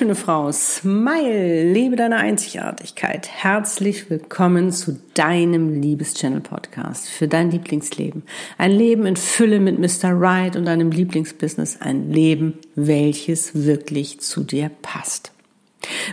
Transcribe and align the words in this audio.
schöne 0.00 0.14
Frau, 0.14 0.50
smile, 0.50 1.70
lebe 1.70 1.94
deine 1.94 2.16
Einzigartigkeit. 2.16 3.28
Herzlich 3.28 4.08
willkommen 4.08 4.72
zu 4.72 4.98
deinem 5.12 5.78
Liebeschannel 5.82 6.40
Podcast 6.40 7.10
für 7.10 7.28
dein 7.28 7.50
Lieblingsleben. 7.50 8.22
Ein 8.56 8.70
Leben 8.70 9.04
in 9.04 9.16
Fülle 9.16 9.60
mit 9.60 9.78
Mr. 9.78 10.18
Right 10.18 10.56
und 10.56 10.64
deinem 10.64 10.90
Lieblingsbusiness. 10.90 11.82
Ein 11.82 12.10
Leben, 12.10 12.54
welches 12.76 13.66
wirklich 13.66 14.20
zu 14.20 14.42
dir 14.42 14.70
passt. 14.80 15.32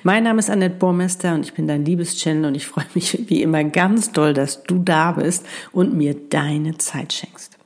Mein 0.03 0.25
Name 0.25 0.39
ist 0.39 0.49
Annette 0.49 0.75
Bormester 0.75 1.33
und 1.33 1.45
ich 1.45 1.53
bin 1.53 1.65
dein 1.65 1.85
Liebeschannel 1.85 2.43
und 2.43 2.55
ich 2.55 2.67
freue 2.67 2.87
mich 2.93 3.17
wie 3.29 3.41
immer 3.41 3.63
ganz 3.63 4.11
doll, 4.11 4.33
dass 4.33 4.63
du 4.63 4.79
da 4.79 5.13
bist 5.13 5.45
und 5.71 5.95
mir 5.95 6.13
deine 6.13 6.77
Zeit 6.77 7.13
schenkst. 7.13 7.56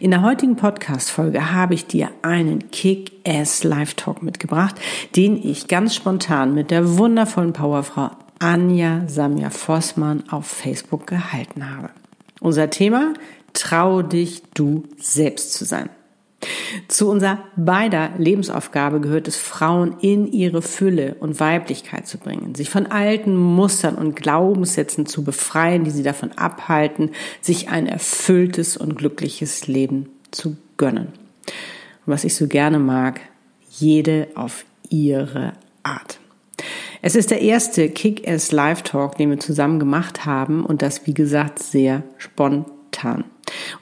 In 0.00 0.10
der 0.10 0.22
heutigen 0.22 0.56
Podcast-Folge 0.56 1.52
habe 1.52 1.74
ich 1.74 1.86
dir 1.86 2.10
einen 2.22 2.70
Kick-Ass 2.70 3.64
Live-Talk 3.64 4.22
mitgebracht, 4.22 4.76
den 5.16 5.36
ich 5.36 5.68
ganz 5.68 5.94
spontan 5.94 6.54
mit 6.54 6.70
der 6.70 6.96
wundervollen 6.98 7.52
Powerfrau 7.52 8.10
Anja 8.38 9.02
Samja 9.06 9.50
Vossmann 9.50 10.24
auf 10.30 10.46
Facebook 10.46 11.06
gehalten 11.06 11.76
habe. 11.76 11.90
Unser 12.40 12.70
Thema, 12.70 13.12
trau 13.52 14.00
dich, 14.00 14.42
du 14.54 14.84
selbst 14.96 15.52
zu 15.52 15.66
sein. 15.66 15.90
Zu 16.88 17.10
unserer 17.10 17.38
beider 17.56 18.10
Lebensaufgabe 18.16 19.00
gehört 19.00 19.28
es, 19.28 19.36
Frauen 19.36 19.96
in 20.00 20.26
ihre 20.32 20.62
Fülle 20.62 21.16
und 21.20 21.38
Weiblichkeit 21.38 22.06
zu 22.06 22.18
bringen, 22.18 22.54
sich 22.54 22.70
von 22.70 22.86
alten 22.86 23.36
Mustern 23.36 23.96
und 23.96 24.16
Glaubenssätzen 24.16 25.06
zu 25.06 25.22
befreien, 25.22 25.84
die 25.84 25.90
sie 25.90 26.02
davon 26.02 26.32
abhalten, 26.32 27.10
sich 27.40 27.68
ein 27.68 27.86
erfülltes 27.86 28.76
und 28.76 28.96
glückliches 28.96 29.66
Leben 29.66 30.08
zu 30.30 30.56
gönnen. 30.76 31.08
Und 32.06 32.14
was 32.14 32.24
ich 32.24 32.34
so 32.34 32.46
gerne 32.46 32.78
mag, 32.78 33.20
jede 33.70 34.28
auf 34.34 34.64
ihre 34.88 35.52
Art. 35.82 36.18
Es 37.02 37.14
ist 37.14 37.30
der 37.30 37.40
erste 37.40 37.88
Kick-Ass 37.88 38.52
Live 38.52 38.82
Talk, 38.82 39.16
den 39.16 39.30
wir 39.30 39.40
zusammen 39.40 39.78
gemacht 39.78 40.26
haben 40.26 40.64
und 40.64 40.82
das, 40.82 41.06
wie 41.06 41.14
gesagt, 41.14 41.58
sehr 41.58 42.02
spontan. 42.18 43.24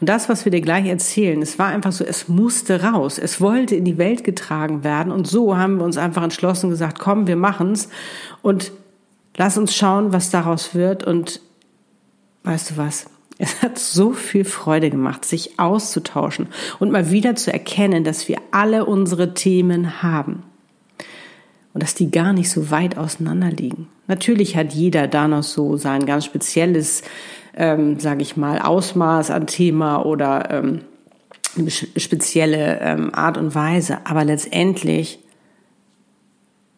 Und 0.01 0.09
das, 0.09 0.29
was 0.29 0.45
wir 0.45 0.53
dir 0.53 0.61
gleich 0.61 0.87
erzählen, 0.87 1.41
es 1.43 1.59
war 1.59 1.69
einfach 1.69 1.93
so, 1.93 2.05
es 2.05 2.29
musste 2.29 2.83
raus. 2.83 3.19
Es 3.19 3.41
wollte 3.41 3.75
in 3.75 3.85
die 3.85 3.99
Welt 3.99 4.25
getragen 4.25 4.85
werden. 4.85 5.13
Und 5.13 5.27
so 5.27 5.57
haben 5.57 5.79
wir 5.79 5.85
uns 5.85 5.97
einfach 5.97 6.23
entschlossen 6.23 6.71
gesagt, 6.71 6.99
komm, 6.99 7.27
wir 7.27 7.37
machen's 7.37 7.89
und 8.43 8.73
lass 9.37 9.59
uns 9.59 9.75
schauen, 9.75 10.13
was 10.13 10.31
daraus 10.31 10.75
wird. 10.75 11.05
Und 11.05 11.41
weißt 12.45 12.71
du 12.71 12.77
was? 12.77 13.07
Es 13.39 13.63
hat 13.63 13.79
so 13.79 14.13
viel 14.13 14.45
Freude 14.45 14.91
gemacht, 14.91 15.25
sich 15.25 15.61
auszutauschen 15.61 16.49
und 16.81 16.91
mal 16.91 17.11
wieder 17.11 17.37
zu 17.37 17.53
erkennen, 17.53 18.03
dass 18.03 18.29
wir 18.29 18.39
alle 18.51 18.85
unsere 18.85 19.33
Themen 19.35 20.03
haben 20.03 20.43
und 21.73 21.83
dass 21.83 21.95
die 21.95 22.11
gar 22.11 22.33
nicht 22.33 22.51
so 22.51 22.73
weit 22.73 22.99
auseinander 22.99 23.51
liegen. 23.51 23.87
Natürlich 24.09 24.57
hat 24.57 24.73
jeder 24.73 25.07
da 25.07 25.29
noch 25.29 25.45
so 25.45 25.77
sein 25.77 26.07
ganz 26.07 26.25
spezielles 26.25 27.03
ähm, 27.59 27.99
sage 27.99 28.23
ich 28.23 28.37
mal, 28.37 28.61
Ausmaß 28.61 29.33
an 29.33 29.49
Thema 29.49 30.07
oder 30.07 30.49
ähm, 30.51 30.83
eine 31.59 31.71
spezielle 31.71 32.79
ähm, 32.81 33.13
Art 33.13 33.37
und 33.37 33.55
Weise. 33.55 33.99
Aber 34.05 34.25
letztendlich 34.25 35.19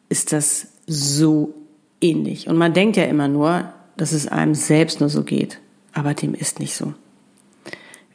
ist 0.08 0.32
das 0.32 0.68
so 0.86 1.54
ähnlich. 2.00 2.48
Und 2.48 2.56
man 2.56 2.72
denkt 2.72 2.96
ja 2.96 3.04
immer 3.04 3.28
nur, 3.28 3.72
dass 3.98 4.12
es 4.12 4.26
einem 4.26 4.54
selbst 4.54 5.00
nur 5.00 5.10
so 5.10 5.22
geht. 5.22 5.60
Aber 5.92 6.14
dem 6.14 6.32
ist 6.32 6.58
nicht 6.60 6.74
so. 6.74 6.94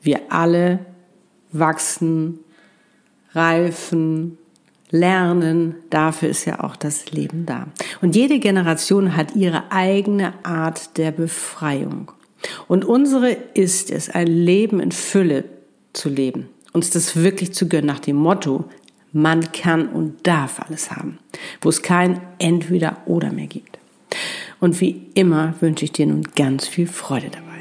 Wir 0.02 0.22
alle 0.30 0.80
wachsen, 1.52 2.40
reifen, 3.34 4.40
lernen. 4.90 5.76
Dafür 5.92 6.30
ist 6.30 6.46
ja 6.46 6.64
auch 6.64 6.76
das 6.76 7.12
Leben 7.12 7.46
da. 7.46 7.68
Und 8.02 8.16
jede 8.16 8.40
Generation 8.40 9.16
hat 9.16 9.36
ihre 9.36 9.72
eigene 9.72 10.34
Art 10.44 10.98
der 10.98 11.12
Befreiung. 11.12 12.12
Und 12.68 12.86
unsere 12.86 13.32
ist 13.54 13.92
es, 13.92 14.10
ein 14.10 14.28
Leben 14.28 14.80
in 14.80 14.92
Fülle 14.92 15.46
zu 15.94 16.10
leben, 16.10 16.50
uns 16.74 16.90
das 16.90 17.16
wirklich 17.16 17.54
zu 17.54 17.68
gönnen 17.68 17.88
nach 17.88 18.00
dem 18.00 18.18
Motto, 18.18 18.66
man 19.12 19.52
kann 19.54 19.88
und 19.90 20.28
darf 20.28 20.60
alles 20.60 20.92
haben, 20.92 21.20
wo 21.62 21.70
es 21.70 21.82
kein 21.82 22.20
Entweder 22.38 22.98
oder 23.06 23.32
mehr 23.32 23.48
gibt. 23.48 23.80
Und 24.60 24.82
wie 24.82 25.08
immer 25.14 25.54
wünsche 25.62 25.86
ich 25.86 25.92
dir 25.92 26.06
nun 26.06 26.24
ganz 26.36 26.68
viel 26.68 26.88
Freude 26.88 27.30
dabei. 27.30 27.55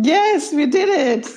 Yes, 0.00 0.52
we 0.52 0.68
did 0.68 0.88
it. 0.88 1.28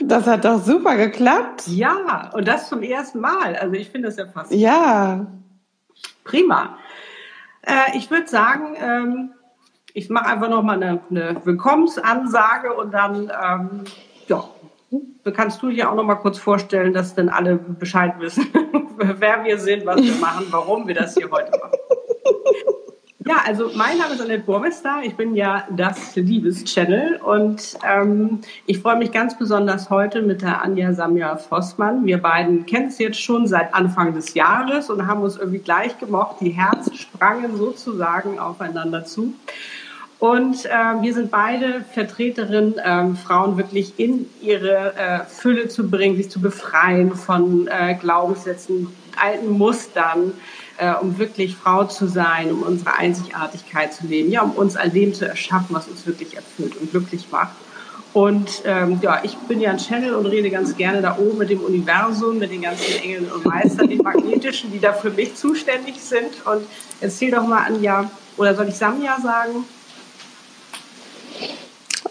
Das 0.00 0.26
hat 0.26 0.44
doch 0.44 0.62
super 0.62 0.96
geklappt. 0.96 1.66
Ja, 1.66 2.30
und 2.34 2.46
das 2.46 2.68
zum 2.68 2.82
ersten 2.82 3.20
Mal. 3.20 3.56
Also 3.56 3.74
ich 3.74 3.90
finde 3.90 4.08
das 4.08 4.16
ja 4.16 4.26
fast. 4.26 4.52
Ja. 4.52 5.26
Prima. 6.24 6.76
Äh, 7.62 7.96
ich 7.96 8.10
würde 8.10 8.28
sagen, 8.28 8.76
ähm, 8.78 9.30
ich 9.94 10.08
mache 10.10 10.26
einfach 10.26 10.48
nochmal 10.48 10.76
eine, 10.76 11.00
eine 11.10 11.40
Willkommensansage 11.44 12.72
und 12.74 12.92
dann, 12.92 13.32
ähm, 13.42 13.84
ja, 14.28 14.44
kannst 15.32 15.62
du 15.62 15.70
dich 15.70 15.84
auch 15.84 15.94
noch 15.94 16.04
mal 16.04 16.16
kurz 16.16 16.38
vorstellen, 16.38 16.92
dass 16.92 17.14
dann 17.14 17.28
alle 17.28 17.56
Bescheid 17.56 18.14
wissen, 18.18 18.46
wer 18.96 19.44
wir 19.44 19.58
sind, 19.58 19.86
was 19.86 20.02
wir 20.02 20.14
machen, 20.16 20.46
warum 20.50 20.86
wir 20.86 20.94
das 20.94 21.14
hier 21.14 21.30
heute 21.30 21.50
machen. 21.58 21.78
Also 23.44 23.70
mein 23.74 23.98
Name 23.98 24.14
ist 24.14 24.20
Annette 24.20 24.44
Burmester. 24.44 25.00
Ich 25.02 25.16
bin 25.16 25.34
ja 25.34 25.66
das 25.70 26.14
Liebes-Channel 26.14 27.16
und 27.16 27.76
ähm, 27.88 28.40
ich 28.66 28.78
freue 28.78 28.96
mich 28.96 29.10
ganz 29.10 29.36
besonders 29.36 29.90
heute 29.90 30.22
mit 30.22 30.42
der 30.42 30.62
Anja 30.62 30.92
Samja 30.92 31.36
Vossmann. 31.36 32.06
Wir 32.06 32.18
beiden 32.18 32.66
kennen 32.66 32.88
es 32.88 32.98
jetzt 32.98 33.20
schon 33.20 33.48
seit 33.48 33.74
Anfang 33.74 34.14
des 34.14 34.34
Jahres 34.34 34.90
und 34.90 35.06
haben 35.06 35.22
uns 35.22 35.36
irgendwie 35.38 35.58
gleich 35.58 35.98
gemocht. 35.98 36.36
Die 36.40 36.50
Herzen 36.50 36.94
sprangen 36.94 37.56
sozusagen 37.56 38.38
aufeinander 38.38 39.04
zu. 39.04 39.34
Und 40.20 40.66
äh, 40.66 40.68
wir 41.00 41.12
sind 41.12 41.32
beide 41.32 41.84
Vertreterinnen, 41.94 42.78
äh, 42.78 43.14
Frauen 43.16 43.56
wirklich 43.56 43.98
in 43.98 44.30
ihre 44.40 44.94
äh, 44.94 45.24
Fülle 45.26 45.66
zu 45.66 45.90
bringen, 45.90 46.16
sich 46.16 46.30
zu 46.30 46.40
befreien 46.40 47.16
von 47.16 47.66
äh, 47.66 47.96
Glaubenssätzen, 47.96 48.86
alten 49.20 49.50
Mustern, 49.50 50.32
äh, 50.78 50.94
um 50.94 51.18
wirklich 51.18 51.56
Frau 51.56 51.84
zu 51.84 52.06
sein, 52.06 52.50
um 52.50 52.62
unsere 52.62 52.94
Einzigartigkeit 52.96 53.92
zu 53.92 54.06
leben, 54.06 54.30
ja, 54.30 54.42
um 54.42 54.52
uns 54.52 54.76
ein 54.76 54.92
Leben 54.92 55.14
zu 55.14 55.26
erschaffen, 55.26 55.68
was 55.70 55.88
uns 55.88 56.06
wirklich 56.06 56.36
erfüllt 56.36 56.76
und 56.76 56.90
glücklich 56.90 57.26
macht. 57.30 57.52
Und 58.14 58.62
ähm, 58.66 58.98
ja, 59.00 59.20
ich 59.22 59.36
bin 59.38 59.60
ja 59.60 59.70
ein 59.70 59.78
Channel 59.78 60.14
und 60.14 60.26
rede 60.26 60.50
ganz 60.50 60.76
gerne 60.76 61.00
da 61.00 61.16
oben 61.16 61.38
mit 61.38 61.48
dem 61.48 61.60
Universum, 61.60 62.38
mit 62.38 62.50
den 62.50 62.60
ganzen 62.60 63.02
Engeln 63.02 63.30
und 63.32 63.44
Meistern, 63.46 63.88
den 63.88 64.02
magnetischen, 64.02 64.70
die 64.70 64.80
da 64.80 64.92
für 64.92 65.10
mich 65.10 65.34
zuständig 65.34 65.98
sind. 65.98 66.46
Und 66.46 66.66
erzähl 67.00 67.30
doch 67.30 67.46
mal 67.46 67.64
Anja, 67.66 68.10
oder 68.36 68.54
soll 68.54 68.68
ich 68.68 68.74
Samja 68.74 69.18
sagen? 69.22 69.64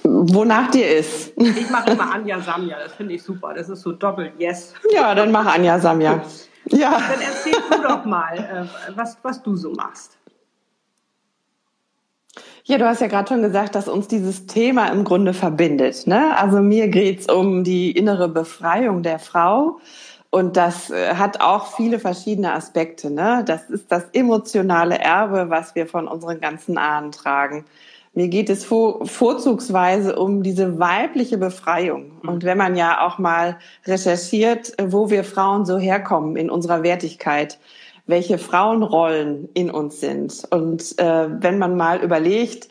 Wonach 0.04 0.72
dir 0.72 0.98
ist. 0.98 1.34
Ich 1.38 1.70
mache 1.70 1.92
immer 1.92 2.12
Anja 2.12 2.42
Samja, 2.42 2.78
das 2.84 2.94
finde 2.94 3.14
ich 3.14 3.22
super. 3.22 3.54
Das 3.54 3.70
ist 3.70 3.82
so 3.82 3.92
doppelt 3.92 4.34
Yes. 4.40 4.74
Ja, 4.92 5.14
dann 5.14 5.32
mach 5.32 5.46
Anja 5.46 5.80
Samja. 5.80 6.24
Ja. 6.66 6.92
Dann 6.92 7.22
erzähl 7.22 7.54
du 7.70 7.82
doch 7.82 8.06
mal, 8.06 8.38
äh, 8.38 8.96
was, 8.96 9.18
was 9.22 9.42
du 9.42 9.56
so 9.56 9.72
machst. 9.74 10.18
Ja, 12.64 12.78
du 12.78 12.88
hast 12.88 13.02
ja 13.02 13.08
gerade 13.08 13.28
schon 13.28 13.42
gesagt, 13.42 13.76
dass 13.76 13.88
uns 13.88 14.08
dieses 14.08 14.46
Thema 14.46 14.88
im 14.88 15.04
Grunde 15.04 15.34
verbindet. 15.34 16.06
Ne? 16.06 16.38
Also 16.38 16.62
mir 16.62 16.88
geht's 16.88 17.28
um 17.28 17.64
die 17.64 17.92
innere 17.92 18.30
Befreiung 18.30 19.04
der 19.04 19.20
Frau. 19.20 19.80
Und 20.30 20.56
das 20.56 20.90
äh, 20.90 21.16
hat 21.16 21.42
auch 21.42 21.76
viele 21.76 22.00
verschiedene 22.00 22.54
Aspekte. 22.54 23.12
Ne? 23.12 23.44
Das 23.46 23.70
ist 23.70 23.92
das 23.92 24.06
emotionale 24.14 24.98
Erbe, 25.00 25.50
was 25.50 25.76
wir 25.76 25.88
von 25.88 26.08
unseren 26.08 26.40
ganzen 26.40 26.78
Ahnen 26.78 27.12
tragen. 27.12 27.66
Mir 28.14 28.28
geht 28.28 28.50
es 28.50 28.66
vor, 28.66 29.06
vorzugsweise 29.06 30.18
um 30.18 30.44
diese 30.44 30.80
weibliche 30.80 31.38
Befreiung. 31.38 32.12
Mhm. 32.22 32.30
Und 32.30 32.44
wenn 32.44 32.58
man 32.58 32.76
ja 32.76 33.06
auch 33.06 33.18
mal 33.18 33.58
recherchiert, 33.86 34.74
wo 34.82 35.10
wir 35.10 35.24
Frauen 35.24 35.66
so 35.66 35.78
herkommen 35.78 36.36
in 36.36 36.50
unserer 36.50 36.84
Wertigkeit, 36.84 37.58
welche 38.08 38.38
Frauenrollen 38.38 39.48
in 39.54 39.72
uns 39.72 40.02
sind. 40.02 40.44
Und 40.52 41.00
äh, 41.00 41.30
wenn 41.42 41.58
man 41.58 41.78
mal 41.78 42.02
überlegt, 42.02 42.68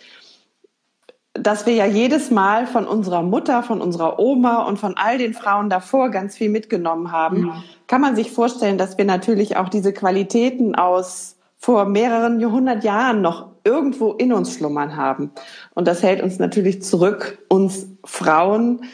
dass 1.33 1.65
wir 1.65 1.75
ja 1.75 1.87
jedes 1.87 2.31
Mal 2.31 2.67
von 2.67 2.87
unserer 2.87 3.23
Mutter, 3.23 3.63
von 3.63 3.81
unserer 3.81 4.19
Oma 4.19 4.65
und 4.65 4.79
von 4.79 4.97
all 4.97 5.17
den 5.17 5.33
Frauen 5.33 5.71
davor 5.71 6.11
ganz 6.11 6.37
viel 6.37 6.51
mitgenommen 6.51 7.13
haben, 7.13 7.43
mhm. 7.43 7.53
kann 7.87 8.01
man 8.01 8.17
sich 8.17 8.33
vorstellen, 8.33 8.79
dass 8.79 8.99
wir 8.99 9.05
natürlich 9.05 9.57
auch 9.57 9.69
diese 9.69 9.93
Qualitäten 9.93 10.75
aus 10.75 11.37
vor 11.57 11.85
mehreren 11.85 12.41
Jahrhundert 12.41 12.85
Jahren 12.85 13.23
noch 13.23 13.50
irgendwo 13.65 14.13
in 14.13 14.33
uns 14.33 14.55
schlummern 14.55 14.97
haben. 14.97 15.31
Und 15.75 15.89
das 15.89 16.03
hält 16.03 16.23
uns 16.23 16.39
natürlich 16.39 16.83
zurück, 16.83 17.39
uns 17.49 17.87
Frauen 18.05 18.85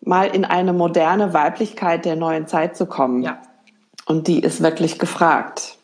mal 0.00 0.34
in 0.34 0.44
eine 0.44 0.72
moderne 0.72 1.32
Weiblichkeit 1.34 2.04
der 2.04 2.16
neuen 2.16 2.46
Zeit 2.46 2.76
zu 2.76 2.86
kommen. 2.86 3.22
Ja. 3.22 3.40
Und 4.06 4.26
die 4.26 4.40
ist 4.40 4.62
wirklich 4.62 4.98
gefragt. 4.98 5.76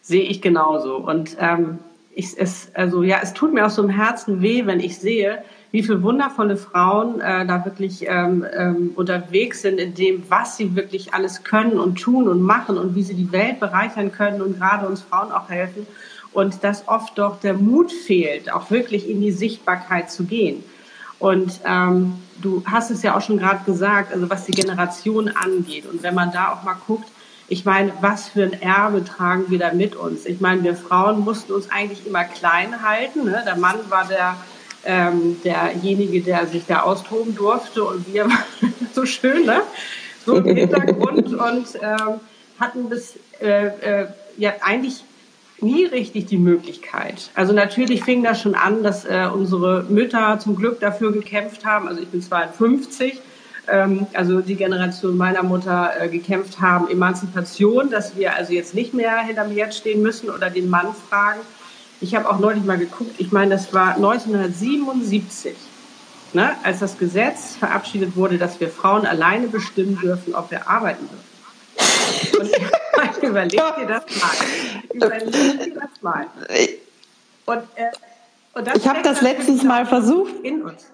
Sehe 0.00 0.22
ich 0.22 0.40
genauso. 0.40 0.96
Und 0.96 1.36
ähm, 1.40 1.78
ich, 2.14 2.38
es, 2.38 2.68
also 2.74 3.02
ja, 3.02 3.18
es 3.22 3.34
tut 3.34 3.52
mir 3.52 3.66
auch 3.66 3.70
so 3.70 3.82
im 3.82 3.90
Herzen 3.90 4.40
weh, 4.40 4.64
wenn 4.66 4.80
ich 4.80 4.98
sehe, 4.98 5.42
wie 5.72 5.82
viele 5.82 6.02
wundervolle 6.02 6.56
Frauen 6.56 7.20
äh, 7.20 7.44
da 7.44 7.64
wirklich 7.66 8.06
ähm, 8.08 8.46
ähm, 8.56 8.92
unterwegs 8.94 9.60
sind 9.60 9.78
in 9.78 9.94
dem, 9.94 10.22
was 10.30 10.56
sie 10.56 10.74
wirklich 10.74 11.12
alles 11.12 11.44
können 11.44 11.78
und 11.78 11.96
tun 11.96 12.28
und 12.28 12.40
machen 12.40 12.78
und 12.78 12.94
wie 12.94 13.02
sie 13.02 13.14
die 13.14 13.30
Welt 13.32 13.60
bereichern 13.60 14.10
können 14.12 14.40
und 14.40 14.58
gerade 14.58 14.86
uns 14.88 15.02
Frauen 15.02 15.30
auch 15.32 15.50
helfen. 15.50 15.86
Und 16.36 16.62
dass 16.64 16.86
oft 16.86 17.16
doch 17.16 17.40
der 17.40 17.54
Mut 17.54 17.90
fehlt, 17.90 18.52
auch 18.52 18.70
wirklich 18.70 19.08
in 19.08 19.22
die 19.22 19.32
Sichtbarkeit 19.32 20.10
zu 20.10 20.24
gehen. 20.24 20.62
Und 21.18 21.60
ähm, 21.64 22.18
du 22.42 22.62
hast 22.66 22.90
es 22.90 23.02
ja 23.02 23.16
auch 23.16 23.22
schon 23.22 23.38
gerade 23.38 23.64
gesagt, 23.64 24.12
also 24.12 24.28
was 24.28 24.44
die 24.44 24.52
Generation 24.52 25.28
angeht. 25.28 25.86
Und 25.90 26.02
wenn 26.02 26.14
man 26.14 26.32
da 26.32 26.52
auch 26.52 26.62
mal 26.62 26.76
guckt, 26.86 27.08
ich 27.48 27.64
meine, 27.64 27.90
was 28.02 28.28
für 28.28 28.42
ein 28.42 28.52
Erbe 28.52 29.02
tragen 29.02 29.46
wir 29.48 29.58
da 29.58 29.72
mit 29.72 29.96
uns? 29.96 30.26
Ich 30.26 30.42
meine, 30.42 30.62
wir 30.62 30.76
Frauen 30.76 31.20
mussten 31.20 31.52
uns 31.52 31.70
eigentlich 31.70 32.06
immer 32.06 32.24
klein 32.24 32.82
halten. 32.86 33.24
Ne? 33.24 33.42
Der 33.46 33.56
Mann 33.56 33.78
war 33.88 34.06
der, 34.06 34.36
ähm, 34.84 35.40
derjenige, 35.42 36.20
der 36.20 36.46
sich 36.46 36.66
da 36.66 36.80
austoben 36.80 37.34
durfte 37.34 37.82
und 37.82 38.12
wir 38.12 38.26
waren 38.30 38.74
so 38.92 39.06
schön, 39.06 39.46
ne? 39.46 39.62
so 40.26 40.34
im 40.34 40.54
Hintergrund 40.54 41.28
und 41.32 41.66
ähm, 41.80 42.20
hatten 42.60 42.90
bis 42.90 43.14
äh, 43.40 43.68
äh, 43.68 44.08
ja 44.36 44.52
eigentlich 44.60 45.02
nie 45.60 45.84
richtig 45.86 46.26
die 46.26 46.38
Möglichkeit. 46.38 47.30
Also 47.34 47.52
natürlich 47.52 48.04
fing 48.04 48.22
das 48.22 48.40
schon 48.40 48.54
an, 48.54 48.82
dass 48.82 49.04
äh, 49.04 49.28
unsere 49.32 49.84
Mütter 49.84 50.38
zum 50.38 50.56
Glück 50.56 50.80
dafür 50.80 51.12
gekämpft 51.12 51.64
haben. 51.64 51.88
Also 51.88 52.02
ich 52.02 52.08
bin 52.08 52.20
52, 52.20 53.20
ähm, 53.68 54.06
also 54.12 54.40
die 54.40 54.56
Generation 54.56 55.16
meiner 55.16 55.42
Mutter 55.42 55.92
äh, 55.98 56.08
gekämpft 56.08 56.60
haben, 56.60 56.88
Emanzipation, 56.88 57.90
dass 57.90 58.16
wir 58.16 58.34
also 58.34 58.52
jetzt 58.52 58.74
nicht 58.74 58.94
mehr 58.94 59.18
hinterm 59.20 59.50
Herd 59.50 59.74
stehen 59.74 60.02
müssen 60.02 60.30
oder 60.30 60.50
den 60.50 60.68
Mann 60.68 60.88
fragen. 61.08 61.40
Ich 62.00 62.14
habe 62.14 62.28
auch 62.28 62.38
neulich 62.38 62.64
mal 62.64 62.78
geguckt, 62.78 63.14
ich 63.18 63.32
meine, 63.32 63.52
das 63.52 63.72
war 63.72 63.94
1977, 63.94 65.54
ne, 66.34 66.50
als 66.62 66.80
das 66.80 66.98
Gesetz 66.98 67.56
verabschiedet 67.56 68.16
wurde, 68.16 68.36
dass 68.36 68.60
wir 68.60 68.68
Frauen 68.68 69.06
alleine 69.06 69.48
bestimmen 69.48 69.98
dürfen, 70.02 70.34
ob 70.34 70.50
wir 70.50 70.68
arbeiten 70.68 71.08
dürfen. 71.08 71.35
Und 72.38 73.22
überleg 73.22 73.50
dir 73.50 73.86
das 73.86 74.04
mal. 74.20 74.36
Überleg 74.92 75.32
dir 75.32 75.74
das 75.74 76.02
mal. 76.02 76.26
Und, 77.46 77.58
äh, 77.76 77.90
und 78.54 78.66
das 78.66 78.76
ich 78.76 78.88
habe 78.88 79.02
das 79.02 79.20
letztens 79.20 79.62
mal 79.62 79.86
versucht. 79.86 80.34
In 80.42 80.62
uns. 80.62 80.92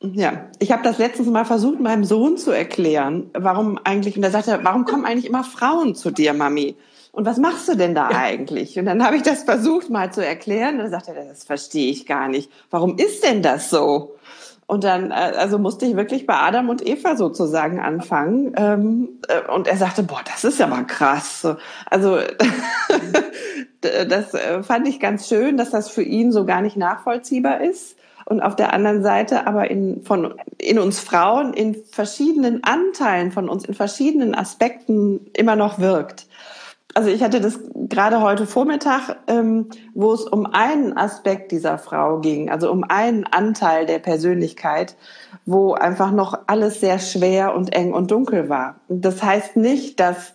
Ja, 0.00 0.48
ich 0.58 0.70
habe 0.70 0.82
das 0.82 0.98
letztens 0.98 1.28
mal 1.28 1.44
versucht, 1.44 1.80
meinem 1.80 2.04
Sohn 2.04 2.36
zu 2.36 2.50
erklären, 2.50 3.30
warum 3.32 3.78
eigentlich, 3.84 4.16
und 4.16 4.22
er 4.22 4.30
sagte, 4.30 4.60
warum 4.62 4.84
kommen 4.84 5.06
eigentlich 5.06 5.26
immer 5.26 5.44
Frauen 5.44 5.94
zu 5.94 6.10
dir, 6.10 6.34
Mami? 6.34 6.76
Und 7.14 7.26
was 7.26 7.38
machst 7.38 7.68
du 7.68 7.76
denn 7.76 7.94
da 7.94 8.10
ja. 8.10 8.18
eigentlich? 8.18 8.78
Und 8.78 8.86
dann 8.86 9.04
habe 9.04 9.16
ich 9.16 9.22
das 9.22 9.44
versucht 9.44 9.88
mal 9.88 10.12
zu 10.12 10.24
erklären. 10.24 10.74
Und 10.74 10.80
dann 10.80 10.90
sagte 10.90 11.12
er, 11.14 11.26
das 11.26 11.44
verstehe 11.44 11.90
ich 11.90 12.06
gar 12.06 12.28
nicht. 12.28 12.50
Warum 12.70 12.98
ist 12.98 13.22
denn 13.22 13.40
das 13.40 13.70
so? 13.70 14.13
Und 14.66 14.84
dann, 14.84 15.10
äh, 15.10 15.14
also 15.14 15.58
musste 15.58 15.86
ich 15.86 15.96
wirklich 15.96 16.26
bei 16.26 16.34
Adam 16.34 16.68
und 16.68 16.86
Eva 16.86 17.16
sozusagen 17.16 17.80
anfangen. 17.80 18.52
Ähm, 18.56 19.08
äh, 19.28 19.50
und 19.52 19.68
er 19.68 19.76
sagte, 19.76 20.02
boah, 20.02 20.20
das 20.24 20.44
ist 20.44 20.58
ja 20.58 20.66
mal 20.66 20.86
krass. 20.86 21.46
Also 21.90 22.18
das 23.80 24.34
äh, 24.34 24.62
fand 24.62 24.88
ich 24.88 25.00
ganz 25.00 25.28
schön, 25.28 25.56
dass 25.56 25.70
das 25.70 25.90
für 25.90 26.02
ihn 26.02 26.32
so 26.32 26.46
gar 26.46 26.62
nicht 26.62 26.76
nachvollziehbar 26.76 27.60
ist. 27.60 27.96
Und 28.26 28.40
auf 28.40 28.56
der 28.56 28.72
anderen 28.72 29.02
Seite 29.02 29.46
aber 29.46 29.70
in, 29.70 30.02
von, 30.02 30.34
in 30.56 30.78
uns 30.78 30.98
Frauen 30.98 31.52
in 31.52 31.74
verschiedenen 31.74 32.64
Anteilen 32.64 33.32
von 33.32 33.50
uns, 33.50 33.66
in 33.66 33.74
verschiedenen 33.74 34.34
Aspekten 34.34 35.26
immer 35.34 35.56
noch 35.56 35.78
wirkt 35.78 36.26
also 36.94 37.10
ich 37.10 37.22
hatte 37.22 37.40
das 37.40 37.58
gerade 37.74 38.20
heute 38.20 38.46
Vormittag, 38.46 39.16
ähm, 39.26 39.68
wo 39.94 40.12
es 40.12 40.22
um 40.22 40.46
einen 40.46 40.96
Aspekt 40.96 41.52
dieser 41.52 41.76
Frau 41.78 42.20
ging, 42.20 42.50
also 42.50 42.70
um 42.70 42.84
einen 42.84 43.24
Anteil 43.24 43.86
der 43.86 43.98
Persönlichkeit, 43.98 44.96
wo 45.44 45.74
einfach 45.74 46.12
noch 46.12 46.38
alles 46.46 46.80
sehr 46.80 46.98
schwer 46.98 47.54
und 47.54 47.74
eng 47.74 47.92
und 47.92 48.10
dunkel 48.10 48.48
war. 48.48 48.76
Das 48.88 49.22
heißt 49.22 49.56
nicht, 49.56 50.00
dass 50.00 50.34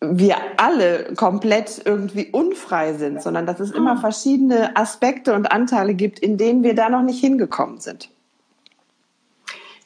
wir 0.00 0.36
alle 0.56 1.12
komplett 1.14 1.82
irgendwie 1.84 2.30
unfrei 2.30 2.94
sind, 2.94 3.20
sondern 3.20 3.44
dass 3.44 3.60
es 3.60 3.70
immer 3.70 3.98
verschiedene 3.98 4.74
Aspekte 4.76 5.34
und 5.34 5.52
Anteile 5.52 5.94
gibt, 5.94 6.18
in 6.20 6.38
denen 6.38 6.62
wir 6.62 6.74
da 6.74 6.88
noch 6.88 7.02
nicht 7.02 7.20
hingekommen 7.20 7.80
sind. 7.80 8.10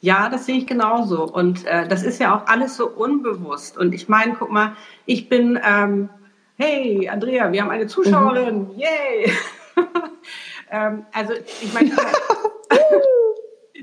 Ja, 0.05 0.29
das 0.29 0.45
sehe 0.45 0.57
ich 0.57 0.67
genauso. 0.67 1.23
Und 1.23 1.65
äh, 1.65 1.87
das 1.87 2.03
ist 2.03 2.19
ja 2.19 2.35
auch 2.35 2.45
alles 2.45 2.77
so 2.77 2.87
unbewusst. 2.87 3.75
Und 3.75 3.91
ich 3.95 4.07
meine, 4.07 4.35
guck 4.37 4.51
mal, 4.51 4.75
ich 5.07 5.29
bin, 5.29 5.59
ähm, 5.67 6.09
hey, 6.57 7.09
Andrea, 7.09 7.51
wir 7.51 7.63
haben 7.63 7.71
eine 7.71 7.87
Zuschauerin, 7.87 8.67
mhm. 8.67 8.75
yay! 8.75 9.33
ähm, 10.71 11.07
also, 11.11 11.33
ich 11.33 11.73
meine, 11.73 11.89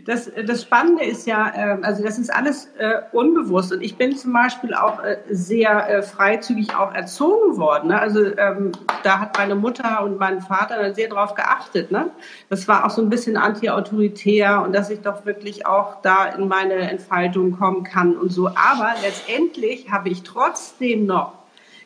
das, 0.04 0.30
das 0.46 0.62
Spannende 0.62 1.04
ist 1.04 1.26
ja, 1.26 1.52
äh, 1.54 1.78
also 1.82 2.02
das 2.02 2.18
ist 2.18 2.32
alles 2.32 2.68
äh, 2.78 3.00
unbewusst. 3.12 3.72
Und 3.72 3.82
ich 3.82 3.96
bin 3.96 4.16
zum 4.16 4.32
Beispiel 4.32 4.74
auch 4.74 5.02
äh, 5.02 5.18
sehr 5.30 5.88
äh, 5.88 6.02
freizügig 6.02 6.74
auch 6.74 6.92
erzogen 6.92 7.56
worden. 7.56 7.88
Ne? 7.88 8.00
Also 8.00 8.24
ähm, 8.36 8.72
da 9.04 9.20
hat 9.20 9.36
meine 9.38 9.54
Mutter 9.54 10.02
und 10.02 10.18
mein 10.18 10.40
Vater 10.40 10.92
sehr 10.94 11.08
drauf 11.08 11.34
geachtet. 11.34 11.92
Ne? 11.92 12.10
Das 12.48 12.66
war 12.66 12.84
auch 12.84 12.90
so 12.90 13.00
ein 13.00 13.10
bisschen 13.10 13.36
anti-autoritär 13.36 14.62
und 14.62 14.72
dass 14.72 14.90
ich 14.90 15.00
doch 15.00 15.24
wirklich 15.24 15.66
auch 15.66 16.02
da 16.02 16.26
in 16.26 16.48
meine 16.48 16.74
Entfaltung 16.74 17.56
kommen 17.56 17.84
kann 17.84 18.16
und 18.16 18.30
so. 18.30 18.48
Aber 18.48 18.94
letztendlich 19.02 19.90
habe 19.90 20.08
ich 20.08 20.22
trotzdem 20.24 21.06
noch 21.06 21.34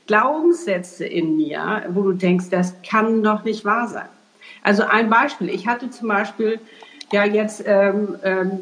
Glaubenssätze 0.07 1.05
in 1.05 1.37
mir, 1.37 1.83
wo 1.91 2.03
du 2.03 2.13
denkst, 2.13 2.47
das 2.51 2.75
kann 2.89 3.23
doch 3.23 3.45
nicht 3.45 3.65
wahr 3.65 3.89
sein. 3.89 4.09
Also 4.63 4.85
ein 4.85 5.11
Beispiel. 5.11 5.49
Ich 5.51 5.67
hatte 5.67 5.91
zum 5.91 6.09
Beispiel 6.09 6.61
ja, 7.13 7.25
jetzt 7.25 7.63
ähm, 7.67 8.17
ähm, 8.25 8.61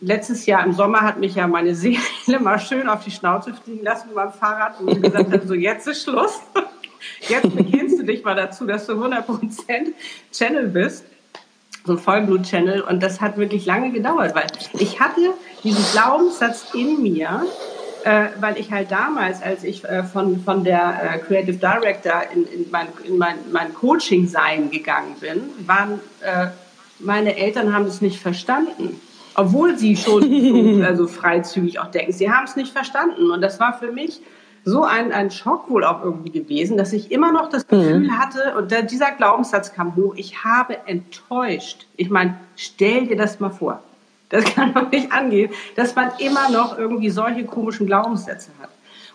letztes 0.00 0.44
Jahr 0.46 0.64
im 0.64 0.72
Sommer 0.72 1.00
hat 1.00 1.18
mich 1.18 1.34
ja 1.34 1.46
meine 1.46 1.74
Seele 1.74 1.98
mal 2.40 2.58
schön 2.58 2.88
auf 2.88 3.04
die 3.04 3.10
Schnauze 3.10 3.54
fliegen 3.54 3.84
lassen 3.84 4.08
mit 4.08 4.16
meinem 4.16 4.32
Fahrrad 4.32 4.80
und 4.80 5.02
gesagt 5.02 5.32
hat, 5.32 5.46
so 5.46 5.54
jetzt 5.54 5.86
ist 5.86 6.04
Schluss. 6.04 6.40
Jetzt 7.28 7.54
bekennst 7.54 7.98
du 7.98 8.02
dich 8.02 8.24
mal 8.24 8.34
dazu, 8.34 8.66
dass 8.66 8.86
du 8.86 8.94
100% 8.94 9.92
Channel 10.32 10.68
bist. 10.68 11.04
So 11.84 11.98
Vollblut-Channel. 11.98 12.80
Und 12.80 13.02
das 13.02 13.20
hat 13.20 13.36
wirklich 13.36 13.66
lange 13.66 13.92
gedauert, 13.92 14.34
weil 14.34 14.46
ich 14.72 15.00
hatte 15.00 15.34
diesen 15.62 15.84
Glaubenssatz 15.92 16.72
in 16.72 17.02
mir, 17.02 17.44
äh, 18.04 18.28
weil 18.40 18.58
ich 18.58 18.72
halt 18.72 18.90
damals, 18.90 19.42
als 19.42 19.64
ich 19.64 19.84
äh, 19.84 20.02
von, 20.02 20.42
von 20.42 20.64
der 20.64 21.14
äh, 21.14 21.18
Creative 21.18 21.58
Director 21.58 22.22
in, 22.32 22.46
in 22.46 22.70
mein, 22.70 22.88
in 23.06 23.18
mein, 23.18 23.36
mein 23.52 23.74
Coaching-Sein 23.74 24.70
gegangen 24.70 25.16
bin, 25.20 25.50
waren 25.66 26.00
äh, 26.22 26.46
meine 27.04 27.36
Eltern 27.36 27.72
haben 27.74 27.84
es 27.86 28.00
nicht 28.00 28.20
verstanden. 28.20 29.00
Obwohl 29.36 29.76
sie 29.76 29.96
schon 29.96 30.22
so, 30.78 30.84
also 30.84 31.06
freizügig 31.06 31.78
auch 31.80 31.90
denken. 31.90 32.12
Sie 32.12 32.30
haben 32.30 32.44
es 32.44 32.56
nicht 32.56 32.72
verstanden. 32.72 33.30
Und 33.30 33.40
das 33.40 33.60
war 33.60 33.78
für 33.78 33.90
mich 33.92 34.20
so 34.64 34.84
ein, 34.84 35.12
ein 35.12 35.30
Schock 35.30 35.68
wohl 35.70 35.84
auch 35.84 36.02
irgendwie 36.02 36.30
gewesen, 36.30 36.76
dass 36.76 36.92
ich 36.92 37.10
immer 37.10 37.32
noch 37.32 37.50
das 37.50 37.66
Gefühl 37.66 38.00
mhm. 38.00 38.18
hatte, 38.18 38.54
und 38.56 38.70
der, 38.70 38.82
dieser 38.82 39.10
Glaubenssatz 39.10 39.72
kam 39.74 39.94
hoch, 39.94 40.14
ich 40.16 40.42
habe 40.42 40.78
enttäuscht. 40.86 41.86
Ich 41.96 42.08
meine, 42.08 42.38
stell 42.56 43.06
dir 43.06 43.16
das 43.16 43.40
mal 43.40 43.50
vor. 43.50 43.82
Das 44.30 44.44
kann 44.54 44.72
man 44.72 44.88
nicht 44.90 45.12
angehen, 45.12 45.52
dass 45.76 45.94
man 45.94 46.12
immer 46.18 46.50
noch 46.50 46.78
irgendwie 46.78 47.10
solche 47.10 47.44
komischen 47.44 47.86
Glaubenssätze 47.86 48.50
hat. 48.60 48.70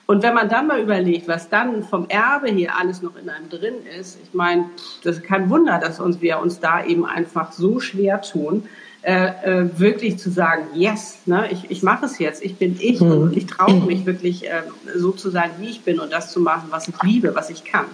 Und 0.10 0.24
wenn 0.24 0.34
man 0.34 0.50
dann 0.50 0.66
mal 0.66 0.82
überlegt, 0.82 1.28
was 1.28 1.50
dann 1.50 1.84
vom 1.84 2.10
Erbe 2.10 2.50
hier 2.50 2.76
alles 2.76 3.04
noch 3.04 3.16
in 3.16 3.30
einem 3.30 3.48
drin 3.48 3.76
ist, 4.00 4.18
ich 4.24 4.34
meine, 4.34 4.66
das 5.04 5.18
ist 5.18 5.24
kein 5.24 5.52
Wunder, 5.52 5.78
dass 5.78 6.00
uns 6.00 6.20
wir 6.20 6.40
uns 6.40 6.60
da 6.60 6.84
eben 6.84 7.06
einfach 7.06 7.52
so 7.52 7.80
schwer 7.80 8.20
tun, 8.20 8.64
äh, 9.04 9.28
äh, 9.44 9.70
wirklich 9.78 10.18
zu 10.18 10.32
sagen, 10.32 10.64
yes, 10.74 11.20
ne, 11.28 11.52
ich, 11.52 11.70
ich 11.70 11.84
mache 11.84 12.08
es 12.08 12.18
jetzt, 12.18 12.44
ich 12.44 12.56
bin 12.56 12.76
ich 12.80 13.00
mhm. 13.02 13.12
und 13.12 13.38
ich 13.38 13.46
traue 13.46 13.82
mich 13.82 14.08
wirklich 14.08 14.50
äh, 14.50 14.64
so 14.96 15.12
zu 15.12 15.30
sein, 15.30 15.52
wie 15.60 15.70
ich 15.70 15.84
bin 15.84 16.00
und 16.00 16.12
das 16.12 16.32
zu 16.32 16.40
machen, 16.40 16.70
was 16.72 16.88
ich 16.88 16.96
liebe, 17.04 17.36
was 17.36 17.52
ich 17.52 17.64
kann. 17.64 17.86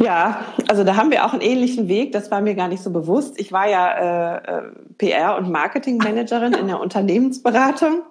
Ja, 0.00 0.46
also 0.66 0.82
da 0.82 0.96
haben 0.96 1.12
wir 1.12 1.24
auch 1.24 1.32
einen 1.32 1.42
ähnlichen 1.42 1.86
Weg. 1.86 2.10
Das 2.10 2.32
war 2.32 2.40
mir 2.40 2.56
gar 2.56 2.66
nicht 2.66 2.82
so 2.82 2.90
bewusst. 2.90 3.38
Ich 3.38 3.52
war 3.52 3.68
ja 3.68 4.34
äh, 4.34 4.58
äh 4.58 4.62
PR- 4.98 5.36
und 5.36 5.48
Marketingmanagerin 5.48 6.54
in 6.54 6.66
der 6.66 6.80
Unternehmensberatung 6.80 8.02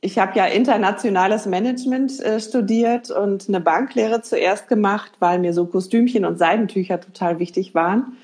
ich 0.00 0.18
habe 0.18 0.38
ja 0.38 0.46
internationales 0.46 1.46
Management 1.46 2.20
äh, 2.20 2.40
studiert 2.40 3.10
und 3.10 3.48
eine 3.48 3.60
Banklehre 3.60 4.22
zuerst 4.22 4.68
gemacht, 4.68 5.12
weil 5.18 5.38
mir 5.38 5.52
so 5.52 5.66
Kostümchen 5.66 6.24
und 6.24 6.38
Seidentücher 6.38 7.00
total 7.00 7.38
wichtig 7.38 7.74
waren. 7.74 8.16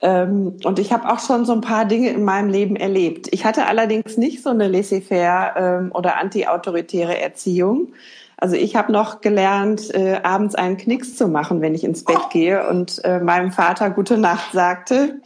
Ähm, 0.00 0.56
und 0.64 0.78
ich 0.78 0.92
habe 0.92 1.10
auch 1.10 1.18
schon 1.18 1.44
so 1.44 1.52
ein 1.52 1.60
paar 1.60 1.84
Dinge 1.84 2.10
in 2.10 2.24
meinem 2.24 2.48
Leben 2.48 2.76
erlebt. 2.76 3.28
Ich 3.32 3.44
hatte 3.44 3.66
allerdings 3.66 4.16
nicht 4.16 4.42
so 4.42 4.50
eine 4.50 4.68
laissez-faire 4.68 5.54
ähm, 5.56 5.92
oder 5.92 6.18
anti-autoritäre 6.18 7.20
Erziehung. 7.20 7.92
Also 8.36 8.54
ich 8.54 8.76
habe 8.76 8.92
noch 8.92 9.20
gelernt, 9.20 9.92
äh, 9.94 10.20
abends 10.22 10.54
einen 10.54 10.76
Knicks 10.76 11.16
zu 11.16 11.26
machen, 11.26 11.60
wenn 11.60 11.74
ich 11.74 11.82
ins 11.82 12.04
Bett 12.04 12.30
gehe 12.30 12.68
und 12.68 13.04
äh, 13.04 13.18
meinem 13.18 13.50
Vater 13.50 13.90
gute 13.90 14.16
Nacht 14.16 14.52
sagte. 14.52 15.20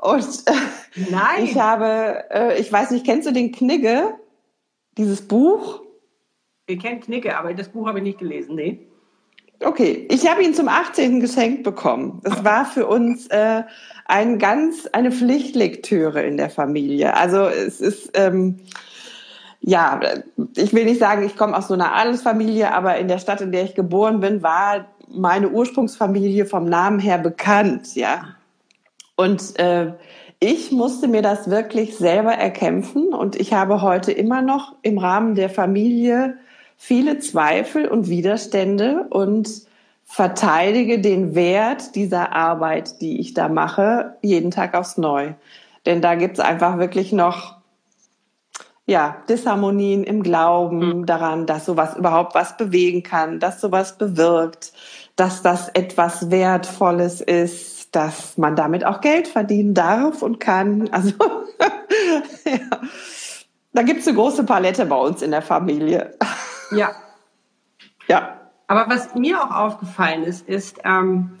Und 0.00 0.44
Nein. 1.10 1.42
ich 1.42 1.58
habe, 1.58 2.24
äh, 2.30 2.60
ich 2.60 2.72
weiß 2.72 2.92
nicht, 2.92 3.04
kennst 3.04 3.26
du 3.26 3.32
den 3.32 3.50
Knigge? 3.50 4.14
Dieses 4.98 5.22
Buch? 5.22 5.80
Ich 6.66 6.80
kenne 6.80 7.00
Knigge, 7.00 7.38
aber 7.38 7.54
das 7.54 7.68
Buch 7.70 7.86
habe 7.86 7.98
ich 7.98 8.04
nicht 8.04 8.18
gelesen, 8.18 8.54
nee. 8.56 8.86
Okay, 9.64 10.06
ich 10.10 10.30
habe 10.30 10.42
ihn 10.42 10.54
zum 10.54 10.68
18. 10.68 11.20
geschenkt 11.20 11.64
bekommen. 11.64 12.20
Es 12.24 12.44
war 12.44 12.64
für 12.64 12.86
uns 12.86 13.26
äh, 13.28 13.62
ein 14.04 14.38
ganz 14.38 14.86
eine 14.86 15.10
Pflichtlektüre 15.10 16.22
in 16.22 16.36
der 16.36 16.50
Familie. 16.50 17.14
Also 17.14 17.46
es 17.46 17.80
ist 17.80 18.10
ähm, 18.14 18.60
ja, 19.60 20.00
ich 20.56 20.72
will 20.72 20.84
nicht 20.84 21.00
sagen, 21.00 21.24
ich 21.24 21.36
komme 21.36 21.56
aus 21.56 21.68
so 21.68 21.74
einer 21.74 21.94
Adelsfamilie, 21.94 22.72
aber 22.72 22.96
in 22.98 23.08
der 23.08 23.18
Stadt, 23.18 23.40
in 23.40 23.52
der 23.52 23.64
ich 23.64 23.74
geboren 23.74 24.20
bin, 24.20 24.42
war 24.42 24.86
meine 25.08 25.48
Ursprungsfamilie 25.48 26.46
vom 26.46 26.64
Namen 26.64 27.00
her 27.00 27.18
bekannt, 27.18 27.94
ja. 27.96 28.36
Und 29.16 29.58
äh, 29.58 29.92
ich 30.40 30.70
musste 30.70 31.08
mir 31.08 31.22
das 31.22 31.50
wirklich 31.50 31.96
selber 31.96 32.32
erkämpfen 32.32 33.12
und 33.12 33.36
ich 33.36 33.52
habe 33.52 33.82
heute 33.82 34.12
immer 34.12 34.42
noch 34.42 34.74
im 34.82 34.98
Rahmen 34.98 35.34
der 35.34 35.50
Familie 35.50 36.38
viele 36.76 37.18
Zweifel 37.18 37.88
und 37.88 38.08
Widerstände 38.08 39.06
und 39.10 39.48
verteidige 40.04 41.00
den 41.00 41.34
Wert 41.34 41.96
dieser 41.96 42.32
Arbeit, 42.32 43.00
die 43.00 43.20
ich 43.20 43.34
da 43.34 43.48
mache, 43.48 44.16
jeden 44.22 44.50
Tag 44.50 44.74
aufs 44.74 44.96
Neue. 44.96 45.34
Denn 45.86 46.00
da 46.00 46.14
gibt's 46.14 46.40
einfach 46.40 46.78
wirklich 46.78 47.12
noch 47.12 47.58
ja, 48.86 49.18
Disharmonien 49.28 50.02
im 50.02 50.22
Glauben 50.22 51.00
mhm. 51.00 51.06
daran, 51.06 51.44
dass 51.46 51.66
sowas 51.66 51.94
überhaupt 51.94 52.34
was 52.34 52.56
bewegen 52.56 53.02
kann, 53.02 53.38
dass 53.38 53.60
sowas 53.60 53.98
bewirkt, 53.98 54.72
dass 55.14 55.42
das 55.42 55.68
etwas 55.68 56.30
Wertvolles 56.30 57.20
ist, 57.20 57.77
dass 57.92 58.36
man 58.38 58.56
damit 58.56 58.84
auch 58.84 59.00
Geld 59.00 59.28
verdienen 59.28 59.74
darf 59.74 60.22
und 60.22 60.40
kann. 60.40 60.88
Also 60.90 61.10
ja. 62.44 62.80
da 63.72 63.82
gibt's 63.82 64.06
eine 64.06 64.16
große 64.16 64.44
Palette 64.44 64.86
bei 64.86 64.96
uns 64.96 65.22
in 65.22 65.30
der 65.30 65.42
Familie. 65.42 66.14
Ja. 66.70 66.92
Ja. 68.08 68.40
Aber 68.66 68.88
was 68.88 69.14
mir 69.14 69.42
auch 69.42 69.50
aufgefallen 69.50 70.24
ist, 70.24 70.46
ist, 70.46 70.78
ähm, 70.84 71.36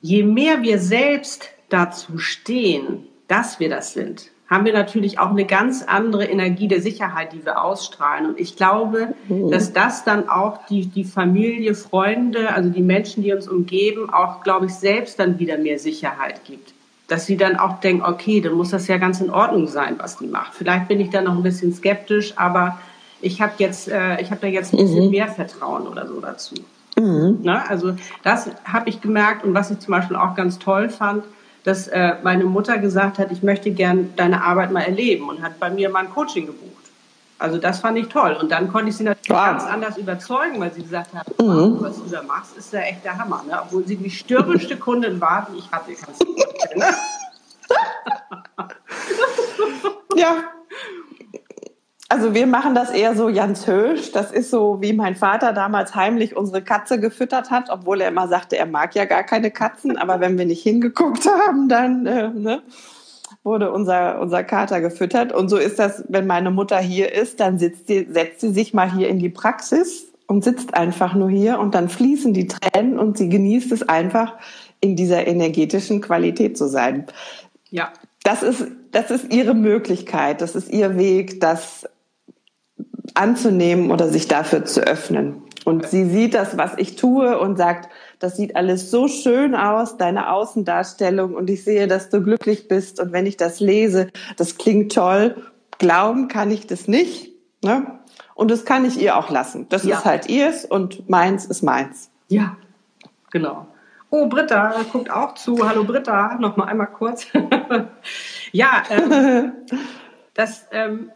je 0.00 0.22
mehr 0.22 0.62
wir 0.62 0.78
selbst 0.78 1.50
dazu 1.68 2.18
stehen, 2.18 3.08
dass 3.26 3.58
wir 3.58 3.68
das 3.68 3.92
sind, 3.92 4.30
haben 4.54 4.64
wir 4.64 4.72
natürlich 4.72 5.18
auch 5.18 5.30
eine 5.30 5.44
ganz 5.44 5.82
andere 5.82 6.24
Energie 6.24 6.68
der 6.68 6.80
Sicherheit, 6.80 7.32
die 7.32 7.44
wir 7.44 7.62
ausstrahlen. 7.62 8.26
Und 8.26 8.40
ich 8.40 8.56
glaube, 8.56 9.14
mhm. 9.28 9.50
dass 9.50 9.72
das 9.72 10.04
dann 10.04 10.28
auch 10.28 10.66
die, 10.68 10.86
die 10.86 11.04
Familie, 11.04 11.74
Freunde, 11.74 12.54
also 12.54 12.70
die 12.70 12.82
Menschen, 12.82 13.24
die 13.24 13.32
uns 13.32 13.48
umgeben, 13.48 14.10
auch, 14.10 14.42
glaube 14.42 14.66
ich, 14.66 14.74
selbst 14.74 15.18
dann 15.18 15.38
wieder 15.40 15.58
mehr 15.58 15.78
Sicherheit 15.78 16.44
gibt. 16.44 16.72
Dass 17.08 17.26
sie 17.26 17.36
dann 17.36 17.56
auch 17.56 17.80
denken, 17.80 18.04
okay, 18.04 18.40
dann 18.40 18.54
muss 18.54 18.70
das 18.70 18.86
ja 18.86 18.96
ganz 18.96 19.20
in 19.20 19.30
Ordnung 19.30 19.66
sein, 19.66 19.96
was 19.98 20.18
die 20.18 20.26
macht. 20.26 20.54
Vielleicht 20.54 20.88
bin 20.88 21.00
ich 21.00 21.10
da 21.10 21.20
noch 21.20 21.34
ein 21.34 21.42
bisschen 21.42 21.74
skeptisch, 21.74 22.34
aber 22.36 22.78
ich 23.20 23.42
habe 23.42 23.54
jetzt, 23.58 23.88
äh, 23.88 24.20
ich 24.20 24.30
habe 24.30 24.40
da 24.40 24.46
jetzt 24.46 24.72
ein 24.72 24.78
bisschen 24.78 25.06
mhm. 25.06 25.10
mehr 25.10 25.28
Vertrauen 25.28 25.88
oder 25.88 26.06
so 26.06 26.20
dazu. 26.20 26.54
Mhm. 26.96 27.40
Na, 27.42 27.64
also 27.68 27.94
das 28.22 28.50
habe 28.64 28.88
ich 28.88 29.00
gemerkt 29.00 29.44
und 29.44 29.52
was 29.52 29.72
ich 29.72 29.80
zum 29.80 29.90
Beispiel 29.90 30.16
auch 30.16 30.36
ganz 30.36 30.60
toll 30.60 30.90
fand, 30.90 31.24
dass 31.64 31.88
äh, 31.88 32.14
meine 32.22 32.44
Mutter 32.44 32.78
gesagt 32.78 33.18
hat, 33.18 33.32
ich 33.32 33.42
möchte 33.42 33.70
gern 33.70 34.14
deine 34.16 34.44
Arbeit 34.44 34.70
mal 34.70 34.82
erleben 34.82 35.28
und 35.28 35.42
hat 35.42 35.58
bei 35.58 35.70
mir 35.70 35.88
mal 35.88 36.00
ein 36.00 36.10
Coaching 36.10 36.46
gebucht. 36.46 36.70
Also 37.38 37.58
das 37.58 37.80
fand 37.80 37.98
ich 37.98 38.08
toll. 38.08 38.36
Und 38.40 38.52
dann 38.52 38.70
konnte 38.70 38.90
ich 38.90 38.96
sie 38.96 39.04
natürlich 39.04 39.30
wow. 39.30 39.46
ganz 39.46 39.64
anders 39.64 39.98
überzeugen, 39.98 40.60
weil 40.60 40.72
sie 40.72 40.82
gesagt 40.82 41.12
hat, 41.14 41.26
mhm. 41.40 41.78
was 41.80 41.96
du 41.96 42.08
da 42.10 42.22
machst, 42.22 42.56
ist 42.56 42.72
ja 42.72 42.80
echt 42.80 43.04
der 43.04 43.18
Hammer. 43.18 43.42
Ne? 43.48 43.58
Obwohl 43.62 43.86
sie 43.86 43.96
die 43.96 44.10
störrischste 44.10 44.76
Kundin 44.76 45.20
war, 45.20 45.48
die 45.52 45.58
ich 45.58 45.70
hatte. 45.70 45.92
Kannst 45.94 46.22
du 46.22 46.36
ja, 50.16 50.36
also 52.08 52.34
wir 52.34 52.46
machen 52.46 52.74
das 52.74 52.90
eher 52.90 53.16
so 53.16 53.32
ganz 53.32 53.66
höchst. 53.66 54.14
Das 54.14 54.30
ist 54.30 54.50
so, 54.50 54.78
wie 54.80 54.92
mein 54.92 55.16
Vater 55.16 55.52
damals 55.52 55.94
heimlich 55.94 56.36
unsere 56.36 56.62
Katze 56.62 57.00
gefüttert 57.00 57.50
hat, 57.50 57.70
obwohl 57.70 58.00
er 58.00 58.08
immer 58.08 58.28
sagte, 58.28 58.56
er 58.56 58.66
mag 58.66 58.94
ja 58.94 59.04
gar 59.06 59.22
keine 59.22 59.50
Katzen. 59.50 59.96
Aber 59.96 60.20
wenn 60.20 60.36
wir 60.36 60.44
nicht 60.44 60.62
hingeguckt 60.62 61.26
haben, 61.26 61.68
dann 61.68 62.06
äh, 62.06 62.28
ne, 62.28 62.62
wurde 63.42 63.72
unser, 63.72 64.20
unser 64.20 64.44
Kater 64.44 64.80
gefüttert. 64.80 65.32
Und 65.32 65.48
so 65.48 65.56
ist 65.56 65.78
das, 65.78 66.04
wenn 66.08 66.26
meine 66.26 66.50
Mutter 66.50 66.78
hier 66.78 67.12
ist, 67.12 67.40
dann 67.40 67.58
sitzt 67.58 67.88
sie, 67.88 68.06
setzt 68.10 68.40
sie 68.40 68.52
sich 68.52 68.74
mal 68.74 68.92
hier 68.92 69.08
in 69.08 69.18
die 69.18 69.30
Praxis 69.30 70.06
und 70.26 70.44
sitzt 70.44 70.74
einfach 70.74 71.14
nur 71.14 71.30
hier 71.30 71.58
und 71.58 71.74
dann 71.74 71.88
fließen 71.88 72.34
die 72.34 72.48
Tränen 72.48 72.98
und 72.98 73.16
sie 73.16 73.28
genießt 73.28 73.72
es 73.72 73.88
einfach, 73.88 74.34
in 74.80 74.96
dieser 74.96 75.26
energetischen 75.26 76.02
Qualität 76.02 76.58
zu 76.58 76.68
sein. 76.68 77.06
Ja. 77.70 77.92
Das 78.22 78.42
ist, 78.42 78.66
das 78.90 79.10
ist 79.10 79.32
ihre 79.32 79.54
Möglichkeit, 79.54 80.40
das 80.40 80.54
ist 80.54 80.70
ihr 80.70 80.96
Weg, 80.96 81.40
das 81.40 81.86
anzunehmen 83.14 83.90
oder 83.90 84.08
sich 84.08 84.28
dafür 84.28 84.64
zu 84.64 84.80
öffnen. 84.80 85.42
Und 85.64 85.86
sie 85.86 86.04
sieht 86.04 86.34
das, 86.34 86.58
was 86.58 86.72
ich 86.76 86.96
tue 86.96 87.38
und 87.38 87.56
sagt, 87.56 87.88
das 88.18 88.36
sieht 88.36 88.54
alles 88.54 88.90
so 88.90 89.08
schön 89.08 89.54
aus, 89.54 89.96
deine 89.96 90.30
Außendarstellung 90.30 91.34
und 91.34 91.48
ich 91.48 91.64
sehe, 91.64 91.86
dass 91.86 92.10
du 92.10 92.22
glücklich 92.22 92.68
bist 92.68 93.00
und 93.00 93.12
wenn 93.12 93.24
ich 93.24 93.38
das 93.38 93.60
lese, 93.60 94.08
das 94.36 94.58
klingt 94.58 94.92
toll. 94.92 95.36
Glauben 95.78 96.28
kann 96.28 96.50
ich 96.50 96.66
das 96.66 96.86
nicht. 96.86 97.32
Ne? 97.62 97.98
Und 98.34 98.50
das 98.50 98.64
kann 98.64 98.84
ich 98.84 99.00
ihr 99.00 99.16
auch 99.16 99.30
lassen. 99.30 99.66
Das 99.70 99.84
ja. 99.84 99.96
ist 99.96 100.04
halt 100.04 100.28
ihrs 100.28 100.64
und 100.66 101.08
meins 101.08 101.46
ist 101.46 101.62
meins. 101.62 102.10
Ja, 102.28 102.56
genau. 103.30 103.66
Oh, 104.10 104.26
Britta 104.28 104.74
guckt 104.92 105.10
auch 105.10 105.34
zu. 105.34 105.66
Hallo 105.66 105.84
Britta, 105.84 106.36
noch 106.38 106.56
mal 106.56 106.66
einmal 106.66 106.88
kurz. 106.88 107.26
ja, 108.52 108.82
ähm, 108.90 109.52
das 110.34 110.66
ähm, 110.72 111.10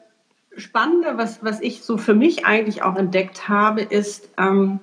Spannende, 0.59 1.17
was, 1.17 1.43
was 1.43 1.61
ich 1.61 1.83
so 1.83 1.97
für 1.97 2.15
mich 2.15 2.45
eigentlich 2.45 2.83
auch 2.83 2.97
entdeckt 2.97 3.49
habe, 3.49 3.83
ist, 3.83 4.29
ähm, 4.37 4.81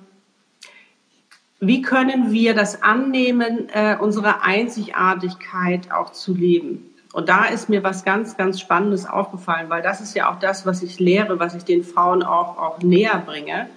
wie 1.60 1.82
können 1.82 2.32
wir 2.32 2.54
das 2.54 2.82
annehmen, 2.82 3.68
äh, 3.72 3.96
unsere 3.98 4.42
Einzigartigkeit 4.42 5.90
auch 5.90 6.12
zu 6.12 6.34
leben? 6.34 6.90
Und 7.12 7.30
da 7.30 7.46
ist 7.46 7.70
mir 7.70 7.82
was 7.82 8.04
ganz, 8.04 8.36
ganz 8.36 8.60
Spannendes 8.60 9.06
aufgefallen, 9.06 9.70
weil 9.70 9.80
das 9.80 10.02
ist 10.02 10.14
ja 10.14 10.30
auch 10.30 10.38
das, 10.38 10.66
was 10.66 10.82
ich 10.82 11.00
lehre, 11.00 11.38
was 11.38 11.54
ich 11.54 11.64
den 11.64 11.82
Frauen 11.82 12.22
auch, 12.22 12.58
auch 12.58 12.82
näher 12.82 13.22
bringe. 13.24 13.68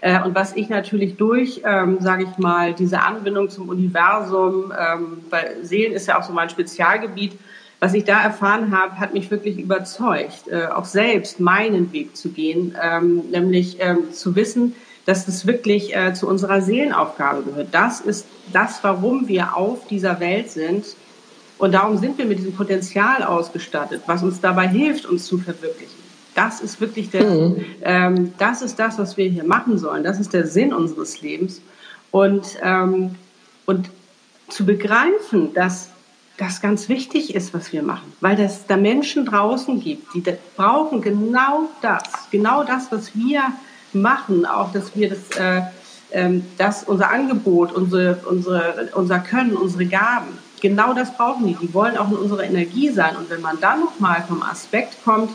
Äh, 0.00 0.20
und 0.24 0.34
was 0.34 0.56
ich 0.56 0.68
natürlich 0.68 1.16
durch, 1.16 1.62
ähm, 1.64 1.98
sage 2.00 2.24
ich 2.24 2.38
mal, 2.38 2.74
diese 2.74 3.02
Anbindung 3.02 3.50
zum 3.50 3.68
Universum, 3.68 4.72
ähm, 4.76 5.24
weil 5.30 5.58
Seelen 5.62 5.92
ist 5.92 6.08
ja 6.08 6.18
auch 6.18 6.24
so 6.24 6.32
mein 6.32 6.50
Spezialgebiet, 6.50 7.38
was 7.82 7.94
ich 7.94 8.04
da 8.04 8.22
erfahren 8.22 8.70
habe, 8.70 9.00
hat 9.00 9.12
mich 9.12 9.28
wirklich 9.32 9.58
überzeugt, 9.58 10.46
äh, 10.48 10.66
auch 10.66 10.84
selbst 10.84 11.40
meinen 11.40 11.92
Weg 11.92 12.16
zu 12.16 12.28
gehen, 12.28 12.76
ähm, 12.80 13.24
nämlich 13.32 13.78
ähm, 13.80 14.12
zu 14.12 14.36
wissen, 14.36 14.76
dass 15.04 15.26
das 15.26 15.48
wirklich 15.48 15.92
äh, 15.92 16.14
zu 16.14 16.28
unserer 16.28 16.62
Seelenaufgabe 16.62 17.42
gehört. 17.42 17.68
Das 17.72 18.00
ist 18.00 18.28
das, 18.52 18.84
warum 18.84 19.26
wir 19.26 19.56
auf 19.56 19.88
dieser 19.88 20.20
Welt 20.20 20.48
sind. 20.48 20.94
Und 21.58 21.72
darum 21.74 21.98
sind 21.98 22.18
wir 22.18 22.24
mit 22.24 22.38
diesem 22.38 22.52
Potenzial 22.52 23.24
ausgestattet, 23.24 24.02
was 24.06 24.22
uns 24.22 24.40
dabei 24.40 24.68
hilft, 24.68 25.04
uns 25.04 25.24
zu 25.24 25.38
verwirklichen. 25.38 25.98
Das 26.36 26.60
ist 26.60 26.80
wirklich 26.80 27.10
der, 27.10 27.24
mhm. 27.24 27.64
ähm, 27.82 28.32
das 28.38 28.62
ist 28.62 28.78
das, 28.78 28.96
was 28.96 29.16
wir 29.16 29.28
hier 29.28 29.44
machen 29.44 29.76
sollen. 29.76 30.04
Das 30.04 30.20
ist 30.20 30.32
der 30.32 30.46
Sinn 30.46 30.72
unseres 30.72 31.20
Lebens. 31.20 31.60
Und, 32.12 32.58
ähm, 32.62 33.16
und 33.66 33.90
zu 34.50 34.64
begreifen, 34.64 35.52
dass 35.52 35.88
das 36.42 36.60
ganz 36.60 36.88
wichtig 36.88 37.34
ist, 37.34 37.54
was 37.54 37.72
wir 37.72 37.82
machen, 37.82 38.12
weil 38.20 38.38
es 38.40 38.66
da 38.66 38.76
Menschen 38.76 39.24
draußen 39.24 39.80
gibt, 39.80 40.12
die 40.14 40.24
brauchen 40.56 41.00
genau 41.00 41.68
das, 41.80 42.02
genau 42.30 42.64
das, 42.64 42.90
was 42.90 43.14
wir 43.14 43.42
machen, 43.92 44.44
auch 44.44 44.72
dass 44.72 44.96
wir 44.96 45.10
das, 45.10 45.30
äh, 45.38 45.62
äh, 46.10 46.40
das 46.58 46.82
unser 46.84 47.10
Angebot, 47.10 47.72
unsere, 47.72 48.16
unsere, 48.28 48.88
unser 48.94 49.20
Können, 49.20 49.56
unsere 49.56 49.86
Gaben, 49.86 50.38
genau 50.60 50.94
das 50.94 51.14
brauchen 51.16 51.46
die. 51.46 51.54
Die 51.54 51.72
wollen 51.74 51.96
auch 51.96 52.10
in 52.10 52.16
unserer 52.16 52.44
Energie 52.44 52.90
sein. 52.90 53.16
Und 53.16 53.30
wenn 53.30 53.40
man 53.40 53.60
dann 53.60 53.80
nochmal 53.80 54.24
vom 54.26 54.42
Aspekt 54.42 55.04
kommt, 55.04 55.30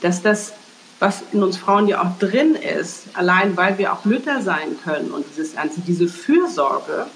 dass 0.00 0.22
das, 0.22 0.52
was 0.98 1.22
in 1.32 1.42
uns 1.42 1.58
Frauen 1.58 1.86
ja 1.86 2.02
auch 2.02 2.18
drin 2.18 2.56
ist, 2.56 3.04
allein 3.14 3.56
weil 3.56 3.78
wir 3.78 3.92
auch 3.92 4.04
Mütter 4.04 4.42
sein 4.42 4.78
können 4.82 5.10
und 5.10 5.26
dieses 5.30 5.54
diese 5.86 6.08
Fürsorge, 6.08 7.06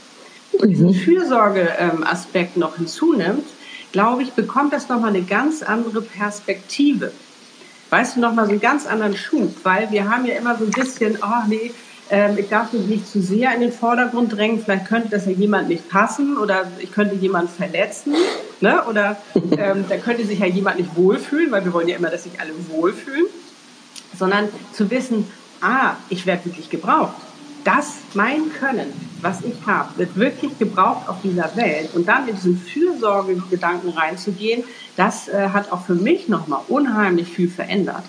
und 0.60 0.68
diesen 0.68 0.94
Fürsorgeaspekt 0.94 2.56
noch 2.56 2.76
hinzunimmt, 2.76 3.46
glaube 3.92 4.22
ich, 4.22 4.32
bekommt 4.32 4.72
das 4.72 4.88
nochmal 4.88 5.10
eine 5.10 5.22
ganz 5.22 5.62
andere 5.62 6.02
Perspektive. 6.02 7.12
Weißt 7.90 8.16
du, 8.16 8.20
nochmal 8.20 8.46
so 8.46 8.52
einen 8.52 8.60
ganz 8.60 8.86
anderen 8.86 9.16
Schub, 9.16 9.54
weil 9.62 9.90
wir 9.90 10.10
haben 10.10 10.26
ja 10.26 10.34
immer 10.34 10.56
so 10.56 10.64
ein 10.64 10.70
bisschen, 10.70 11.18
oh 11.22 11.46
nee, 11.48 11.72
ähm, 12.10 12.36
ich 12.36 12.48
darf 12.48 12.72
mich 12.72 12.86
nicht 12.86 13.06
zu 13.06 13.22
sehr 13.22 13.54
in 13.54 13.60
den 13.60 13.72
Vordergrund 13.72 14.36
drängen, 14.36 14.62
vielleicht 14.62 14.86
könnte 14.86 15.08
das 15.10 15.26
ja 15.26 15.32
jemand 15.32 15.68
nicht 15.68 15.88
passen 15.88 16.36
oder 16.36 16.66
ich 16.80 16.92
könnte 16.92 17.14
jemand 17.14 17.50
verletzen 17.50 18.14
ne? 18.60 18.82
oder 18.88 19.16
ähm, 19.56 19.84
da 19.88 19.96
könnte 19.96 20.26
sich 20.26 20.40
ja 20.40 20.46
jemand 20.46 20.78
nicht 20.78 20.96
wohlfühlen, 20.96 21.50
weil 21.50 21.64
wir 21.64 21.72
wollen 21.72 21.88
ja 21.88 21.96
immer, 21.96 22.10
dass 22.10 22.24
sich 22.24 22.40
alle 22.40 22.52
wohlfühlen, 22.68 23.26
sondern 24.18 24.48
zu 24.72 24.90
wissen, 24.90 25.26
ah, 25.60 25.92
ich 26.08 26.26
werde 26.26 26.46
wirklich 26.46 26.68
gebraucht. 26.68 27.14
Das, 27.64 27.94
mein 28.12 28.52
Können, 28.52 28.92
was 29.24 29.40
ich 29.40 29.66
habe, 29.66 29.96
wird 29.96 30.16
wirklich 30.16 30.58
gebraucht 30.58 31.08
auf 31.08 31.16
dieser 31.22 31.56
Welt 31.56 31.94
und 31.94 32.06
dann 32.06 32.28
in 32.28 32.36
diesen 32.36 32.58
Fürsorgegedanken 32.58 33.90
reinzugehen, 33.90 34.62
das 34.96 35.28
äh, 35.28 35.48
hat 35.48 35.72
auch 35.72 35.84
für 35.86 35.94
mich 35.94 36.28
nochmal 36.28 36.60
unheimlich 36.68 37.28
viel 37.28 37.48
verändert. 37.48 38.04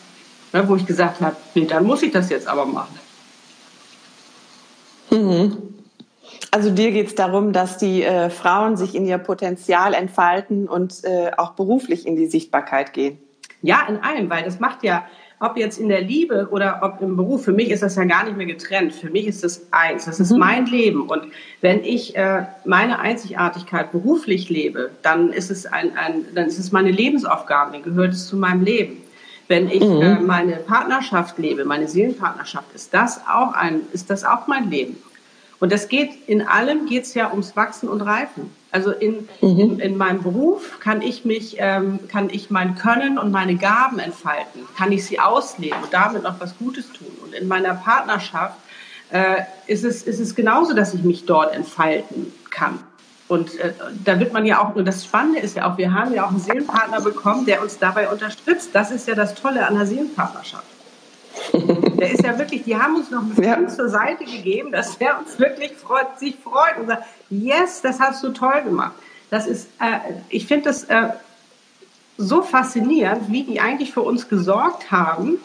Ne, 0.54 0.68
wo 0.70 0.76
ich 0.76 0.86
gesagt 0.86 1.22
habe, 1.22 1.36
nee, 1.56 1.66
dann 1.66 1.86
muss 1.86 2.04
ich 2.04 2.12
das 2.12 2.30
jetzt 2.30 2.48
aber 2.48 2.66
machen. 2.66 3.00
Mhm. 5.10 5.58
Also 6.52 6.70
dir 6.70 6.92
geht 6.92 7.08
es 7.08 7.16
darum, 7.16 7.52
dass 7.52 7.78
die 7.78 8.04
äh, 8.04 8.30
Frauen 8.30 8.78
sich 8.78 8.96
in 8.96 9.06
ihr 9.06 9.18
Potenzial 9.18 9.94
entfalten 9.94 10.68
und 10.68 11.04
äh, 11.04 11.32
auch 11.36 11.52
beruflich 11.52 12.06
in 12.06 12.16
die 12.16 12.28
Sichtbarkeit 12.28 12.94
gehen. 12.94 13.18
Ja, 13.62 13.86
in 13.90 13.98
allem, 13.98 14.30
weil 14.30 14.44
das 14.44 14.60
macht 14.60 14.84
ja, 14.84 15.06
ob 15.46 15.58
jetzt 15.58 15.80
in 15.80 15.90
der 15.90 16.02
Liebe 16.02 16.48
oder 16.52 16.80
ob 16.82 17.02
im 17.02 17.16
Beruf, 17.16 17.44
für 17.44 17.52
mich 17.52 17.70
ist 17.70 17.84
das 17.84 17.96
ja 17.96 18.04
gar 18.06 18.24
nicht 18.26 18.38
mehr 18.38 18.46
getrennt. 18.46 18.94
Für 18.94 19.10
mich 19.10 19.28
ist 19.28 19.44
das 19.44 19.68
eins, 19.72 20.06
das 20.06 20.20
ist 20.20 20.32
mhm. 20.32 20.40
mein 20.40 20.66
Leben. 20.66 21.04
Und 21.04 21.24
wenn 21.62 21.84
ich 21.84 22.16
äh, 22.16 22.44
meine 22.66 23.00
Einzigartigkeit 23.00 23.92
beruflich 23.92 24.50
lebe, 24.50 24.92
dann 25.02 25.32
ist 25.32 25.52
es 25.52 25.66
ein, 25.66 25.96
ein, 25.98 26.26
dann 26.34 26.48
ist 26.48 26.60
es 26.60 26.72
meine 26.72 26.92
Lebensaufgabe, 26.92 27.74
dann 27.74 27.84
gehört 27.84 28.14
es 28.14 28.28
zu 28.28 28.38
meinem 28.38 28.64
Leben. 28.64 28.98
Wenn 29.48 29.70
ich 29.70 29.84
mhm. 29.84 30.02
äh, 30.02 30.20
meine 30.20 30.56
Partnerschaft 30.58 31.38
lebe, 31.38 31.66
meine 31.66 31.88
Seelenpartnerschaft, 31.88 32.74
ist 32.74 32.94
das 32.94 33.22
auch 33.28 33.54
ein, 33.54 33.82
ist 33.94 34.10
das 34.10 34.24
auch 34.24 34.48
mein 34.48 34.70
Leben. 34.70 34.98
Und 35.60 35.72
das 35.72 35.88
geht, 35.88 36.28
in 36.28 36.42
allem 36.42 36.86
geht 36.86 37.04
es 37.04 37.14
ja 37.14 37.32
ums 37.32 37.56
Wachsen 37.56 37.88
und 37.88 38.02
Reifen. 38.02 38.52
Also 38.72 38.92
in, 38.92 39.30
mhm. 39.42 39.60
in, 39.60 39.80
in, 39.80 39.98
meinem 39.98 40.22
Beruf 40.22 40.80
kann 40.82 41.02
ich 41.02 41.24
mich, 41.24 41.56
ähm, 41.60 42.00
kann 42.10 42.30
ich 42.30 42.50
mein 42.50 42.76
Können 42.76 43.18
und 43.18 43.32
meine 43.32 43.56
Gaben 43.56 44.00
entfalten, 44.00 44.64
kann 44.78 44.92
ich 44.92 45.06
sie 45.06 45.20
ausleben 45.20 45.82
und 45.82 45.94
damit 45.94 46.24
noch 46.24 46.40
was 46.42 46.58
Gutes 46.58 46.92
tun. 46.92 47.08
Und 47.24 47.34
in 47.34 47.48
meiner 47.48 47.74
Partnerschaft 47.74 48.58
äh, 49.12 49.44
ist, 49.68 49.86
es, 49.86 50.04
ist 50.04 50.20
es 50.20 50.36
genauso, 50.36 50.74
dass 50.74 50.94
ich 50.94 51.04
mich 51.04 51.26
dort 51.26 51.54
entfalten 51.54 52.34
kann. 52.50 52.80
Und 53.28 53.58
äh, 53.60 53.74
da 54.04 54.20
wird 54.20 54.34
man 54.34 54.46
ja 54.46 54.62
auch, 54.62 54.76
und 54.76 54.86
das 54.86 55.06
Spannende 55.06 55.40
ist 55.40 55.56
ja 55.56 55.72
auch, 55.72 55.78
wir 55.78 55.94
haben 55.94 56.14
ja 56.14 56.26
auch 56.26 56.30
einen 56.30 56.40
Seelenpartner 56.40 57.02
bekommen, 57.02 57.46
der 57.46 57.62
uns 57.62 57.80
dabei 57.80 58.10
unterstützt. 58.10 58.72
Das 58.74 58.92
ist 58.92 59.08
ja 59.08 59.16
das 59.16 59.36
Tolle 59.36 59.66
an 59.66 59.76
der 59.76 59.88
Seelenpartnerschaft. 59.88 60.75
Der 61.54 62.12
ist 62.12 62.24
ja 62.24 62.38
wirklich, 62.38 62.64
die 62.64 62.76
haben 62.76 62.96
uns 62.96 63.12
noch 63.12 63.24
ein 63.24 63.44
ja. 63.44 63.68
zur 63.68 63.90
Seite 63.90 64.26
gegeben, 64.26 64.72
dass 64.72 64.96
er 64.98 65.20
uns 65.20 65.40
wirklich 65.40 65.74
freut, 65.74 66.20
sich 66.20 66.36
freut 66.36 66.78
und 66.80 66.88
sagt, 66.88 67.04
yes, 67.30 67.82
das 67.82 68.00
hast 68.00 68.24
du 68.24 68.30
toll 68.30 68.62
gemacht. 68.64 68.94
Das 69.30 69.48
ist, 69.48 69.68
äh, 69.80 70.14
ich 70.30 70.48
finde 70.48 70.66
das 70.66 70.86
äh, 70.86 71.10
so 72.18 72.42
faszinierend, 72.42 73.30
wie 73.30 73.44
die 73.44 73.60
eigentlich 73.60 73.92
für 73.92 74.02
uns 74.02 74.30
gesorgt 74.30 74.92
haben, 74.92 75.40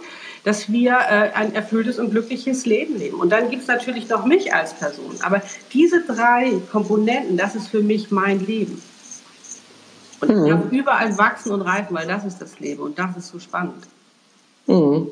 dass 0.44 0.70
wir 0.70 0.92
äh, 0.92 1.30
ein 1.35 1.54
erfülltes 1.54 1.99
und 1.99 2.11
glückliches 2.11 2.64
Leben 2.64 2.99
leben. 2.99 3.18
Und 3.18 3.30
dann 3.30 3.50
gibt 3.50 3.62
es 3.62 3.68
natürlich 3.68 4.09
noch 4.09 4.25
mich 4.25 4.54
als 4.54 4.75
Person. 4.75 5.16
Aber 5.23 5.42
diese 5.73 6.02
drei 6.02 6.52
Komponenten, 6.70 7.37
das 7.37 7.54
ist 7.54 7.68
für 7.68 7.82
mich 7.82 8.11
mein 8.11 8.44
Leben. 8.44 8.80
Und 10.20 10.28
mhm. 10.28 10.44
ich 10.44 10.50
darf 10.50 10.73
überall 10.73 11.18
wachsen 11.18 11.52
und 11.52 11.62
reifen, 11.62 11.94
weil 11.94 12.06
das 12.06 12.25
ist 12.25 12.38
das 12.38 12.59
Leben 12.61 12.82
und 12.82 12.99
das 12.99 13.16
ist 13.16 13.28
so 13.28 13.38
spannend. 13.38 13.87
Mhm. 14.66 15.09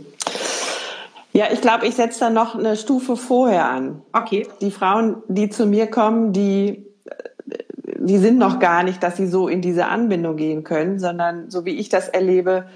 Ja, 1.38 1.46
ich 1.52 1.60
glaube, 1.60 1.86
ich 1.86 1.94
setze 1.94 2.18
da 2.18 2.30
noch 2.30 2.56
eine 2.56 2.74
Stufe 2.74 3.16
vorher 3.16 3.70
an. 3.70 4.02
Okay. 4.12 4.48
Die 4.60 4.72
Frauen, 4.72 5.22
die 5.28 5.48
zu 5.48 5.66
mir 5.66 5.86
kommen, 5.86 6.32
die, 6.32 6.84
die 7.96 8.18
sind 8.18 8.38
noch 8.38 8.58
gar 8.58 8.82
nicht, 8.82 9.00
dass 9.04 9.16
sie 9.16 9.28
so 9.28 9.46
in 9.46 9.62
diese 9.62 9.86
Anbindung 9.86 10.34
gehen 10.34 10.64
können, 10.64 10.98
sondern 10.98 11.48
so 11.48 11.64
wie 11.64 11.78
ich 11.78 11.90
das 11.90 12.08
erlebe, 12.08 12.66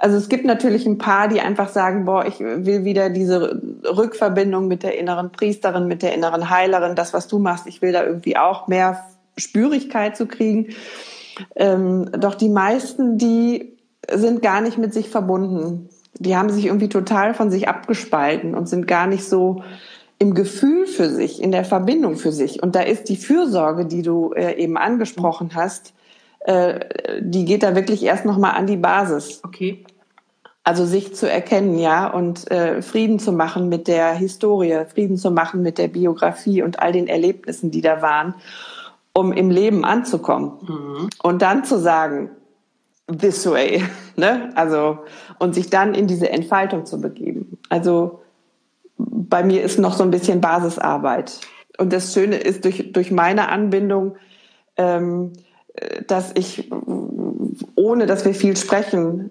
also 0.00 0.16
es 0.16 0.28
gibt 0.28 0.44
natürlich 0.44 0.84
ein 0.84 0.98
paar, 0.98 1.28
die 1.28 1.40
einfach 1.40 1.68
sagen, 1.68 2.06
boah, 2.06 2.26
ich 2.26 2.40
will 2.40 2.84
wieder 2.84 3.08
diese 3.08 3.60
Rückverbindung 3.84 4.66
mit 4.66 4.82
der 4.82 4.98
inneren 4.98 5.30
Priesterin, 5.30 5.86
mit 5.86 6.02
der 6.02 6.14
inneren 6.14 6.50
Heilerin, 6.50 6.96
das, 6.96 7.12
was 7.12 7.28
du 7.28 7.38
machst, 7.38 7.68
ich 7.68 7.82
will 7.82 7.92
da 7.92 8.04
irgendwie 8.04 8.36
auch 8.36 8.66
mehr 8.66 9.04
Spürigkeit 9.36 10.16
zu 10.16 10.26
kriegen. 10.26 10.74
Ähm, 11.54 12.10
doch 12.18 12.34
die 12.34 12.48
meisten, 12.48 13.16
die 13.16 13.76
sind 14.12 14.42
gar 14.42 14.60
nicht 14.60 14.76
mit 14.76 14.92
sich 14.92 15.08
verbunden 15.08 15.88
die 16.18 16.36
haben 16.36 16.50
sich 16.50 16.66
irgendwie 16.66 16.88
total 16.88 17.34
von 17.34 17.50
sich 17.50 17.68
abgespalten 17.68 18.54
und 18.54 18.68
sind 18.68 18.86
gar 18.86 19.06
nicht 19.06 19.24
so 19.24 19.62
im 20.18 20.34
Gefühl 20.34 20.86
für 20.86 21.10
sich, 21.10 21.40
in 21.40 21.52
der 21.52 21.64
Verbindung 21.64 22.16
für 22.16 22.32
sich. 22.32 22.62
Und 22.62 22.74
da 22.74 22.80
ist 22.80 23.08
die 23.08 23.16
Fürsorge, 23.16 23.86
die 23.86 24.02
du 24.02 24.32
äh, 24.32 24.54
eben 24.56 24.76
angesprochen 24.76 25.50
hast, 25.54 25.94
äh, 26.40 27.20
die 27.20 27.44
geht 27.44 27.62
da 27.62 27.76
wirklich 27.76 28.02
erst 28.02 28.24
nochmal 28.24 28.56
an 28.56 28.66
die 28.66 28.76
Basis. 28.76 29.40
Okay. 29.44 29.84
Also 30.64 30.84
sich 30.84 31.14
zu 31.14 31.30
erkennen, 31.30 31.78
ja, 31.78 32.08
und 32.08 32.50
äh, 32.50 32.82
Frieden 32.82 33.18
zu 33.18 33.32
machen 33.32 33.68
mit 33.68 33.88
der 33.88 34.12
Historie, 34.12 34.84
Frieden 34.92 35.16
zu 35.16 35.30
machen 35.30 35.62
mit 35.62 35.78
der 35.78 35.88
Biografie 35.88 36.62
und 36.62 36.80
all 36.80 36.92
den 36.92 37.06
Erlebnissen, 37.06 37.70
die 37.70 37.80
da 37.80 38.02
waren, 38.02 38.34
um 39.14 39.32
im 39.32 39.50
Leben 39.50 39.84
anzukommen. 39.84 40.52
Mhm. 40.60 41.10
Und 41.22 41.42
dann 41.42 41.64
zu 41.64 41.78
sagen, 41.78 42.30
this 43.06 43.46
way, 43.46 43.82
ne? 44.16 44.50
Also 44.54 44.98
und 45.38 45.54
sich 45.54 45.70
dann 45.70 45.94
in 45.94 46.06
diese 46.06 46.30
Entfaltung 46.30 46.86
zu 46.86 47.00
begeben. 47.00 47.58
Also 47.68 48.20
bei 48.96 49.42
mir 49.42 49.62
ist 49.62 49.78
noch 49.78 49.94
so 49.94 50.02
ein 50.02 50.10
bisschen 50.10 50.40
Basisarbeit. 50.40 51.40
Und 51.78 51.92
das 51.92 52.12
Schöne 52.12 52.36
ist 52.36 52.64
durch 52.64 52.92
durch 52.92 53.10
meine 53.10 53.48
Anbindung, 53.48 54.16
ähm, 54.76 55.32
dass 56.06 56.32
ich 56.34 56.70
ohne 57.76 58.06
dass 58.06 58.24
wir 58.24 58.34
viel 58.34 58.56
sprechen 58.56 59.30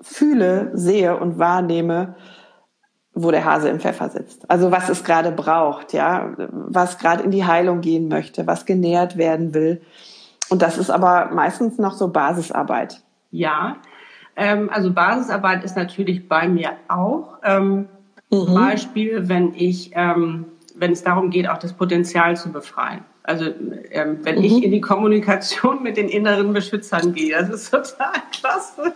fühle, 0.00 0.70
sehe 0.74 1.16
und 1.16 1.38
wahrnehme, 1.38 2.16
wo 3.14 3.30
der 3.30 3.44
Hase 3.44 3.68
im 3.68 3.80
Pfeffer 3.80 4.10
sitzt. 4.10 4.50
Also 4.50 4.70
was 4.70 4.88
es 4.88 5.04
gerade 5.04 5.30
braucht, 5.30 5.92
ja, 5.92 6.34
was 6.50 6.98
gerade 6.98 7.22
in 7.22 7.30
die 7.30 7.44
Heilung 7.44 7.80
gehen 7.80 8.08
möchte, 8.08 8.46
was 8.46 8.66
genährt 8.66 9.16
werden 9.16 9.54
will. 9.54 9.80
Und 10.50 10.62
das 10.62 10.76
ist 10.76 10.90
aber 10.90 11.30
meistens 11.32 11.78
noch 11.78 11.94
so 11.94 12.08
Basisarbeit. 12.08 13.02
Ja, 13.30 13.76
ähm, 14.36 14.70
also 14.72 14.92
Basisarbeit 14.92 15.64
ist 15.64 15.76
natürlich 15.76 16.28
bei 16.28 16.48
mir 16.48 16.72
auch. 16.88 17.38
Ähm, 17.42 17.76
mhm. 17.76 17.86
Zum 18.30 18.54
Beispiel, 18.54 19.28
wenn 19.28 19.54
ich, 19.54 19.92
ähm, 19.94 20.46
wenn 20.74 20.92
es 20.92 21.02
darum 21.02 21.30
geht, 21.30 21.48
auch 21.48 21.58
das 21.58 21.72
Potenzial 21.72 22.36
zu 22.36 22.50
befreien. 22.50 23.04
Also 23.26 23.46
ähm, 23.90 24.18
wenn 24.22 24.36
mhm. 24.36 24.44
ich 24.44 24.62
in 24.62 24.70
die 24.70 24.82
Kommunikation 24.82 25.82
mit 25.82 25.96
den 25.96 26.10
inneren 26.10 26.52
Beschützern 26.52 27.14
gehe, 27.14 27.34
das 27.34 27.48
ist 27.48 27.70
total 27.70 28.12
klasse. 28.38 28.92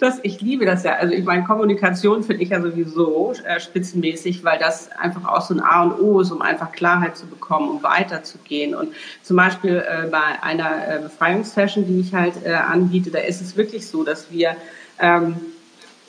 Das, 0.00 0.18
ich 0.24 0.40
liebe 0.40 0.66
das 0.66 0.82
ja. 0.82 0.94
Also 0.94 1.14
ich 1.14 1.24
meine, 1.24 1.44
Kommunikation 1.44 2.24
finde 2.24 2.42
ich 2.42 2.48
ja 2.48 2.60
sowieso 2.60 3.32
äh, 3.44 3.60
spitzenmäßig, 3.60 4.42
weil 4.42 4.58
das 4.58 4.90
einfach 4.90 5.24
auch 5.24 5.42
so 5.42 5.54
ein 5.54 5.60
A 5.60 5.84
und 5.84 6.00
O 6.00 6.20
ist, 6.20 6.32
um 6.32 6.42
einfach 6.42 6.72
Klarheit 6.72 7.16
zu 7.16 7.28
bekommen, 7.28 7.68
um 7.70 7.82
weiterzugehen. 7.84 8.74
Und 8.74 8.92
zum 9.22 9.36
Beispiel 9.36 9.76
äh, 9.76 10.08
bei 10.08 10.42
einer 10.42 10.96
äh, 10.96 10.98
Befreiungssession, 11.02 11.86
die 11.86 12.00
ich 12.00 12.12
halt 12.12 12.44
äh, 12.44 12.54
anbiete, 12.54 13.12
da 13.12 13.20
ist 13.20 13.40
es 13.40 13.56
wirklich 13.56 13.86
so, 13.86 14.02
dass 14.02 14.32
wir 14.32 14.56
ähm, 14.98 15.36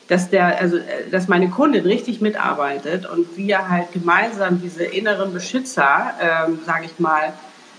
dass 0.08 0.32
der, 0.32 0.60
also, 0.60 0.78
äh, 0.78 1.10
dass 1.12 1.28
meine 1.28 1.50
Kundin 1.50 1.84
richtig 1.86 2.22
mitarbeitet 2.22 3.06
und 3.06 3.38
wir 3.38 3.70
halt 3.70 3.92
gemeinsam 3.94 4.60
diese 4.60 4.84
inneren 4.84 5.32
Beschützer, 5.32 6.16
ähm, 6.20 6.60
sage 6.66 6.86
ich 6.86 7.00
mal, 7.00 7.34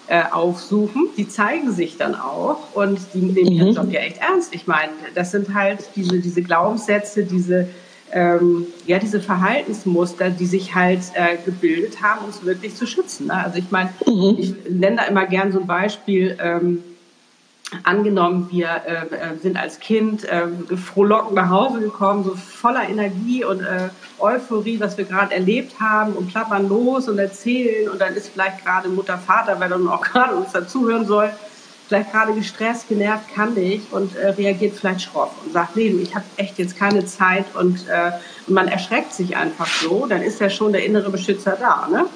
äh, 0.09 0.23
aufsuchen. 0.31 1.09
Die 1.17 1.29
zeigen 1.29 1.73
sich 1.73 1.97
dann 1.97 2.15
auch 2.15 2.75
und 2.75 2.99
die 3.15 3.21
nehmen 3.21 3.53
mhm. 3.53 3.53
ihren 3.53 3.75
Job 3.75 3.93
ja 3.93 4.01
echt 4.01 4.19
ernst. 4.19 4.55
Ich 4.55 4.67
meine, 4.67 4.93
das 5.15 5.31
sind 5.31 5.55
halt 5.55 5.81
diese, 5.97 6.19
diese 6.19 6.43
Glaubenssätze, 6.43 7.25
diese, 7.25 7.69
ähm, 8.13 8.67
ja, 8.87 8.99
diese 8.99 9.21
Verhaltensmuster, 9.21 10.31
die 10.31 10.47
sich 10.47 10.75
halt 10.75 11.01
äh, 11.15 11.37
gebildet 11.45 12.03
haben, 12.03 12.25
uns 12.27 12.45
wirklich 12.45 12.75
zu 12.75 12.87
schützen. 12.87 13.29
Ne? 13.29 13.35
Also 13.35 13.59
ich 13.59 13.71
meine, 13.71 13.91
mhm. 14.07 14.37
ich 14.39 14.55
nenne 14.69 14.97
da 14.97 15.03
immer 15.05 15.27
gern 15.27 15.53
so 15.53 15.61
ein 15.61 15.67
Beispiel. 15.67 16.37
Ähm, 16.41 16.83
angenommen, 17.85 18.49
wir 18.51 18.69
äh, 18.87 19.15
äh, 19.15 19.39
sind 19.41 19.57
als 19.57 19.81
Kind 19.81 20.25
äh, 20.25 20.47
frohlockend 20.77 21.35
nach 21.35 21.49
Hause 21.49 21.81
gekommen, 21.81 22.25
so 22.25 22.35
voller 22.35 22.89
Energie 22.89 23.45
und 23.45 23.61
äh, 23.61 23.89
Euphorie, 24.19 24.79
was 24.81 24.97
wir 24.99 25.05
gerade 25.05 25.35
erlebt 25.35 25.81
haben 25.81 26.13
und 26.13 26.31
klappern 26.31 26.69
los 26.69 27.09
und 27.09 27.19
erzählen 27.19 27.89
und 27.89 28.01
dann 28.01 28.15
ist 28.15 28.29
vielleicht 28.29 28.65
gerade 28.65 28.89
Mutter, 28.89 29.19
Vater, 29.19 29.59
weil 29.59 29.69
dann 29.69 29.89
auch 29.89 30.01
gerade 30.13 30.35
uns 30.35 30.53
dazuhören 30.53 31.07
soll, 31.07 31.31
vielleicht 31.89 32.13
gerade 32.13 32.33
gestresst, 32.33 32.89
genervt, 32.89 33.35
kann 33.35 33.55
nicht 33.55 33.93
und 33.93 34.15
äh, 34.17 34.29
reagiert 34.29 34.77
vielleicht 34.77 35.03
schroff 35.03 35.31
und 35.45 35.53
sagt, 35.53 35.77
nee, 35.77 35.89
ich 35.89 36.15
habe 36.15 36.25
echt 36.37 36.59
jetzt 36.59 36.77
keine 36.77 37.05
Zeit 37.05 37.47
und, 37.55 37.89
äh, 37.89 38.13
man 38.47 38.69
erschreckt 38.69 39.13
sich 39.13 39.37
einfach 39.37 39.67
so, 39.67 40.07
dann 40.07 40.23
ist 40.23 40.41
ja 40.41 40.51
schon 40.51 40.73
der 40.73 40.85
innere 40.85 41.11
Beschützer 41.11 41.57
da, 41.59 41.89
ne? 41.91 42.07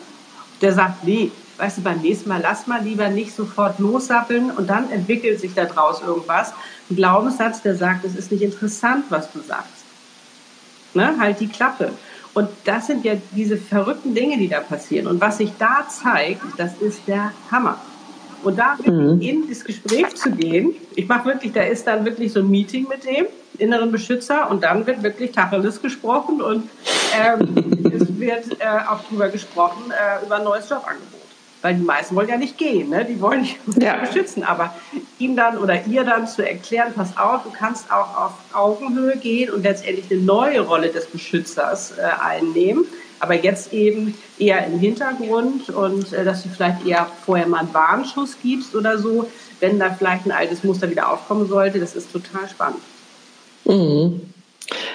Der 0.60 0.72
sagt, 0.72 1.04
nee, 1.04 1.30
weißt 1.58 1.78
du, 1.78 1.82
beim 1.82 2.00
nächsten 2.00 2.28
Mal 2.28 2.40
lass 2.42 2.66
mal 2.66 2.82
lieber 2.82 3.08
nicht 3.08 3.34
sofort 3.34 3.78
lossappeln 3.78 4.50
und 4.50 4.68
dann 4.68 4.90
entwickelt 4.90 5.40
sich 5.40 5.54
daraus 5.54 6.02
irgendwas. 6.02 6.52
Ein 6.90 6.96
Glaubenssatz, 6.96 7.62
der 7.62 7.76
sagt, 7.76 8.04
es 8.04 8.14
ist 8.14 8.30
nicht 8.32 8.42
interessant, 8.42 9.06
was 9.10 9.32
du 9.32 9.40
sagst. 9.40 9.84
Ne? 10.94 11.16
Halt 11.18 11.40
die 11.40 11.48
Klappe. 11.48 11.92
Und 12.34 12.48
das 12.64 12.86
sind 12.86 13.04
ja 13.04 13.14
diese 13.32 13.56
verrückten 13.56 14.14
Dinge, 14.14 14.36
die 14.36 14.48
da 14.48 14.60
passieren. 14.60 15.06
Und 15.06 15.20
was 15.20 15.38
sich 15.38 15.52
da 15.58 15.86
zeigt, 15.88 16.42
das 16.58 16.76
ist 16.80 17.00
der 17.06 17.32
Hammer. 17.50 17.78
Und 18.42 18.58
da 18.58 18.76
mhm. 18.84 19.20
in 19.20 19.48
das 19.48 19.64
Gespräch 19.64 20.14
zu 20.14 20.30
gehen, 20.30 20.74
ich 20.94 21.08
mache 21.08 21.26
wirklich, 21.26 21.52
da 21.52 21.62
ist 21.62 21.86
dann 21.86 22.04
wirklich 22.04 22.32
so 22.32 22.40
ein 22.40 22.50
Meeting 22.50 22.86
mit 22.88 23.04
dem 23.04 23.26
inneren 23.58 23.90
Beschützer 23.90 24.50
und 24.50 24.62
dann 24.62 24.86
wird 24.86 25.02
wirklich 25.02 25.32
Tacheles 25.32 25.80
gesprochen 25.80 26.42
und 26.42 26.68
ähm, 27.18 27.90
es 27.92 28.18
wird 28.18 28.60
äh, 28.60 28.66
auch 28.88 29.02
drüber 29.08 29.28
gesprochen, 29.28 29.90
äh, 29.90 30.24
über 30.24 30.36
ein 30.36 30.44
neues 30.44 30.68
Jobangebot. 30.68 31.15
Weil 31.66 31.74
die 31.74 31.82
meisten 31.82 32.14
wollen 32.14 32.28
ja 32.28 32.36
nicht 32.36 32.56
gehen, 32.58 32.90
ne? 32.90 33.04
die 33.04 33.20
wollen 33.20 33.40
nicht 33.40 33.58
ja. 33.80 33.96
beschützen, 34.06 34.44
aber 34.44 34.72
ihm 35.18 35.34
dann 35.34 35.58
oder 35.58 35.84
ihr 35.86 36.04
dann 36.04 36.28
zu 36.28 36.46
erklären, 36.46 36.92
pass 36.94 37.16
auf, 37.16 37.42
du 37.42 37.50
kannst 37.50 37.90
auch 37.90 38.16
auf 38.16 38.32
Augenhöhe 38.52 39.16
gehen 39.16 39.50
und 39.50 39.64
letztendlich 39.64 40.08
eine 40.08 40.20
neue 40.20 40.60
Rolle 40.60 40.90
des 40.90 41.06
Beschützers 41.06 41.98
äh, 41.98 42.02
einnehmen, 42.22 42.84
aber 43.18 43.34
jetzt 43.34 43.72
eben 43.72 44.16
eher 44.38 44.64
im 44.64 44.78
Hintergrund 44.78 45.70
und 45.70 46.12
äh, 46.12 46.24
dass 46.24 46.44
du 46.44 46.50
vielleicht 46.50 46.86
eher 46.86 47.08
vorher 47.24 47.48
mal 47.48 47.58
einen 47.58 47.74
Warnschuss 47.74 48.36
gibst 48.40 48.76
oder 48.76 48.98
so, 48.98 49.28
wenn 49.58 49.80
da 49.80 49.90
vielleicht 49.90 50.24
ein 50.24 50.32
altes 50.32 50.62
Muster 50.62 50.88
wieder 50.88 51.10
aufkommen 51.10 51.48
sollte, 51.48 51.80
das 51.80 51.96
ist 51.96 52.12
total 52.12 52.48
spannend. 52.48 52.80
Mhm. 53.64 54.20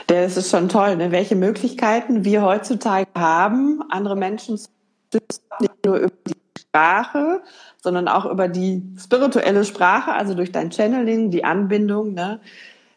Das 0.07 0.37
ist 0.37 0.49
schon 0.49 0.69
toll, 0.69 0.95
ne? 0.95 1.11
welche 1.11 1.35
Möglichkeiten 1.35 2.23
wir 2.23 2.43
heutzutage 2.43 3.07
haben, 3.13 3.83
andere 3.89 4.15
Menschen 4.15 4.57
zu 4.57 4.69
schützen, 5.11 5.43
nicht 5.59 5.85
nur 5.85 5.97
über 5.97 6.13
die 6.27 6.40
Sprache, 6.71 7.41
sondern 7.81 8.07
auch 8.07 8.25
über 8.25 8.47
die 8.47 8.81
spirituelle 8.97 9.65
Sprache, 9.65 10.13
also 10.13 10.35
durch 10.35 10.53
dein 10.53 10.71
Channeling, 10.71 11.29
die 11.29 11.43
Anbindung, 11.43 12.13
ne? 12.13 12.39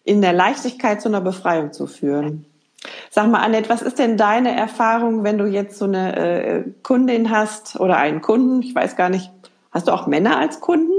in 0.05 0.23
der 0.23 0.33
Leichtigkeit 0.33 1.03
zu 1.03 1.09
einer 1.09 1.21
Befreiung 1.21 1.73
zu 1.73 1.89
führen. 1.89 2.47
Sag 3.11 3.31
mal, 3.31 3.41
Annette, 3.41 3.69
was 3.69 3.83
ist 3.83 3.99
denn 3.99 4.17
deine 4.17 4.55
Erfahrung, 4.55 5.25
wenn 5.25 5.39
du 5.39 5.47
jetzt 5.47 5.79
so 5.79 5.87
eine 5.87 6.17
äh, 6.17 6.65
Kundin 6.85 7.31
hast 7.31 7.81
oder 7.81 7.97
einen 7.97 8.21
Kunden? 8.21 8.63
Ich 8.63 8.75
weiß 8.75 8.95
gar 8.95 9.09
nicht, 9.09 9.33
hast 9.73 9.89
du 9.89 9.93
auch 9.93 10.07
Männer 10.07 10.39
als 10.39 10.61
Kunden? 10.61 10.93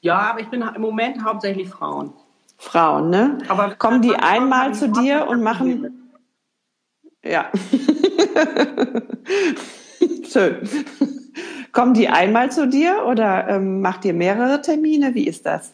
Ja, 0.00 0.18
aber 0.18 0.40
ich 0.40 0.48
bin 0.48 0.62
im 0.62 0.82
Moment 0.82 1.24
hauptsächlich 1.24 1.68
Frauen. 1.68 2.12
Frauen, 2.58 3.10
ne? 3.10 3.38
Aber 3.48 3.74
kommen 3.74 4.02
die 4.02 4.14
einmal 4.14 4.74
zu 4.74 4.90
dir 4.90 5.26
und 5.26 5.42
machen. 5.42 6.12
Ja. 7.24 7.50
Schön. 10.30 10.68
Kommen 11.72 11.94
die 11.94 12.08
einmal 12.08 12.52
zu 12.52 12.68
dir 12.68 13.04
oder 13.06 13.48
ähm, 13.48 13.80
macht 13.80 14.04
ihr 14.04 14.14
mehrere 14.14 14.60
Termine? 14.60 15.14
Wie 15.14 15.26
ist 15.26 15.46
das? 15.46 15.72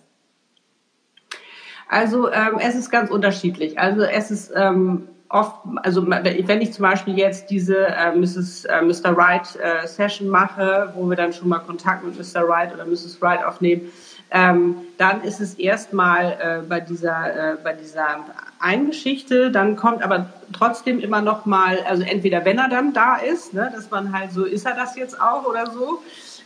Also 1.88 2.31
ähm, 2.31 2.59
es 2.61 2.75
ist 2.75 2.91
ganz 2.91 3.11
unterschiedlich. 3.11 3.79
Also 3.79 4.03
es 4.03 4.31
ist 4.31 4.53
ähm, 4.55 5.09
oft, 5.29 5.57
also 5.83 6.07
wenn 6.07 6.61
ich 6.61 6.73
zum 6.73 6.83
Beispiel 6.83 7.19
jetzt 7.19 7.51
diese 7.51 7.87
äh, 7.87 8.14
Mrs. 8.14 8.67
Äh, 8.67 8.83
Mr. 8.83 9.17
Wright 9.17 9.57
äh, 9.57 9.87
Session 9.87 10.29
mache, 10.29 10.93
wo 10.95 11.09
wir 11.09 11.17
dann 11.17 11.33
schon 11.33 11.49
mal 11.49 11.59
Kontakt 11.59 12.05
mit 12.05 12.17
Mr. 12.17 12.47
Wright 12.47 12.73
oder 12.73 12.85
Mrs. 12.85 13.21
Wright 13.21 13.45
aufnehmen, 13.45 13.91
ähm, 14.31 14.77
dann 14.99 15.23
ist 15.23 15.41
es 15.41 15.55
erstmal 15.55 16.33
äh, 16.33 16.67
bei 16.69 16.81
dieser 16.81 17.55
äh, 17.55 17.57
bei 17.62 17.73
dieser 17.73 18.25
einen 18.61 18.88
Geschichte, 18.88 19.51
dann 19.51 19.77
kommt 19.77 20.03
aber 20.03 20.31
trotzdem 20.53 21.01
immer 21.01 21.23
noch 21.23 21.47
mal, 21.47 21.79
also 21.88 22.03
entweder 22.03 22.44
wenn 22.44 22.59
er 22.59 22.68
dann 22.68 22.92
da 22.92 23.16
ist, 23.16 23.55
ne, 23.55 23.71
dass 23.75 23.90
man 23.90 24.12
halt 24.12 24.33
so, 24.33 24.44
ist 24.44 24.66
er 24.66 24.75
das 24.75 24.97
jetzt 24.97 25.21
auch 25.21 25.44
oder 25.44 25.71
so. 25.71 26.03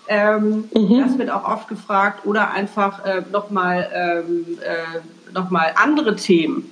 Ähm, 0.08 0.68
mhm. 0.74 1.00
Das 1.00 1.16
wird 1.16 1.30
auch 1.30 1.44
oft 1.44 1.68
gefragt 1.68 2.26
oder 2.26 2.50
einfach 2.50 3.04
äh, 3.04 3.22
noch 3.30 3.50
mal 3.50 3.88
ähm, 3.94 4.58
äh, 4.60 5.32
noch 5.32 5.50
mal 5.50 5.72
andere 5.76 6.16
Themen 6.16 6.70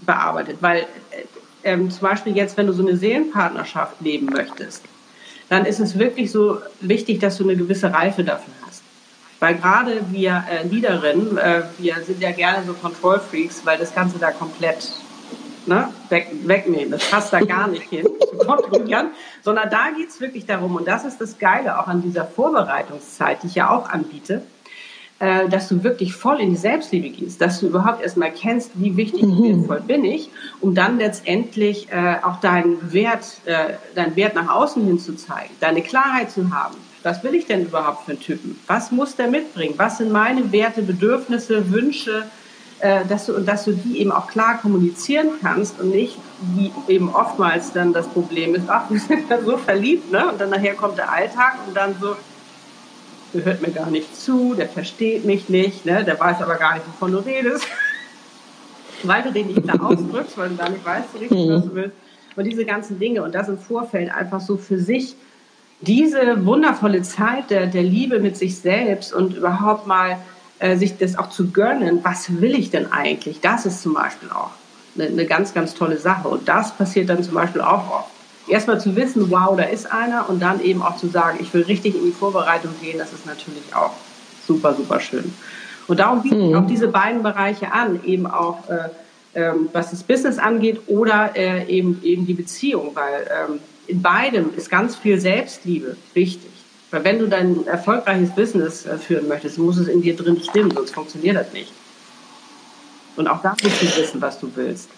bearbeitet, 0.00 0.58
weil 0.60 0.80
äh, 0.80 0.84
ähm, 1.64 1.90
zum 1.90 2.08
Beispiel 2.08 2.36
jetzt, 2.36 2.56
wenn 2.56 2.66
du 2.66 2.72
so 2.72 2.82
eine 2.82 2.96
Seelenpartnerschaft 2.96 4.00
leben 4.00 4.26
möchtest, 4.26 4.84
dann 5.48 5.64
ist 5.64 5.80
es 5.80 5.98
wirklich 5.98 6.30
so 6.30 6.58
wichtig, 6.80 7.20
dass 7.20 7.38
du 7.38 7.44
eine 7.44 7.56
gewisse 7.56 7.92
Reife 7.92 8.24
dafür 8.24 8.52
hast. 8.54 8.57
Weil 9.40 9.54
gerade 9.54 10.00
wir 10.10 10.44
äh, 10.50 10.66
Leaderinnen, 10.66 11.38
äh, 11.38 11.62
wir 11.78 11.96
sind 12.04 12.20
ja 12.20 12.32
gerne 12.32 12.64
so 12.66 12.72
Control-Freaks, 12.72 13.64
weil 13.64 13.78
das 13.78 13.94
Ganze 13.94 14.18
da 14.18 14.32
komplett 14.32 14.92
ne, 15.66 15.88
weg, 16.08 16.28
wegnehmen. 16.44 16.90
Das 16.90 17.08
passt 17.08 17.32
da 17.32 17.40
gar 17.40 17.68
nicht 17.68 17.84
hin 17.84 18.06
zu 18.30 18.38
kontrollieren, 18.38 19.08
sondern 19.42 19.70
da 19.70 19.90
geht's 19.96 20.20
wirklich 20.20 20.46
darum, 20.46 20.74
und 20.74 20.88
das 20.88 21.04
ist 21.04 21.20
das 21.20 21.38
Geile 21.38 21.78
auch 21.78 21.86
an 21.86 22.02
dieser 22.02 22.24
Vorbereitungszeit, 22.24 23.42
die 23.42 23.46
ich 23.46 23.54
ja 23.54 23.70
auch 23.70 23.88
anbiete, 23.88 24.42
äh, 25.20 25.48
dass 25.48 25.68
du 25.68 25.84
wirklich 25.84 26.14
voll 26.14 26.40
in 26.40 26.50
die 26.50 26.56
Selbstliebe 26.56 27.10
gehst, 27.10 27.40
dass 27.40 27.60
du 27.60 27.68
überhaupt 27.68 28.02
erstmal 28.02 28.32
kennst, 28.32 28.72
wie 28.74 28.96
wichtig 28.96 29.22
und 29.22 29.38
mhm. 29.38 29.68
wertvoll 29.68 29.80
bin 29.86 30.04
ich, 30.04 30.30
um 30.60 30.74
dann 30.74 30.98
letztendlich 30.98 31.92
äh, 31.92 32.16
auch 32.22 32.40
deinen 32.40 32.92
Wert, 32.92 33.40
äh, 33.44 33.74
deinen 33.94 34.16
Wert 34.16 34.34
nach 34.34 34.48
außen 34.48 34.84
hin 34.84 34.98
zu 34.98 35.14
zeigen, 35.14 35.54
deine 35.60 35.82
Klarheit 35.82 36.32
zu 36.32 36.52
haben 36.52 36.76
was 37.02 37.22
will 37.22 37.34
ich 37.34 37.46
denn 37.46 37.64
überhaupt 37.64 38.04
für 38.04 38.12
einen 38.12 38.20
Typen? 38.20 38.58
Was 38.66 38.90
muss 38.90 39.16
der 39.16 39.28
mitbringen? 39.28 39.74
Was 39.76 39.98
sind 39.98 40.10
meine 40.10 40.50
Werte, 40.52 40.82
Bedürfnisse, 40.82 41.70
Wünsche, 41.70 42.24
äh, 42.80 43.04
dass 43.06 43.26
du, 43.26 43.34
und 43.34 43.46
dass 43.46 43.64
du 43.64 43.72
die 43.72 44.00
eben 44.00 44.12
auch 44.12 44.28
klar 44.28 44.58
kommunizieren 44.58 45.30
kannst 45.40 45.80
und 45.80 45.90
nicht, 45.90 46.16
wie 46.54 46.72
eben 46.88 47.12
oftmals 47.12 47.72
dann 47.72 47.92
das 47.92 48.06
Problem 48.06 48.54
ist, 48.54 48.68
ach, 48.68 48.84
wir 48.90 49.00
sind 49.00 49.28
ja 49.30 49.40
so 49.42 49.56
verliebt, 49.56 50.12
ne? 50.12 50.30
Und 50.30 50.40
dann 50.40 50.50
nachher 50.50 50.74
kommt 50.74 50.98
der 50.98 51.12
Alltag 51.12 51.56
und 51.66 51.76
dann 51.76 51.96
so, 52.00 52.16
der 53.34 53.44
hört 53.44 53.62
mir 53.62 53.72
gar 53.72 53.90
nicht 53.90 54.16
zu, 54.16 54.54
der 54.54 54.68
versteht 54.68 55.24
mich 55.24 55.48
nicht, 55.48 55.86
ne? 55.86 56.04
Der 56.04 56.18
weiß 56.18 56.40
aber 56.40 56.56
gar 56.56 56.74
nicht, 56.74 56.86
wovon 56.86 57.12
du 57.12 57.18
redest. 57.18 57.66
weil 59.04 59.22
du 59.22 59.32
den 59.32 59.48
nicht 59.48 59.62
klar 59.62 59.80
ausdrückst, 59.82 60.36
weil 60.38 60.50
du 60.50 60.56
gar 60.56 60.70
nicht 60.70 60.84
weißt, 60.84 61.14
richtig, 61.20 61.48
was 61.48 61.64
du 61.64 61.74
willst. 61.74 61.96
Und 62.36 62.44
diese 62.44 62.64
ganzen 62.64 62.98
Dinge 62.98 63.22
und 63.22 63.34
das 63.34 63.48
im 63.48 63.58
Vorfeld 63.58 64.12
einfach 64.12 64.40
so 64.40 64.56
für 64.56 64.78
sich 64.78 65.16
diese 65.80 66.44
wundervolle 66.44 67.02
Zeit 67.02 67.50
der, 67.50 67.66
der 67.66 67.82
Liebe 67.82 68.20
mit 68.20 68.36
sich 68.36 68.58
selbst 68.58 69.12
und 69.12 69.36
überhaupt 69.36 69.86
mal 69.86 70.18
äh, 70.58 70.76
sich 70.76 70.98
das 70.98 71.16
auch 71.16 71.30
zu 71.30 71.50
gönnen, 71.50 72.00
was 72.02 72.40
will 72.40 72.54
ich 72.58 72.70
denn 72.70 72.90
eigentlich? 72.90 73.40
Das 73.40 73.64
ist 73.64 73.82
zum 73.82 73.94
Beispiel 73.94 74.30
auch 74.30 74.50
eine, 74.96 75.08
eine 75.08 75.26
ganz, 75.26 75.54
ganz 75.54 75.74
tolle 75.74 75.98
Sache. 75.98 76.28
Und 76.28 76.48
das 76.48 76.72
passiert 76.72 77.08
dann 77.08 77.22
zum 77.22 77.34
Beispiel 77.34 77.60
auch 77.60 77.90
oft. 77.90 78.10
Erstmal 78.48 78.80
zu 78.80 78.96
wissen, 78.96 79.30
wow, 79.30 79.56
da 79.56 79.64
ist 79.64 79.92
einer 79.92 80.28
und 80.28 80.40
dann 80.40 80.60
eben 80.62 80.82
auch 80.82 80.96
zu 80.96 81.08
sagen, 81.08 81.38
ich 81.40 81.52
will 81.52 81.62
richtig 81.62 81.94
in 81.94 82.04
die 82.04 82.12
Vorbereitung 82.12 82.72
gehen, 82.80 82.98
das 82.98 83.12
ist 83.12 83.26
natürlich 83.26 83.74
auch 83.74 83.92
super, 84.46 84.74
super 84.74 85.00
schön. 85.00 85.32
Und 85.86 86.00
darum 86.00 86.22
biete 86.22 86.36
ich 86.36 86.50
mhm. 86.50 86.56
auch 86.56 86.66
diese 86.66 86.88
beiden 86.88 87.22
Bereiche 87.22 87.72
an, 87.72 88.00
eben 88.04 88.26
auch 88.26 88.68
äh, 88.68 88.88
ähm, 89.34 89.68
was 89.72 89.90
das 89.90 90.02
Business 90.02 90.38
angeht 90.38 90.80
oder 90.86 91.36
äh, 91.36 91.66
eben, 91.66 92.02
eben 92.02 92.26
die 92.26 92.34
Beziehung, 92.34 92.92
weil 92.94 93.28
ähm, 93.30 93.60
in 93.88 94.02
beidem 94.02 94.54
ist 94.54 94.70
ganz 94.70 94.96
viel 94.96 95.18
Selbstliebe 95.18 95.96
wichtig. 96.14 96.50
Weil 96.90 97.04
wenn 97.04 97.18
du 97.18 97.26
dein 97.26 97.66
erfolgreiches 97.66 98.30
Business 98.34 98.86
äh, 98.86 98.96
führen 98.96 99.28
möchtest, 99.28 99.58
muss 99.58 99.76
es 99.76 99.88
in 99.88 100.00
dir 100.00 100.16
drin 100.16 100.40
stimmen, 100.42 100.70
sonst 100.70 100.92
funktioniert 100.92 101.36
das 101.36 101.52
nicht. 101.52 101.72
Und 103.16 103.28
auch 103.28 103.42
da 103.42 103.54
musst 103.62 103.82
du 103.82 103.86
wissen, 104.00 104.20
was 104.20 104.38
du 104.38 104.50
willst. 104.54 104.88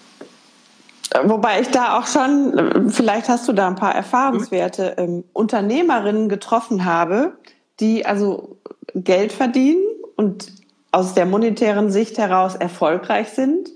Wobei 1.25 1.61
ich 1.61 1.69
da 1.69 1.99
auch 1.99 2.07
schon, 2.07 2.57
äh, 2.57 2.91
vielleicht 2.91 3.29
hast 3.29 3.49
du 3.49 3.53
da 3.53 3.67
ein 3.67 3.77
paar 3.77 3.95
Erfahrungswerte, 3.95 4.95
ähm, 4.99 5.25
Unternehmerinnen 5.33 6.29
getroffen 6.29 6.85
habe, 6.85 7.33
die 7.81 8.07
also 8.07 8.59
Geld 8.95 9.33
verdienen 9.33 9.83
und 10.17 10.53
aus 10.93 11.15
der 11.15 11.27
monetären 11.27 11.91
Sicht 11.91 12.19
heraus 12.19 12.55
erfolgreich 12.55 13.31
sind 13.31 13.71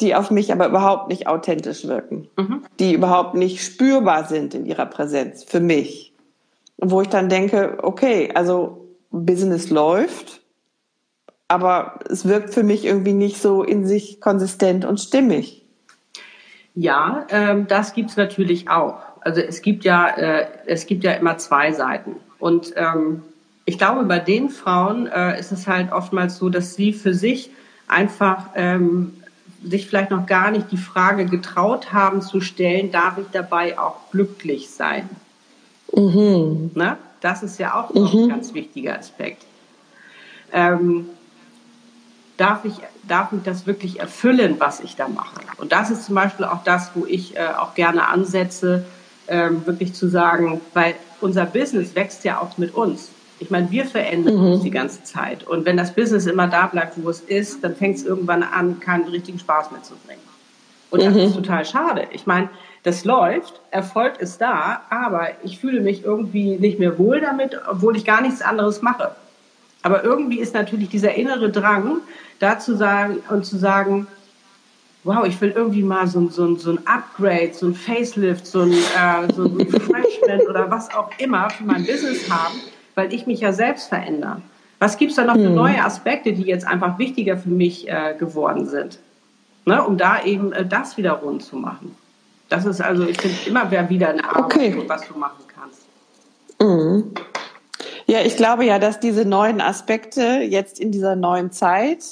die 0.00 0.14
auf 0.14 0.30
mich 0.30 0.52
aber 0.52 0.68
überhaupt 0.68 1.08
nicht 1.08 1.26
authentisch 1.26 1.86
wirken, 1.86 2.28
mhm. 2.36 2.64
die 2.78 2.94
überhaupt 2.94 3.34
nicht 3.34 3.62
spürbar 3.64 4.24
sind 4.24 4.54
in 4.54 4.66
ihrer 4.66 4.86
Präsenz 4.86 5.44
für 5.44 5.60
mich. 5.60 6.12
Und 6.76 6.90
wo 6.90 7.02
ich 7.02 7.08
dann 7.08 7.28
denke, 7.28 7.78
okay, 7.82 8.30
also 8.34 8.88
Business 9.10 9.70
läuft, 9.70 10.40
aber 11.48 11.98
es 12.08 12.26
wirkt 12.26 12.54
für 12.54 12.62
mich 12.62 12.84
irgendwie 12.84 13.12
nicht 13.12 13.42
so 13.42 13.62
in 13.62 13.86
sich 13.86 14.20
konsistent 14.20 14.84
und 14.84 15.00
stimmig. 15.00 15.66
Ja, 16.74 17.26
ähm, 17.30 17.66
das 17.66 17.92
gibt's 17.92 18.16
natürlich 18.16 18.70
auch. 18.70 19.02
Also 19.20 19.40
es 19.40 19.60
gibt 19.60 19.84
ja, 19.84 20.08
äh, 20.08 20.46
es 20.66 20.86
gibt 20.86 21.04
ja 21.04 21.12
immer 21.12 21.36
zwei 21.38 21.72
Seiten. 21.72 22.16
Und 22.38 22.72
ähm, 22.76 23.22
ich 23.64 23.76
glaube, 23.76 24.04
bei 24.04 24.18
den 24.18 24.48
Frauen 24.48 25.06
äh, 25.06 25.38
ist 25.38 25.52
es 25.52 25.66
halt 25.66 25.92
oftmals 25.92 26.38
so, 26.38 26.48
dass 26.48 26.74
sie 26.74 26.92
für 26.92 27.12
sich 27.12 27.50
einfach 27.88 28.50
ähm, 28.54 29.14
sich 29.62 29.86
vielleicht 29.86 30.10
noch 30.10 30.26
gar 30.26 30.50
nicht 30.50 30.70
die 30.72 30.76
Frage 30.76 31.26
getraut 31.26 31.92
haben 31.92 32.22
zu 32.22 32.40
stellen, 32.40 32.90
darf 32.90 33.18
ich 33.18 33.26
dabei 33.32 33.78
auch 33.78 34.10
glücklich 34.10 34.70
sein? 34.70 35.08
Mhm. 35.92 36.70
Na, 36.74 36.98
das 37.20 37.42
ist 37.42 37.58
ja 37.58 37.74
auch 37.74 37.92
noch 37.92 38.12
mhm. 38.12 38.24
ein 38.24 38.28
ganz 38.28 38.54
wichtiger 38.54 38.98
Aspekt. 38.98 39.44
Ähm, 40.52 41.08
darf, 42.36 42.64
ich, 42.64 42.74
darf 43.06 43.32
ich 43.32 43.42
das 43.42 43.66
wirklich 43.66 44.00
erfüllen, 44.00 44.56
was 44.58 44.80
ich 44.80 44.96
da 44.96 45.08
mache? 45.08 45.40
Und 45.58 45.72
das 45.72 45.90
ist 45.90 46.06
zum 46.06 46.14
Beispiel 46.14 46.46
auch 46.46 46.64
das, 46.64 46.90
wo 46.94 47.04
ich 47.06 47.36
äh, 47.36 47.48
auch 47.58 47.74
gerne 47.74 48.08
ansetze, 48.08 48.86
ähm, 49.28 49.64
wirklich 49.66 49.94
zu 49.94 50.08
sagen, 50.08 50.60
weil 50.74 50.94
unser 51.20 51.44
Business 51.44 51.94
wächst 51.94 52.24
ja 52.24 52.40
auch 52.40 52.56
mit 52.56 52.74
uns. 52.74 53.10
Ich 53.40 53.50
meine, 53.50 53.70
wir 53.70 53.86
verändern 53.86 54.36
mhm. 54.36 54.52
uns 54.52 54.62
die 54.62 54.70
ganze 54.70 55.02
Zeit. 55.02 55.44
Und 55.44 55.64
wenn 55.64 55.76
das 55.76 55.94
Business 55.94 56.26
immer 56.26 56.46
da 56.46 56.66
bleibt, 56.66 57.02
wo 57.02 57.08
es 57.10 57.20
ist, 57.20 57.64
dann 57.64 57.74
fängt 57.74 57.96
es 57.96 58.04
irgendwann 58.04 58.42
an, 58.42 58.78
keinen 58.80 59.08
richtigen 59.08 59.38
Spaß 59.38 59.72
mehr 59.72 59.82
zu 59.82 59.94
bringen. 60.06 60.20
Und 60.90 61.02
das 61.02 61.14
mhm. 61.14 61.20
ist 61.20 61.34
total 61.34 61.64
schade. 61.64 62.06
Ich 62.12 62.26
meine, 62.26 62.50
das 62.82 63.04
läuft, 63.04 63.60
Erfolg 63.70 64.20
ist 64.20 64.40
da, 64.40 64.82
aber 64.90 65.28
ich 65.42 65.58
fühle 65.58 65.80
mich 65.80 66.04
irgendwie 66.04 66.56
nicht 66.56 66.78
mehr 66.78 66.98
wohl 66.98 67.20
damit, 67.20 67.58
obwohl 67.68 67.96
ich 67.96 68.04
gar 68.04 68.20
nichts 68.20 68.42
anderes 68.42 68.82
mache. 68.82 69.10
Aber 69.82 70.04
irgendwie 70.04 70.38
ist 70.38 70.54
natürlich 70.54 70.90
dieser 70.90 71.14
innere 71.14 71.50
Drang, 71.50 71.98
da 72.38 72.58
zu 72.58 72.76
sagen 72.76 73.22
und 73.30 73.46
zu 73.46 73.56
sagen, 73.56 74.06
wow, 75.04 75.24
ich 75.26 75.40
will 75.40 75.50
irgendwie 75.50 75.82
mal 75.82 76.06
so, 76.06 76.28
so, 76.28 76.56
so 76.56 76.72
ein 76.72 76.86
Upgrade, 76.86 77.52
so 77.52 77.66
ein 77.66 77.74
Facelift, 77.74 78.46
so 78.46 78.62
ein, 78.62 78.72
äh, 78.72 79.32
so 79.34 79.44
ein 79.44 79.56
Refreshment 79.56 80.48
oder 80.48 80.70
was 80.70 80.92
auch 80.94 81.10
immer 81.18 81.48
für 81.48 81.64
mein 81.64 81.86
Business 81.86 82.28
haben, 82.30 82.60
weil 82.94 83.12
ich 83.12 83.26
mich 83.26 83.40
ja 83.40 83.52
selbst 83.52 83.88
verändere. 83.88 84.42
Was 84.78 84.96
gibt 84.96 85.10
es 85.10 85.16
da 85.16 85.24
noch 85.24 85.34
für 85.34 85.46
hm. 85.46 85.54
neue 85.54 85.84
Aspekte, 85.84 86.32
die 86.32 86.42
jetzt 86.42 86.66
einfach 86.66 86.98
wichtiger 86.98 87.36
für 87.36 87.50
mich 87.50 87.88
äh, 87.88 88.14
geworden 88.18 88.66
sind? 88.66 88.98
Ne, 89.66 89.84
um 89.84 89.98
da 89.98 90.24
eben 90.24 90.52
äh, 90.52 90.64
das 90.64 90.96
wieder 90.96 91.12
rund 91.12 91.42
zu 91.42 91.56
machen. 91.56 91.94
Das 92.48 92.64
ist 92.64 92.80
also, 92.80 93.06
ich 93.06 93.20
finde, 93.20 93.36
immer 93.46 93.70
wieder 93.90 94.08
eine 94.08 94.24
Arbeit, 94.24 94.44
okay. 94.44 94.84
was 94.86 95.06
du 95.06 95.18
machen 95.18 95.44
kannst. 95.54 95.82
Mhm. 96.60 97.12
Ja, 98.06 98.22
ich 98.22 98.36
glaube 98.36 98.64
ja, 98.64 98.78
dass 98.78 98.98
diese 98.98 99.24
neuen 99.24 99.60
Aspekte 99.60 100.40
jetzt 100.42 100.80
in 100.80 100.90
dieser 100.90 101.14
neuen 101.14 101.52
Zeit, 101.52 102.04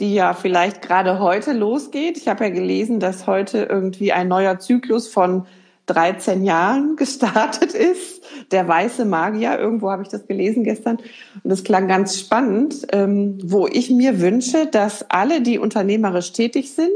die 0.00 0.14
ja 0.14 0.34
vielleicht 0.34 0.82
gerade 0.82 1.18
heute 1.18 1.52
losgeht, 1.52 2.18
ich 2.18 2.28
habe 2.28 2.44
ja 2.44 2.50
gelesen, 2.50 3.00
dass 3.00 3.26
heute 3.26 3.62
irgendwie 3.70 4.12
ein 4.12 4.28
neuer 4.28 4.58
Zyklus 4.58 5.08
von 5.08 5.46
13 5.86 6.44
Jahren 6.44 6.96
gestartet 6.96 7.74
ist. 7.74 8.22
Der 8.50 8.66
weiße 8.68 9.04
Magier, 9.04 9.58
irgendwo 9.58 9.90
habe 9.90 10.02
ich 10.02 10.08
das 10.08 10.26
gelesen 10.26 10.64
gestern. 10.64 10.96
Und 10.96 11.50
das 11.50 11.64
klang 11.64 11.88
ganz 11.88 12.18
spannend, 12.18 12.86
ähm, 12.92 13.38
wo 13.42 13.66
ich 13.66 13.90
mir 13.90 14.20
wünsche, 14.20 14.66
dass 14.66 15.10
alle, 15.10 15.40
die 15.40 15.58
unternehmerisch 15.58 16.32
tätig 16.32 16.72
sind, 16.72 16.90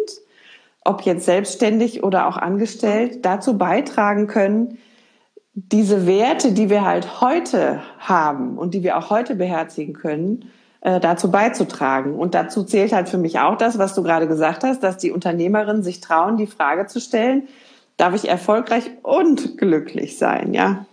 ob 0.85 1.03
jetzt 1.03 1.25
selbstständig 1.25 2.03
oder 2.03 2.27
auch 2.27 2.37
angestellt, 2.37 3.25
dazu 3.25 3.57
beitragen 3.59 4.27
können, 4.27 4.79
diese 5.55 6.07
Werte, 6.07 6.53
die 6.53 6.71
wir 6.71 6.85
halt 6.85 7.21
heute 7.21 7.83
haben 7.99 8.57
und 8.57 8.75
die 8.75 8.83
wir 8.83 8.97
auch 8.97 9.11
heute 9.11 9.35
beherzigen 9.35 9.95
können, 9.95 10.51
äh, 10.81 11.01
dazu 11.01 11.31
beizutragen. 11.31 12.15
Und 12.15 12.35
dazu 12.35 12.65
zählt 12.65 12.93
halt 12.93 13.09
für 13.09 13.19
mich 13.19 13.39
auch 13.39 13.57
das, 13.57 13.79
was 13.79 13.95
du 13.95 14.03
gerade 14.03 14.27
gesagt 14.27 14.65
hast, 14.65 14.83
dass 14.83 14.97
die 14.97 15.11
Unternehmerinnen 15.11 15.83
sich 15.83 16.01
trauen, 16.01 16.37
die 16.37 16.47
Frage 16.47 16.87
zu 16.87 17.01
stellen, 17.01 17.49
darf 18.01 18.15
ich 18.15 18.29
erfolgreich 18.29 18.91
und 19.03 19.59
glücklich 19.59 20.17
sein, 20.17 20.55
ja? 20.55 20.87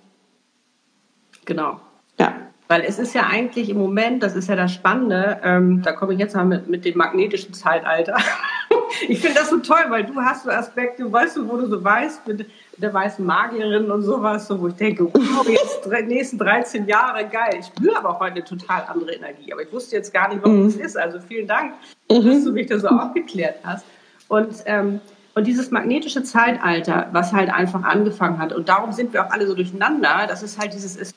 Genau. 1.46 1.80
Ja. 2.20 2.36
Weil 2.68 2.82
es 2.82 3.00
ist 3.00 3.16
ja 3.16 3.28
eigentlich 3.28 3.70
im 3.70 3.78
Moment, 3.78 4.22
das 4.22 4.36
ist 4.36 4.50
ja 4.50 4.58
das 4.58 4.74
Spannende, 4.74 5.40
ähm, 5.42 5.82
da 5.84 5.94
komme 5.94 6.14
ich 6.14 6.20
jetzt 6.20 6.36
mal 6.36 6.44
mit, 6.44 6.68
mit 6.68 6.84
dem 6.84 6.98
magnetischen 6.98 7.54
Zeitalter. 7.54 8.18
ich 9.08 9.22
finde 9.22 9.40
das 9.40 9.50
so 9.50 9.60
toll, 9.60 9.86
weil 9.88 10.04
du 10.04 10.16
hast 10.18 10.44
so 10.44 10.50
Aspekte, 10.50 11.10
weißt 11.10 11.38
du, 11.38 11.48
wo 11.48 11.56
du 11.56 11.68
so 11.68 11.82
weißt, 11.82 12.28
mit 12.28 12.46
der 12.76 12.94
weißen 12.94 13.26
Magierin 13.26 13.90
und 13.90 14.02
sowas, 14.02 14.46
so, 14.48 14.60
wo 14.60 14.68
ich 14.68 14.74
denke, 14.74 15.06
wow, 15.06 15.48
jetzt 15.48 15.86
die 15.86 16.04
nächsten 16.08 16.38
13 16.38 16.88
Jahre, 16.88 17.26
geil. 17.26 17.56
Ich 17.58 17.68
spüre 17.68 17.96
aber 17.96 18.10
auch 18.10 18.20
heute 18.20 18.34
eine 18.34 18.44
total 18.44 18.84
andere 18.90 19.14
Energie. 19.14 19.54
Aber 19.54 19.62
ich 19.62 19.72
wusste 19.72 19.96
jetzt 19.96 20.14
gar 20.14 20.28
nicht, 20.28 20.44
warum 20.44 20.64
mhm. 20.64 20.74
das 20.74 20.76
ist. 20.76 20.98
Also 20.98 21.20
vielen 21.22 21.48
Dank, 21.48 21.72
mhm. 22.12 22.26
dass 22.26 22.44
du 22.44 22.52
mich 22.52 22.68
da 22.68 22.78
so 22.78 22.90
aufgeklärt 22.90 23.60
hast. 23.64 23.86
Und, 24.28 24.56
ähm, 24.66 25.00
und 25.38 25.46
dieses 25.46 25.70
magnetische 25.70 26.24
Zeitalter, 26.24 27.10
was 27.12 27.32
halt 27.32 27.54
einfach 27.54 27.84
angefangen 27.84 28.40
hat, 28.40 28.54
und 28.54 28.70
darum 28.70 28.92
sind 28.92 29.14
wir 29.14 29.24
auch 29.24 29.30
alle 29.30 29.46
so 29.46 29.54
durcheinander, 29.54 30.26
das 30.28 30.42
ist 30.42 30.60
halt 30.60 30.74
dieses, 30.74 30.96
ist 30.96 31.16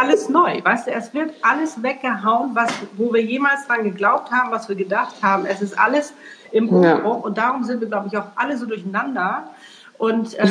alles 0.00 0.30
neu. 0.30 0.64
Weißt 0.64 0.86
du, 0.86 0.92
es 0.92 1.12
wird 1.12 1.34
alles 1.42 1.82
weggehauen, 1.82 2.54
was, 2.54 2.72
wo 2.96 3.12
wir 3.12 3.22
jemals 3.22 3.66
dran 3.66 3.84
geglaubt 3.84 4.32
haben, 4.32 4.50
was 4.50 4.70
wir 4.70 4.76
gedacht 4.76 5.16
haben. 5.20 5.44
Es 5.44 5.60
ist 5.60 5.78
alles 5.78 6.14
im 6.52 6.70
Umbruch. 6.70 6.84
Ja. 6.84 7.20
Und 7.20 7.36
darum 7.36 7.64
sind 7.64 7.82
wir, 7.82 7.88
glaube 7.88 8.08
ich, 8.08 8.16
auch 8.16 8.28
alle 8.34 8.56
so 8.56 8.64
durcheinander 8.64 9.50
und 9.98 10.38
äh, 10.38 10.48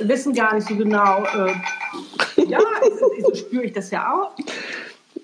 wissen 0.00 0.34
gar 0.34 0.54
nicht 0.54 0.68
so 0.68 0.76
genau, 0.76 1.24
äh, 1.24 2.42
ja, 2.42 2.58
so 3.24 3.34
spüre 3.34 3.64
ich 3.64 3.72
das 3.72 3.90
ja 3.90 4.12
auch. 4.12 4.32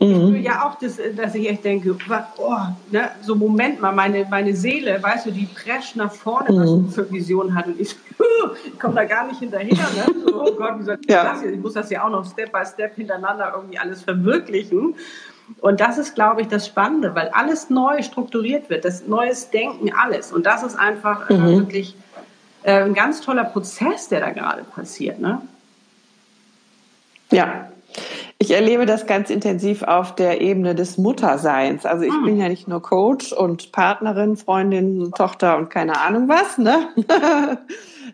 Mhm. 0.00 0.36
ja 0.42 0.66
auch, 0.66 0.78
dass, 0.78 0.98
dass 1.16 1.34
ich 1.34 1.48
echt 1.48 1.64
denke, 1.64 1.96
oh, 2.38 2.56
ne, 2.90 3.10
so 3.22 3.34
Moment 3.34 3.80
mal, 3.80 3.92
meine, 3.92 4.26
meine 4.30 4.54
Seele, 4.54 5.02
weißt 5.02 5.26
du, 5.26 5.30
die 5.30 5.46
prescht 5.46 5.96
nach 5.96 6.12
vorne, 6.12 6.48
was 6.56 6.70
sie 6.70 6.94
für 6.94 7.10
Vision 7.10 7.54
hat 7.54 7.66
und 7.66 7.80
ich, 7.80 7.94
ich 8.66 8.78
komme 8.78 8.94
da 8.94 9.04
gar 9.04 9.26
nicht 9.26 9.40
hinterher. 9.40 9.68
Ne? 9.68 10.14
So, 10.26 10.42
oh 10.42 10.52
Gott, 10.56 10.78
wie 10.78 10.82
soll 10.82 10.98
ich 11.00 11.10
ja. 11.10 11.24
das 11.24 11.42
jetzt? 11.42 11.54
Ich 11.54 11.60
muss 11.60 11.74
das 11.74 11.90
ja 11.90 12.04
auch 12.04 12.10
noch 12.10 12.24
Step 12.24 12.52
by 12.52 12.64
Step 12.64 12.96
hintereinander 12.96 13.52
irgendwie 13.54 13.78
alles 13.78 14.02
verwirklichen. 14.02 14.94
Und 15.60 15.80
das 15.80 15.98
ist, 15.98 16.14
glaube 16.14 16.40
ich, 16.40 16.48
das 16.48 16.66
Spannende, 16.66 17.14
weil 17.14 17.28
alles 17.28 17.68
neu 17.68 18.02
strukturiert 18.02 18.70
wird, 18.70 18.84
das 18.84 19.06
neues 19.06 19.50
Denken, 19.50 19.92
alles. 19.92 20.32
Und 20.32 20.46
das 20.46 20.62
ist 20.62 20.76
einfach 20.76 21.28
äh, 21.28 21.34
mhm. 21.34 21.58
wirklich 21.58 21.96
äh, 22.62 22.82
ein 22.82 22.94
ganz 22.94 23.20
toller 23.20 23.44
Prozess, 23.44 24.08
der 24.08 24.20
da 24.20 24.30
gerade 24.30 24.64
passiert. 24.64 25.20
Ne? 25.20 25.42
Ja, 27.30 27.68
ich 28.38 28.50
erlebe 28.50 28.84
das 28.84 29.06
ganz 29.06 29.30
intensiv 29.30 29.82
auf 29.82 30.14
der 30.14 30.40
Ebene 30.40 30.74
des 30.74 30.98
Mutterseins. 30.98 31.86
Also 31.86 32.04
ich 32.04 32.12
hm. 32.12 32.24
bin 32.24 32.36
ja 32.36 32.48
nicht 32.48 32.68
nur 32.68 32.82
Coach 32.82 33.32
und 33.32 33.72
Partnerin, 33.72 34.36
Freundin, 34.36 35.12
Tochter 35.16 35.56
und 35.56 35.70
keine 35.70 36.00
Ahnung 36.00 36.28
was, 36.28 36.58
ne? 36.58 36.88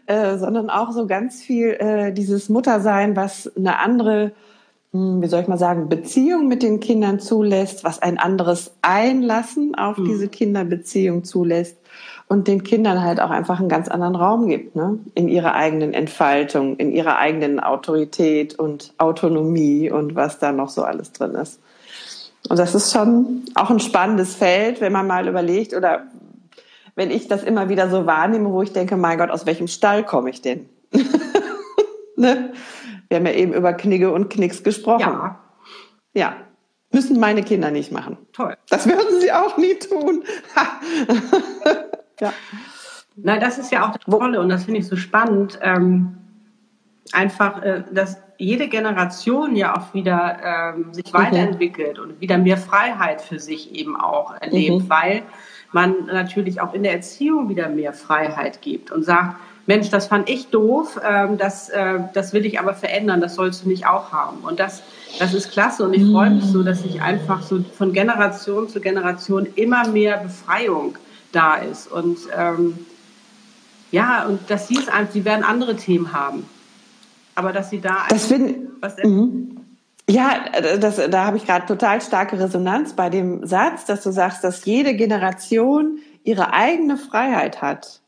äh, 0.07 0.37
sondern 0.39 0.71
auch 0.71 0.93
so 0.93 1.07
ganz 1.07 1.41
viel 1.43 1.71
äh, 1.71 2.13
dieses 2.13 2.49
Muttersein, 2.49 3.17
was 3.17 3.51
eine 3.57 3.79
andere, 3.79 4.33
hm, 4.93 5.23
wie 5.23 5.27
soll 5.27 5.41
ich 5.41 5.49
mal 5.49 5.59
sagen, 5.59 5.89
Beziehung 5.89 6.49
mit 6.49 6.63
den 6.63 6.81
Kindern 6.81 7.19
zulässt, 7.19 7.83
was 7.83 8.01
ein 8.01 8.19
anderes 8.19 8.75
Einlassen 8.83 9.75
auf 9.75 9.97
hm. 9.97 10.05
diese 10.05 10.29
Kinderbeziehung 10.29 11.25
zulässt 11.25 11.79
und 12.31 12.47
den 12.47 12.63
Kindern 12.63 13.03
halt 13.03 13.21
auch 13.21 13.31
einfach 13.31 13.59
einen 13.59 13.69
ganz 13.69 13.89
anderen 13.89 14.15
Raum 14.15 14.47
gibt, 14.47 14.77
ne? 14.77 15.01
in 15.17 15.29
ihrer 15.29 15.57
eigenen 15.57 15.93
Entfaltung, 15.93 16.77
in 16.77 16.93
ihrer 16.93 17.19
eigenen 17.19 17.59
Autorität 17.59 18.57
und 18.57 18.95
Autonomie 18.99 19.91
und 19.91 20.15
was 20.15 20.39
da 20.39 20.53
noch 20.53 20.69
so 20.69 20.85
alles 20.85 21.11
drin 21.11 21.35
ist. 21.35 21.61
Und 22.49 22.61
das 22.61 22.77
ist 22.77 22.93
schon 22.93 23.43
auch 23.57 23.69
ein 23.69 23.81
spannendes 23.81 24.37
Feld, 24.37 24.81
wenn 24.81 24.93
man 24.93 25.09
mal 25.09 25.27
überlegt 25.27 25.75
oder 25.75 26.05
wenn 26.95 27.11
ich 27.11 27.27
das 27.27 27.43
immer 27.43 27.69
wieder 27.69 27.91
so 27.91 28.07
wahrnehme, 28.07 28.53
wo 28.53 28.63
ich 28.63 28.73
denke, 28.73 28.97
mein 28.97 29.19
Gott, 29.19 29.31
aus 29.31 29.45
welchem 29.45 29.67
Stall 29.67 30.05
komme 30.05 30.31
ich 30.31 30.41
denn? 30.41 30.69
ne? 32.17 32.53
Wir 33.09 33.17
haben 33.17 33.27
ja 33.27 33.33
eben 33.33 33.55
über 33.55 33.73
Knigge 33.73 34.13
und 34.13 34.31
Knicks 34.31 34.63
gesprochen. 34.63 35.01
Ja. 35.01 35.41
Ja. 36.15 36.37
Müssen 36.93 37.19
meine 37.19 37.43
Kinder 37.43 37.73
nicht 37.73 37.91
machen. 37.91 38.19
Toll. 38.33 38.57
Das 38.69 38.87
würden 38.87 39.21
sie 39.21 39.33
auch 39.33 39.57
nie 39.57 39.75
tun. 39.75 40.23
Ja. 42.21 42.33
Na, 43.17 43.39
das 43.39 43.59
ist 43.59 43.73
ja 43.73 43.87
auch 43.87 43.97
das 43.97 44.05
Tolle 44.05 44.41
und 44.41 44.49
das 44.49 44.65
finde 44.65 44.81
ich 44.81 44.87
so 44.87 44.97
spannend. 44.97 45.59
Ähm, 45.63 46.17
einfach, 47.13 47.63
äh, 47.63 47.83
dass 47.93 48.19
jede 48.39 48.69
Generation 48.69 49.55
ja 49.55 49.77
auch 49.77 49.93
wieder 49.93 50.39
ähm, 50.43 50.95
sich 50.95 51.13
mhm. 51.13 51.19
weiterentwickelt 51.19 51.99
und 51.99 52.21
wieder 52.21 52.39
mehr 52.39 52.57
Freiheit 52.57 53.21
für 53.21 53.39
sich 53.39 53.75
eben 53.75 54.01
auch 54.01 54.35
erlebt, 54.41 54.85
mhm. 54.85 54.91
weil 54.91 55.23
man 55.73 56.07
natürlich 56.07 56.61
auch 56.61 56.75
in 56.75 56.83
der 56.83 56.93
Erziehung 56.93 57.49
wieder 57.49 57.69
mehr 57.69 57.93
Freiheit 57.93 58.63
gibt 58.63 58.91
und 58.91 59.05
sagt, 59.05 59.37
Mensch, 59.67 59.91
das 59.91 60.07
fand 60.09 60.29
ich 60.29 60.49
doof, 60.49 60.99
ähm, 61.07 61.37
das, 61.37 61.69
äh, 61.69 62.01
das 62.13 62.33
will 62.33 62.45
ich 62.45 62.59
aber 62.59 62.75
verändern, 62.75 63.21
das 63.21 63.35
sollst 63.35 63.65
du 63.65 63.69
nicht 63.69 63.87
auch 63.87 64.11
haben. 64.11 64.39
Und 64.39 64.59
das, 64.59 64.83
das 65.19 65.35
ist 65.35 65.53
klasse 65.53 65.85
und 65.85 65.95
ich 65.95 66.11
freue 66.11 66.31
mich 66.31 66.45
so, 66.45 66.63
dass 66.63 66.85
ich 66.85 67.03
einfach 67.03 67.43
so 67.43 67.63
von 67.77 67.93
Generation 67.93 68.69
zu 68.69 68.81
Generation 68.81 69.47
immer 69.55 69.87
mehr 69.87 70.17
Befreiung 70.17 70.97
da 71.33 71.57
ist. 71.57 71.91
Und 71.91 72.19
ähm, 72.37 72.87
ja, 73.91 74.27
und 74.27 74.51
dass 74.51 74.69
sie 74.69 74.77
es 74.77 74.89
einfach, 74.89 75.13
sie 75.13 75.25
werden 75.25 75.45
andere 75.45 75.77
Themen 75.77 76.13
haben. 76.13 76.49
Aber 77.35 77.53
dass 77.53 77.71
sie 77.71 77.81
da 77.81 78.07
das 78.09 78.27
find, 78.27 78.69
was 78.81 78.97
mhm. 79.03 79.57
Ja, 80.09 80.45
das, 80.79 81.01
da 81.09 81.25
habe 81.25 81.37
ich 81.37 81.47
gerade 81.47 81.67
total 81.67 82.01
starke 82.01 82.39
Resonanz 82.39 82.95
bei 82.95 83.11
dem 83.11 83.47
Satz, 83.47 83.85
dass 83.85 84.03
du 84.03 84.11
sagst, 84.11 84.43
dass 84.43 84.65
jede 84.65 84.95
Generation 84.95 86.01
ihre 86.25 86.53
eigene 86.53 86.97
Freiheit 86.97 87.63
hat. 87.63 88.01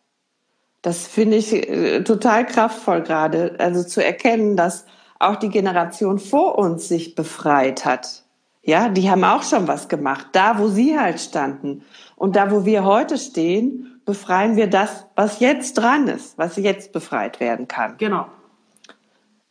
Das 0.82 1.06
finde 1.06 1.36
ich 1.36 1.52
äh, 1.52 2.02
total 2.02 2.44
kraftvoll 2.44 3.02
gerade. 3.02 3.54
Also 3.58 3.84
zu 3.84 4.04
erkennen, 4.04 4.56
dass 4.56 4.84
auch 5.20 5.36
die 5.36 5.48
Generation 5.48 6.18
vor 6.18 6.58
uns 6.58 6.88
sich 6.88 7.14
befreit 7.14 7.84
hat. 7.84 8.21
Ja, 8.64 8.88
die 8.88 9.10
haben 9.10 9.24
auch 9.24 9.42
schon 9.42 9.66
was 9.66 9.88
gemacht, 9.88 10.28
da 10.32 10.58
wo 10.58 10.68
sie 10.68 10.98
halt 10.98 11.20
standen. 11.20 11.84
Und 12.14 12.36
da, 12.36 12.52
wo 12.52 12.64
wir 12.64 12.84
heute 12.84 13.18
stehen, 13.18 14.00
befreien 14.04 14.56
wir 14.56 14.68
das, 14.68 15.06
was 15.16 15.40
jetzt 15.40 15.74
dran 15.74 16.06
ist, 16.06 16.38
was 16.38 16.56
jetzt 16.56 16.92
befreit 16.92 17.40
werden 17.40 17.66
kann. 17.66 17.96
Genau. 17.98 18.26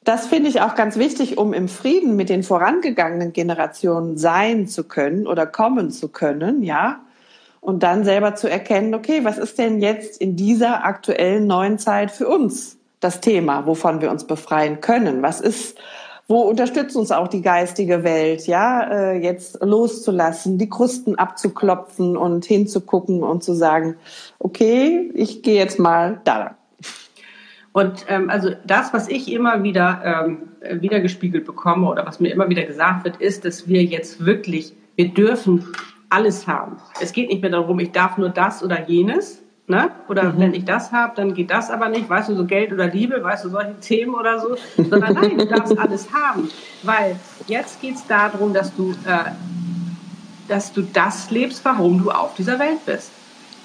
Das 0.04 0.26
finde 0.26 0.50
ich 0.50 0.62
auch 0.62 0.76
ganz 0.76 0.98
wichtig, 0.98 1.38
um 1.38 1.54
im 1.54 1.68
Frieden 1.68 2.16
mit 2.16 2.30
den 2.30 2.42
vorangegangenen 2.42 3.34
Generationen 3.34 4.18
sein 4.18 4.68
zu 4.68 4.86
können 4.86 5.28
oder 5.28 5.46
kommen 5.46 5.92
zu 5.92 6.08
können, 6.10 6.64
ja. 6.64 7.02
Und 7.60 7.84
dann 7.84 8.04
selber 8.04 8.34
zu 8.34 8.50
erkennen, 8.50 8.96
okay, 8.96 9.24
was 9.24 9.38
ist 9.38 9.60
denn 9.60 9.82
jetzt 9.82 10.20
in 10.20 10.36
dieser 10.36 10.86
aktuellen 10.86 11.46
neuen 11.46 11.78
Zeit 11.78 12.10
für 12.10 12.28
uns 12.28 12.78
das 13.00 13.22
Thema, 13.22 13.68
wovon 13.68 14.02
wir 14.02 14.10
uns 14.10 14.26
befreien 14.26 14.82
können? 14.82 15.22
Was 15.22 15.40
ist 15.40 15.78
wo 16.32 16.44
unterstützt 16.44 16.96
uns 16.96 17.12
auch 17.12 17.28
die 17.28 17.42
geistige 17.42 18.06
Welt, 18.06 18.48
ja, 18.48 18.90
äh, 18.90 19.22
jetzt 19.22 19.60
loszulassen, 19.62 20.58
die 20.58 20.70
Krusten 20.70 21.16
abzuklopfen 21.16 22.16
und 22.16 22.46
hinzugucken 22.46 23.22
und 23.22 23.44
zu 23.44 23.54
sagen, 23.54 23.98
okay, 24.40 25.12
ich 25.14 25.44
gehe 25.44 25.56
jetzt 25.56 25.78
mal 25.78 26.22
da 26.24 26.38
lang. 26.38 26.56
Und 27.74 28.06
ähm, 28.08 28.30
also 28.30 28.52
das, 28.66 28.94
was 28.94 29.10
ich 29.10 29.30
immer 29.30 29.62
wieder 29.64 30.30
ähm, 30.62 30.82
wieder 30.82 31.02
bekomme 31.02 31.90
oder 31.90 32.06
was 32.06 32.22
mir 32.22 32.30
immer 32.30 32.48
wieder 32.48 32.64
gesagt 32.64 33.04
wird, 33.04 33.18
ist, 33.18 33.44
dass 33.44 33.68
wir 33.68 33.84
jetzt 33.84 34.26
wirklich, 34.26 34.74
wir 34.96 35.10
dürfen 35.10 35.68
alles 36.10 36.48
haben. 36.48 36.78
Es 37.02 37.12
geht 37.12 37.28
nicht 37.28 37.42
mehr 37.42 37.52
darum, 37.52 37.78
ich 37.80 37.92
darf 37.92 38.18
nur 38.18 38.30
das 38.30 38.64
oder 38.64 38.88
jenes, 38.88 39.41
Ne? 39.68 39.90
Oder 40.10 40.34
mhm. 40.34 40.40
wenn 40.40 40.54
ich 40.54 40.66
das 40.66 40.92
habe, 40.92 41.14
dann 41.16 41.34
geht 41.34 41.50
das 41.50 41.70
aber 41.70 41.88
nicht, 41.88 42.10
weißt 42.10 42.30
du, 42.30 42.36
so 42.36 42.46
Geld 42.46 42.74
oder 42.74 42.88
Liebe, 42.88 43.24
weißt 43.24 43.46
du, 43.46 43.50
solche 43.50 43.80
Themen 43.80 44.16
oder 44.16 44.40
so, 44.40 44.58
sondern 44.76 45.14
nein, 45.14 45.38
du 45.38 45.46
darfst 45.46 45.78
alles 45.78 46.12
haben, 46.12 46.50
weil 46.84 47.16
jetzt 47.48 47.80
geht 47.80 47.96
es 47.96 48.06
darum, 48.06 48.54
dass 48.54 48.76
du, 48.76 48.92
äh, 49.06 49.32
dass 50.48 50.74
du 50.74 50.82
das 50.82 51.32
lebst, 51.32 51.64
warum 51.64 52.04
du 52.04 52.12
auf 52.12 52.36
dieser 52.36 52.60
Welt 52.60 52.86
bist. 52.86 53.12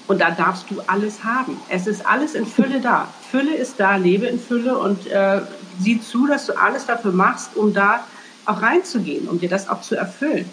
Und 0.07 0.21
da 0.21 0.31
darfst 0.31 0.71
du 0.71 0.79
alles 0.87 1.25
haben. 1.25 1.59
Es 1.67 1.85
ist 1.85 2.05
alles 2.05 2.33
in 2.33 2.45
Fülle 2.45 2.79
da. 2.79 3.09
Fülle 3.29 3.53
ist 3.53 3.77
da, 3.77 3.97
lebe 3.97 4.27
in 4.27 4.39
Fülle 4.39 4.77
und 4.77 5.05
äh, 5.07 5.41
sieh 5.79 5.99
zu, 5.99 6.27
dass 6.27 6.45
du 6.45 6.53
alles 6.53 6.85
dafür 6.85 7.11
machst, 7.11 7.57
um 7.57 7.73
da 7.73 8.05
auch 8.45 8.61
reinzugehen, 8.61 9.27
um 9.27 9.39
dir 9.39 9.49
das 9.49 9.67
auch 9.67 9.81
zu 9.81 9.95
erfüllen. 9.95 10.49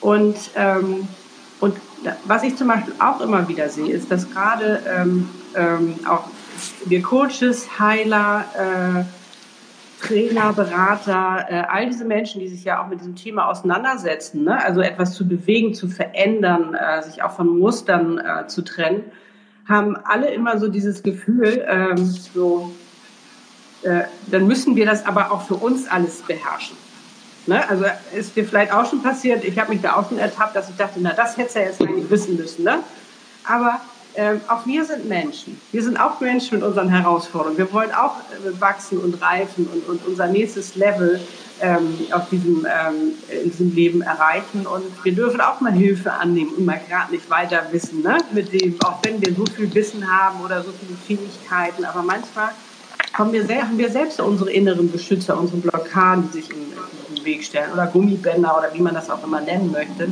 Und 0.00 0.36
ähm, 0.56 1.06
und 1.62 1.76
was 2.24 2.42
ich 2.42 2.56
zum 2.56 2.66
Beispiel 2.66 2.92
auch 2.98 3.20
immer 3.20 3.46
wieder 3.46 3.68
sehe, 3.68 3.92
ist, 3.92 4.10
dass 4.10 4.28
gerade 4.28 4.82
ähm, 4.84 5.30
ähm, 5.54 5.94
auch 6.08 6.24
wir 6.86 7.00
Coaches, 7.02 7.78
Heiler, 7.78 8.44
äh, 8.58 10.04
Trainer, 10.04 10.52
Berater, 10.52 11.46
äh, 11.48 11.62
all 11.68 11.86
diese 11.86 12.04
Menschen, 12.04 12.40
die 12.40 12.48
sich 12.48 12.64
ja 12.64 12.82
auch 12.82 12.88
mit 12.88 12.98
diesem 12.98 13.14
Thema 13.14 13.46
auseinandersetzen, 13.46 14.42
ne? 14.42 14.60
also 14.60 14.80
etwas 14.80 15.14
zu 15.14 15.28
bewegen, 15.28 15.72
zu 15.72 15.86
verändern, 15.86 16.74
äh, 16.74 17.00
sich 17.04 17.22
auch 17.22 17.30
von 17.30 17.56
Mustern 17.56 18.18
äh, 18.18 18.48
zu 18.48 18.62
trennen, 18.62 19.04
haben 19.68 19.96
alle 19.96 20.34
immer 20.34 20.58
so 20.58 20.66
dieses 20.66 21.04
Gefühl, 21.04 21.64
ähm, 21.68 21.96
so, 21.96 22.72
äh, 23.82 24.02
dann 24.26 24.48
müssen 24.48 24.74
wir 24.74 24.84
das 24.84 25.06
aber 25.06 25.30
auch 25.30 25.42
für 25.42 25.54
uns 25.54 25.86
alles 25.86 26.22
beherrschen. 26.22 26.76
Ne? 27.46 27.68
Also 27.68 27.84
ist 28.16 28.36
dir 28.36 28.44
vielleicht 28.44 28.72
auch 28.72 28.88
schon 28.88 29.02
passiert, 29.02 29.44
ich 29.44 29.58
habe 29.58 29.72
mich 29.72 29.82
da 29.82 29.96
auch 29.96 30.08
schon 30.08 30.18
ertappt, 30.18 30.54
dass 30.54 30.68
ich 30.68 30.76
dachte, 30.76 31.00
na 31.00 31.12
das 31.12 31.36
hättest 31.36 31.56
du 31.56 31.60
ja 31.60 31.66
jetzt 31.66 31.80
eigentlich 31.80 32.10
wissen 32.10 32.36
müssen. 32.36 32.64
Ne? 32.64 32.78
Aber 33.44 33.80
ähm, 34.14 34.40
auch 34.48 34.66
wir 34.66 34.84
sind 34.84 35.08
Menschen. 35.08 35.60
Wir 35.72 35.82
sind 35.82 35.96
auch 35.98 36.20
Menschen 36.20 36.58
mit 36.58 36.66
unseren 36.66 36.90
Herausforderungen. 36.90 37.56
Wir 37.56 37.72
wollen 37.72 37.92
auch 37.92 38.16
äh, 38.16 38.60
wachsen 38.60 38.98
und 38.98 39.22
reifen 39.22 39.66
und, 39.72 39.88
und 39.88 40.06
unser 40.06 40.26
nächstes 40.26 40.76
Level 40.76 41.20
ähm, 41.62 41.96
auf 42.12 42.28
diesem, 42.28 42.66
ähm, 42.66 43.12
in 43.42 43.50
diesem 43.50 43.74
Leben 43.74 44.02
erreichen. 44.02 44.66
Und 44.66 44.84
wir 45.02 45.14
dürfen 45.14 45.40
auch 45.40 45.60
mal 45.60 45.72
Hilfe 45.72 46.12
annehmen 46.12 46.52
und 46.56 46.66
mal 46.66 46.80
gerade 46.88 47.12
nicht 47.12 47.30
weiter 47.30 47.62
wissen, 47.70 48.02
ne? 48.02 48.18
mit 48.32 48.52
dem, 48.52 48.76
auch 48.84 48.98
wenn 49.02 49.24
wir 49.24 49.34
so 49.34 49.46
viel 49.46 49.72
Wissen 49.74 50.06
haben 50.06 50.42
oder 50.42 50.62
so 50.62 50.72
viele 50.72 50.98
Fähigkeiten. 51.06 51.84
Aber 51.84 52.02
manchmal 52.02 52.50
haben 53.14 53.32
wir, 53.32 53.46
haben 53.48 53.78
wir 53.78 53.90
selbst 53.90 54.20
unsere 54.20 54.50
inneren 54.50 54.92
Beschützer, 54.92 55.38
unsere 55.38 55.58
Blockaden, 55.58 56.30
die 56.30 56.40
sich 56.40 56.50
in, 56.50 56.56
in 56.56 57.01
den 57.22 57.24
Weg 57.24 57.44
stellen 57.44 57.72
oder 57.72 57.86
Gummibänder 57.86 58.56
oder 58.58 58.72
wie 58.74 58.80
man 58.80 58.94
das 58.94 59.10
auch 59.10 59.22
immer 59.24 59.40
nennen 59.40 59.70
möchte. 59.70 60.08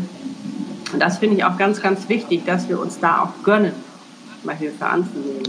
Und 0.92 1.00
das 1.00 1.18
finde 1.18 1.36
ich 1.36 1.44
auch 1.44 1.56
ganz, 1.56 1.80
ganz 1.80 2.08
wichtig, 2.08 2.44
dass 2.46 2.68
wir 2.68 2.80
uns 2.80 2.98
da 2.98 3.22
auch 3.22 3.44
gönnen, 3.44 3.72
mal 4.44 4.56
Hilfe 4.56 4.86
anzunehmen. 4.86 5.42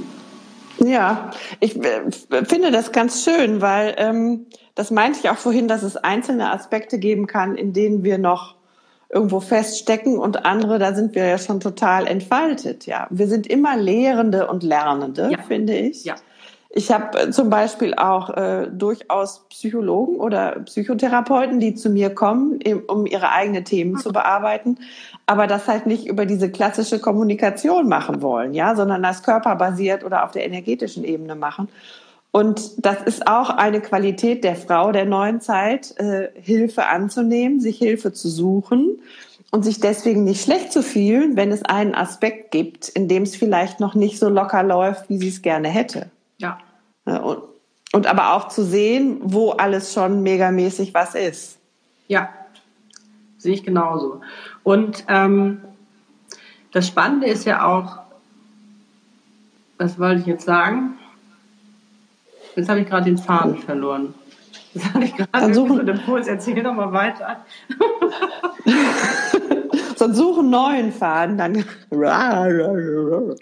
Ja, 0.80 1.32
ich 1.60 1.76
äh, 1.84 2.12
finde 2.46 2.72
das 2.72 2.92
ganz 2.92 3.24
schön, 3.24 3.62
weil 3.62 3.96
ähm, 3.98 4.48
das 4.76 4.92
meinte 4.92 5.20
ich 5.22 5.30
auch 5.30 5.38
vorhin, 5.38 5.68
dass 5.68 5.84
es 5.84 5.98
einzelne 5.98 6.52
Aspekte 6.52 6.98
geben 6.98 7.28
kann, 7.28 7.56
in 7.56 7.74
denen 7.74 8.04
wir 8.04 8.18
noch 8.18 8.56
irgendwo 9.10 9.42
feststecken 9.42 10.18
und 10.18 10.46
andere, 10.46 10.80
da 10.80 10.94
sind 10.94 11.16
wir 11.16 11.26
ja 11.26 11.38
schon 11.38 11.60
total 11.60 12.08
entfaltet. 12.08 12.86
Ja, 12.86 13.08
wir 13.10 13.28
sind 13.28 13.46
immer 13.46 13.76
Lehrende 13.76 14.48
und 14.48 14.64
Lernende, 14.64 15.30
ja. 15.32 15.42
finde 15.42 15.76
ich. 15.76 16.06
Ja. 16.06 16.16
Ich 16.74 16.92
habe 16.92 17.20
äh, 17.20 17.32
zum 17.32 17.50
Beispiel 17.50 17.96
auch 17.96 18.30
äh, 18.30 18.68
durchaus 18.72 19.46
Psychologen 19.50 20.18
oder 20.18 20.60
Psychotherapeuten, 20.66 21.60
die 21.60 21.76
zu 21.76 21.90
mir 21.90 22.16
kommen, 22.16 22.60
um 22.88 23.06
ihre 23.06 23.32
eigenen 23.32 23.66
Themen 23.66 23.98
zu 23.98 24.14
bearbeiten, 24.14 24.78
aber 25.26 25.48
das 25.48 25.68
halt 25.68 25.86
nicht 25.86 26.08
über 26.08 26.26
diese 26.26 26.50
klassische 26.50 27.00
Kommunikation 27.00 27.90
machen 27.90 28.22
wollen, 28.22 28.54
ja, 28.54 28.76
sondern 28.76 29.04
das 29.04 29.24
körperbasiert 29.24 30.04
oder 30.04 30.24
auf 30.24 30.32
der 30.32 30.46
energetischen 30.46 31.04
Ebene 31.04 31.36
machen. 31.36 31.68
Und 32.32 32.86
das 32.86 33.02
ist 33.04 33.28
auch 33.28 33.50
eine 33.50 33.82
Qualität 33.82 34.46
der 34.46 34.56
Frau 34.56 34.94
der 34.94 35.04
neuen 35.04 35.42
Zeit, 35.42 35.94
äh, 35.98 36.30
Hilfe 36.42 36.88
anzunehmen, 36.88 37.60
sich 37.60 37.78
Hilfe 37.78 38.14
zu 38.14 38.30
suchen 38.30 39.02
und 39.52 39.64
sich 39.64 39.82
deswegen 39.82 40.24
nicht 40.24 40.42
schlecht 40.42 40.72
zu 40.72 40.82
fühlen, 40.82 41.36
wenn 41.36 41.52
es 41.52 41.64
einen 41.64 41.94
Aspekt 41.94 42.52
gibt, 42.52 42.88
in 42.88 43.10
dem 43.10 43.24
es 43.24 43.36
vielleicht 43.36 43.82
noch 43.82 43.96
nicht 43.96 44.18
so 44.18 44.30
locker 44.30 44.64
läuft, 44.64 45.10
wie 45.10 45.18
sie 45.18 45.28
es 45.28 45.42
gerne 45.42 45.68
hätte. 45.68 46.10
Ja. 46.42 46.58
Und, 47.06 47.44
und 47.94 48.08
aber 48.08 48.34
auch 48.34 48.48
zu 48.48 48.64
sehen, 48.64 49.20
wo 49.22 49.52
alles 49.52 49.94
schon 49.94 50.24
megamäßig 50.24 50.94
was 50.94 51.16
ist. 51.16 51.60
Ja, 52.08 52.30
sehe 53.38 53.54
ich 53.54 53.64
genauso. 53.64 54.22
Und 54.64 55.06
ähm, 55.08 55.62
das 56.72 56.88
Spannende 56.88 57.28
ist 57.28 57.46
ja 57.46 57.66
auch, 57.66 58.00
was 59.78 60.00
wollte 60.00 60.22
ich 60.22 60.28
jetzt 60.28 60.46
sagen? 60.46 60.98
Jetzt 62.56 62.70
habe 62.70 62.82
ich 62.82 62.88
gerade 62.88 63.06
den 63.06 63.18
Faden 63.18 63.58
verloren. 63.58 64.14
Das 64.74 64.86
hatte 64.86 65.06
ich 65.06 65.16
gerade 65.16 65.54
so 65.54 65.68
den 65.78 65.88
Impuls. 65.88 66.28
Erzähl 66.28 66.62
doch 66.62 66.74
mal 66.74 66.92
weiter. 66.92 67.46
Sonst 69.96 70.18
suchen 70.18 70.50
neuen 70.50 70.92
Faden. 70.92 71.38
Dann 71.38 71.64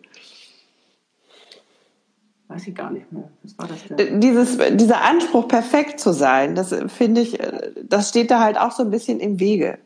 weiß 2.49 2.67
ich 2.67 2.75
gar 2.75 2.91
nicht 2.91 3.11
mehr. 3.11 3.29
Was 3.43 3.57
war 3.57 3.67
das 3.67 3.85
denn? 3.85 3.97
Äh, 3.97 4.19
dieses, 4.19 4.57
dieser 4.71 5.01
Anspruch, 5.01 5.47
perfekt 5.47 5.99
zu 5.99 6.11
sein, 6.11 6.55
das 6.55 6.71
äh, 6.71 6.89
finde 6.89 7.21
ich, 7.21 7.39
äh, 7.39 7.71
das 7.83 8.09
steht 8.09 8.31
da 8.31 8.41
halt 8.41 8.59
auch 8.59 8.71
so 8.71 8.83
ein 8.83 8.89
bisschen 8.89 9.19
im 9.19 9.39
Wege. 9.39 9.77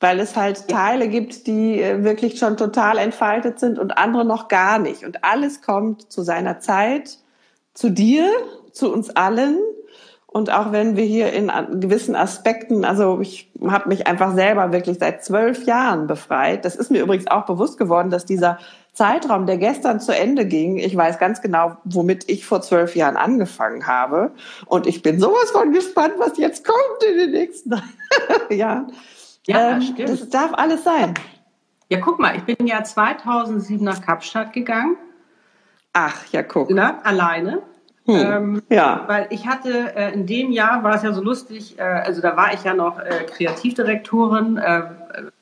Weil 0.00 0.18
es 0.18 0.34
halt 0.34 0.66
Teile 0.66 1.06
gibt, 1.06 1.46
die 1.46 1.78
wirklich 1.78 2.36
schon 2.36 2.56
total 2.56 2.98
entfaltet 2.98 3.60
sind 3.60 3.78
und 3.78 3.96
andere 3.96 4.24
noch 4.24 4.48
gar 4.48 4.80
nicht. 4.80 5.04
Und 5.04 5.22
alles 5.22 5.62
kommt 5.62 6.10
zu 6.10 6.22
seiner 6.22 6.58
Zeit, 6.58 7.18
zu 7.72 7.88
dir, 7.88 8.28
zu 8.72 8.92
uns 8.92 9.10
allen. 9.10 9.58
Und 10.26 10.50
auch 10.50 10.72
wenn 10.72 10.96
wir 10.96 11.04
hier 11.04 11.32
in 11.32 11.52
gewissen 11.78 12.16
Aspekten, 12.16 12.84
also 12.84 13.20
ich 13.20 13.52
habe 13.64 13.90
mich 13.90 14.08
einfach 14.08 14.34
selber 14.34 14.72
wirklich 14.72 14.98
seit 14.98 15.24
zwölf 15.24 15.66
Jahren 15.66 16.08
befreit. 16.08 16.64
Das 16.64 16.74
ist 16.74 16.90
mir 16.90 17.00
übrigens 17.00 17.28
auch 17.28 17.46
bewusst 17.46 17.78
geworden, 17.78 18.10
dass 18.10 18.26
dieser 18.26 18.58
Zeitraum, 18.92 19.46
der 19.46 19.56
gestern 19.56 20.00
zu 20.00 20.14
Ende 20.14 20.44
ging, 20.44 20.76
ich 20.76 20.94
weiß 20.94 21.18
ganz 21.18 21.40
genau, 21.40 21.78
womit 21.84 22.28
ich 22.28 22.44
vor 22.44 22.60
zwölf 22.60 22.94
Jahren 22.94 23.16
angefangen 23.16 23.86
habe. 23.86 24.32
Und 24.66 24.86
ich 24.86 25.02
bin 25.02 25.18
sowas 25.18 25.50
von 25.50 25.72
gespannt, 25.72 26.14
was 26.18 26.36
jetzt 26.36 26.66
kommt 26.66 27.02
in 27.08 27.16
den 27.16 27.30
nächsten 27.30 27.82
Jahren. 28.50 28.92
Ja, 29.46 29.72
ähm, 29.72 29.82
stimmt. 29.82 30.08
Das 30.08 30.28
darf 30.28 30.52
alles 30.54 30.84
sein. 30.84 31.14
Ja, 31.88 32.00
guck 32.00 32.18
mal, 32.18 32.36
ich 32.36 32.44
bin 32.44 32.66
ja 32.66 32.84
2007 32.84 33.82
nach 33.82 34.02
Kapstadt 34.02 34.52
gegangen. 34.52 34.96
Ach, 35.94 36.26
ja, 36.30 36.42
guck. 36.42 36.70
Na, 36.70 37.00
alleine. 37.02 37.62
Hm, 38.04 38.16
ähm, 38.16 38.62
ja. 38.68 39.04
Weil 39.06 39.28
ich 39.30 39.46
hatte 39.46 39.94
äh, 39.94 40.12
in 40.12 40.26
dem 40.26 40.50
Jahr 40.50 40.82
war 40.82 40.96
es 40.96 41.02
ja 41.02 41.12
so 41.12 41.22
lustig, 41.22 41.78
äh, 41.78 41.82
also 41.82 42.20
da 42.20 42.36
war 42.36 42.52
ich 42.52 42.64
ja 42.64 42.74
noch 42.74 42.98
äh, 42.98 43.24
Kreativdirektorin, 43.26 44.56
äh, 44.56 44.82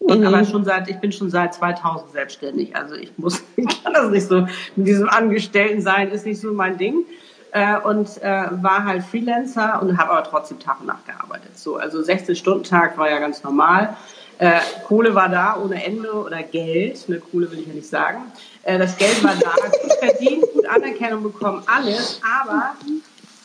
mhm. 0.01 0.27
aber 0.27 0.45
schon 0.45 0.65
seit, 0.65 0.89
ich 0.91 0.99
bin 0.99 1.11
schon 1.11 1.31
seit 1.31 1.55
2000 1.55 2.13
selbstständig. 2.13 2.77
Also 2.77 2.97
ich 2.97 3.13
muss, 3.17 3.43
ich 3.57 3.83
kann 3.83 3.95
das 3.95 4.11
nicht 4.11 4.27
so, 4.27 4.47
mit 4.77 4.87
diesem 4.87 5.09
Angestellten 5.09 5.81
sein, 5.81 6.11
ist 6.11 6.27
nicht 6.27 6.41
so 6.41 6.53
mein 6.53 6.77
Ding. 6.77 7.05
Äh, 7.53 7.79
und 7.81 8.23
äh, 8.23 8.47
war 8.63 8.85
halt 8.85 9.03
Freelancer 9.03 9.81
und 9.83 9.99
habe 9.99 10.11
aber 10.11 10.25
trotzdem 10.25 10.61
Tag 10.61 10.81
und 10.81 10.87
Nacht 10.87 11.07
gearbeitet. 11.07 11.59
So, 11.59 11.77
also 11.77 11.99
16-Stunden-Tag 11.99 12.97
war 12.97 13.11
ja 13.11 13.19
ganz 13.19 13.43
normal. 13.43 13.97
Äh, 14.39 14.61
Kohle 14.87 15.15
war 15.15 15.29
da 15.29 15.59
ohne 15.63 15.85
Ende 15.85 16.13
oder 16.13 16.43
Geld, 16.43 17.09
ne, 17.09 17.19
Kohle 17.19 17.51
will 17.51 17.59
ich 17.59 17.67
ja 17.67 17.75
nicht 17.75 17.89
sagen. 17.89 18.23
Äh, 18.63 18.79
das 18.79 18.97
Geld 18.97 19.23
war 19.23 19.35
da, 19.35 19.51
gut 19.51 19.93
verdient, 19.99 20.45
gut 20.55 20.67
Anerkennung 20.67 21.23
bekommen, 21.25 21.63
alles, 21.67 22.21
aber 22.43 22.75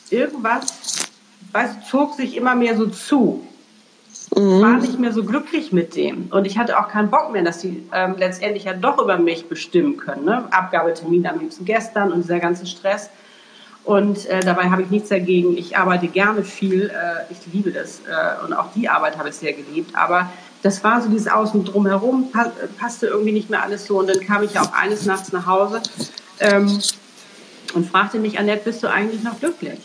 irgendwas, 0.08 1.10
weißt, 1.52 1.86
zog 1.86 2.14
sich 2.14 2.36
immer 2.36 2.54
mehr 2.54 2.76
so 2.76 2.86
zu. 2.86 3.46
Mhm. 4.34 4.62
War 4.62 4.78
nicht 4.78 4.98
mehr 4.98 5.12
so 5.12 5.24
glücklich 5.24 5.72
mit 5.72 5.96
dem. 5.96 6.28
Und 6.30 6.46
ich 6.46 6.58
hatte 6.58 6.78
auch 6.78 6.88
keinen 6.88 7.10
Bock 7.10 7.30
mehr, 7.30 7.42
dass 7.42 7.58
die 7.58 7.86
ähm, 7.92 8.14
letztendlich 8.18 8.64
ja 8.64 8.72
doch 8.72 8.98
über 8.98 9.18
mich 9.18 9.48
bestimmen 9.48 9.96
können. 9.98 10.24
Ne? 10.24 10.44
Abgabetermin 10.50 11.26
am 11.26 11.40
liebsten 11.40 11.64
gestern 11.64 12.12
und 12.12 12.22
dieser 12.22 12.40
ganze 12.40 12.66
Stress. 12.66 13.10
Und 13.86 14.26
äh, 14.26 14.40
dabei 14.40 14.68
habe 14.70 14.82
ich 14.82 14.90
nichts 14.90 15.10
dagegen. 15.10 15.56
Ich 15.56 15.76
arbeite 15.76 16.08
gerne 16.08 16.42
viel. 16.42 16.90
Äh, 16.90 17.32
ich 17.32 17.38
liebe 17.52 17.70
das. 17.70 18.00
Äh, 18.00 18.44
und 18.44 18.52
auch 18.52 18.72
die 18.74 18.88
Arbeit 18.88 19.16
habe 19.16 19.28
ich 19.28 19.36
sehr 19.36 19.52
geliebt. 19.52 19.94
Aber 19.96 20.28
das 20.62 20.82
war 20.82 21.00
so 21.00 21.08
dieses 21.08 21.28
Außen 21.28 21.64
drumherum, 21.64 22.32
passte 22.78 23.06
irgendwie 23.06 23.30
nicht 23.30 23.48
mehr 23.48 23.62
alles 23.62 23.86
so. 23.86 24.00
Und 24.00 24.10
dann 24.10 24.18
kam 24.20 24.42
ich 24.42 24.58
auch 24.58 24.72
eines 24.72 25.06
Nachts 25.06 25.30
nach 25.30 25.46
Hause 25.46 25.80
ähm, 26.40 26.80
und 27.74 27.88
fragte 27.88 28.18
mich, 28.18 28.40
Annette, 28.40 28.64
bist 28.64 28.82
du 28.82 28.88
eigentlich 28.88 29.22
noch 29.22 29.38
glücklich? 29.38 29.78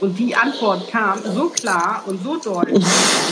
Und 0.00 0.18
die 0.18 0.34
Antwort 0.34 0.90
kam 0.90 1.20
so 1.22 1.50
klar 1.50 2.02
und 2.06 2.24
so 2.24 2.38
deutlich, 2.38 2.84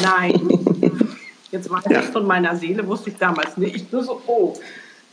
nein. 0.02 0.48
Jetzt 1.50 1.68
war 1.68 1.82
ich 1.84 1.90
ja. 1.90 2.02
von 2.02 2.26
meiner 2.26 2.54
Seele, 2.54 2.86
wusste 2.86 3.10
ich 3.10 3.16
damals 3.16 3.56
nicht. 3.56 3.92
Nur 3.92 4.04
so, 4.04 4.22
oh, 4.26 4.54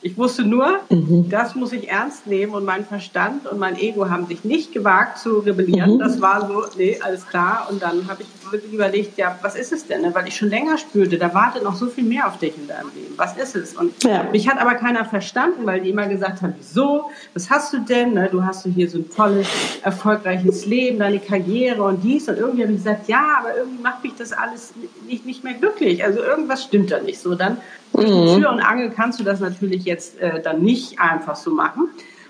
Ich 0.02 0.18
wusste 0.18 0.44
nur, 0.44 0.80
mhm. 0.90 1.30
das 1.30 1.56
muss 1.56 1.74
ich 1.74 1.90
ernst 1.90 2.26
nehmen 2.26 2.54
und 2.54 2.64
mein 2.64 2.86
Verstand 2.86 3.46
und 3.46 3.60
mein 3.60 3.78
Ego 3.78 4.10
haben 4.10 4.28
sich 4.28 4.46
nicht 4.46 4.72
gewagt 4.72 5.18
zu 5.20 5.40
rebellieren. 5.40 5.96
Mhm. 5.96 6.00
Das 6.00 6.22
war 6.22 6.48
so, 6.48 6.64
nee, 6.78 6.98
alles 7.02 7.28
klar. 7.28 7.68
Und 7.70 7.82
dann 7.82 8.08
habe 8.08 8.22
ich 8.22 8.52
wirklich 8.52 8.74
überlegt, 8.74 9.18
ja, 9.18 9.38
was 9.42 9.56
ist 9.56 9.74
es 9.74 9.88
denn? 9.88 10.02
Ne? 10.02 10.16
Weil 10.16 10.28
ich 10.28 10.38
schon 10.38 10.50
länger 10.50 10.78
spürte, 10.78 11.18
da 11.18 11.34
wartet 11.34 11.64
noch 11.64 11.76
so 11.76 11.88
viel 11.88 12.06
mehr 12.06 12.28
auf 12.28 12.40
dich 12.40 12.58
in 12.58 12.68
deinem 12.68 12.90
Leben. 12.96 13.14
Was 13.18 13.36
ist 13.36 13.58
es? 13.58 13.76
Und 13.76 14.02
ja. 14.04 14.24
mich 14.32 14.48
hat 14.48 14.58
aber 14.60 14.76
keiner 14.76 15.04
verstanden, 15.04 15.66
weil 15.66 15.82
die 15.82 15.90
immer 15.90 16.08
gesagt 16.08 16.42
haben, 16.42 16.54
wieso? 16.58 17.10
Was 17.34 17.50
hast 17.50 17.74
du 17.74 17.80
denn? 17.80 18.14
Ne? 18.14 18.30
Du 18.32 18.46
hast 18.46 18.66
du 18.66 18.70
hier 18.70 18.90
so 18.90 19.00
ein 19.00 19.10
tolles, 19.10 19.48
erfolgreiches 19.84 20.66
Leben, 20.66 21.00
deine 21.00 21.20
Karriere 21.20 21.84
und 21.84 22.04
dies. 22.04 22.30
Und 22.30 22.38
irgendwie 22.38 22.64
habe 22.64 22.72
ich 22.72 22.80
gesagt, 22.80 23.10
ja, 23.10 23.40
aber 23.40 23.58
irgendwie 23.58 23.84
macht 23.84 24.02
mich 24.04 24.14
das 24.18 24.32
alles 24.32 24.74
nicht, 25.06 25.26
nicht 25.26 25.44
mehr 25.44 25.56
glücklich. 25.56 26.06
Also 26.06 26.20
irgendwas 26.20 26.64
stimmt 26.64 26.92
da 26.92 27.00
nicht 27.02 27.20
so. 27.20 27.36
Dann 27.36 27.58
zwischen 27.94 28.34
mhm. 28.34 28.40
Tür 28.40 28.52
und 28.52 28.60
Angel 28.60 28.90
kannst 28.92 29.20
du 29.20 29.24
das 29.24 29.40
natürlich 29.40 29.84
jetzt 29.84 30.20
äh, 30.20 30.42
dann 30.42 30.62
nicht 30.62 31.00
einfach 31.00 31.36
so 31.36 31.52
machen. 31.52 31.90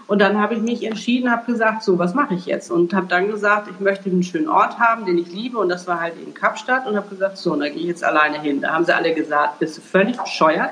Und 0.09 0.19
dann 0.19 0.41
habe 0.41 0.55
ich 0.55 0.61
mich 0.61 0.83
entschieden, 0.83 1.29
habe 1.29 1.45
gesagt, 1.45 1.83
so, 1.83 1.99
was 1.99 2.15
mache 2.15 2.33
ich 2.33 2.47
jetzt? 2.47 2.71
Und 2.71 2.95
habe 2.95 3.05
dann 3.05 3.27
gesagt, 3.27 3.69
ich 3.69 3.79
möchte 3.79 4.09
einen 4.09 4.23
schönen 4.23 4.49
Ort 4.49 4.79
haben, 4.79 5.05
den 5.05 5.19
ich 5.19 5.31
liebe. 5.31 5.59
Und 5.59 5.69
das 5.69 5.85
war 5.85 6.01
halt 6.01 6.15
in 6.25 6.33
Kapstadt. 6.33 6.87
Und 6.87 6.95
habe 6.97 7.07
gesagt, 7.09 7.37
so, 7.37 7.55
da 7.55 7.69
gehe 7.69 7.77
ich 7.77 7.85
jetzt 7.85 8.03
alleine 8.03 8.41
hin. 8.41 8.59
Da 8.59 8.73
haben 8.73 8.85
sie 8.85 8.95
alle 8.95 9.13
gesagt, 9.13 9.59
bist 9.59 9.77
du 9.77 9.81
völlig 9.81 10.17
bescheuert. 10.17 10.71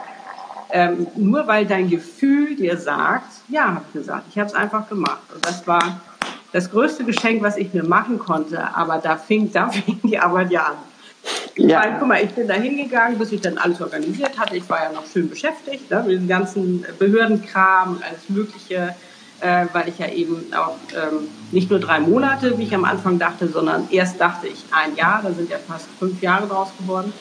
Ähm, 0.72 1.06
nur 1.16 1.46
weil 1.46 1.68
dein 1.68 1.88
Gefühl 1.88 2.56
dir 2.56 2.78
sagt, 2.78 3.32
ja, 3.48 3.68
habe 3.76 3.86
ich 3.88 3.94
gesagt, 3.94 4.26
ich 4.32 4.40
habe 4.40 4.48
es 4.48 4.56
einfach 4.56 4.90
gemacht. 4.90 5.22
Und 5.32 5.46
das 5.46 5.68
war 5.68 6.02
das 6.52 6.72
größte 6.72 7.04
Geschenk, 7.04 7.44
was 7.44 7.58
ich 7.58 7.72
mir 7.76 7.84
machen 7.84 8.18
konnte. 8.18 8.76
Aber 8.76 8.98
da 8.98 9.18
fing, 9.18 9.52
da 9.52 9.70
fing 9.70 10.00
die 10.02 10.18
Arbeit 10.18 10.50
ja 10.50 10.62
an. 10.62 10.78
Ja. 11.58 11.82
Weil, 11.82 11.95
guck 11.99 12.08
mal, 12.08 12.24
ich 12.24 12.32
bin 12.32 12.47
da 12.47 12.53
hingegangen, 12.53 13.18
bis 13.18 13.32
ich 13.32 13.41
dann 13.41 13.58
alles 13.58 13.82
organisiert 13.82 14.38
hatte. 14.38 14.55
Ich 14.55 14.70
war 14.70 14.84
ja 14.84 14.91
noch 14.91 15.05
schön 15.08 15.30
beschäftigt 15.30 15.89
ne, 15.89 16.03
mit 16.05 16.18
dem 16.20 16.28
ganzen 16.28 16.86
Behördenkram 16.99 17.93
und 17.95 18.03
alles 18.03 18.30
Mögliche, 18.30 18.95
äh, 19.39 19.66
weil 19.74 19.89
ich 19.89 19.97
ja 19.97 20.08
eben 20.08 20.53
auch 20.53 20.78
ähm, 20.95 21.28
nicht 21.51 21.70
nur 21.72 21.80
drei 21.80 21.99
Monate, 21.99 22.58
wie 22.58 22.64
ich 22.64 22.76
am 22.76 22.86
Anfang 22.86 23.18
dachte, 23.18 23.47
sondern 23.47 23.88
erst 23.89 24.22
dachte 24.22 24.47
ich 24.47 24.66
ein 24.72 24.95
Jahr, 24.95 25.22
da 25.24 25.32
sind 25.32 25.49
ja 25.49 25.58
fast 25.58 25.88
fünf 25.99 26.22
Jahre 26.22 26.47
draus 26.47 26.70
geworden. 26.78 27.12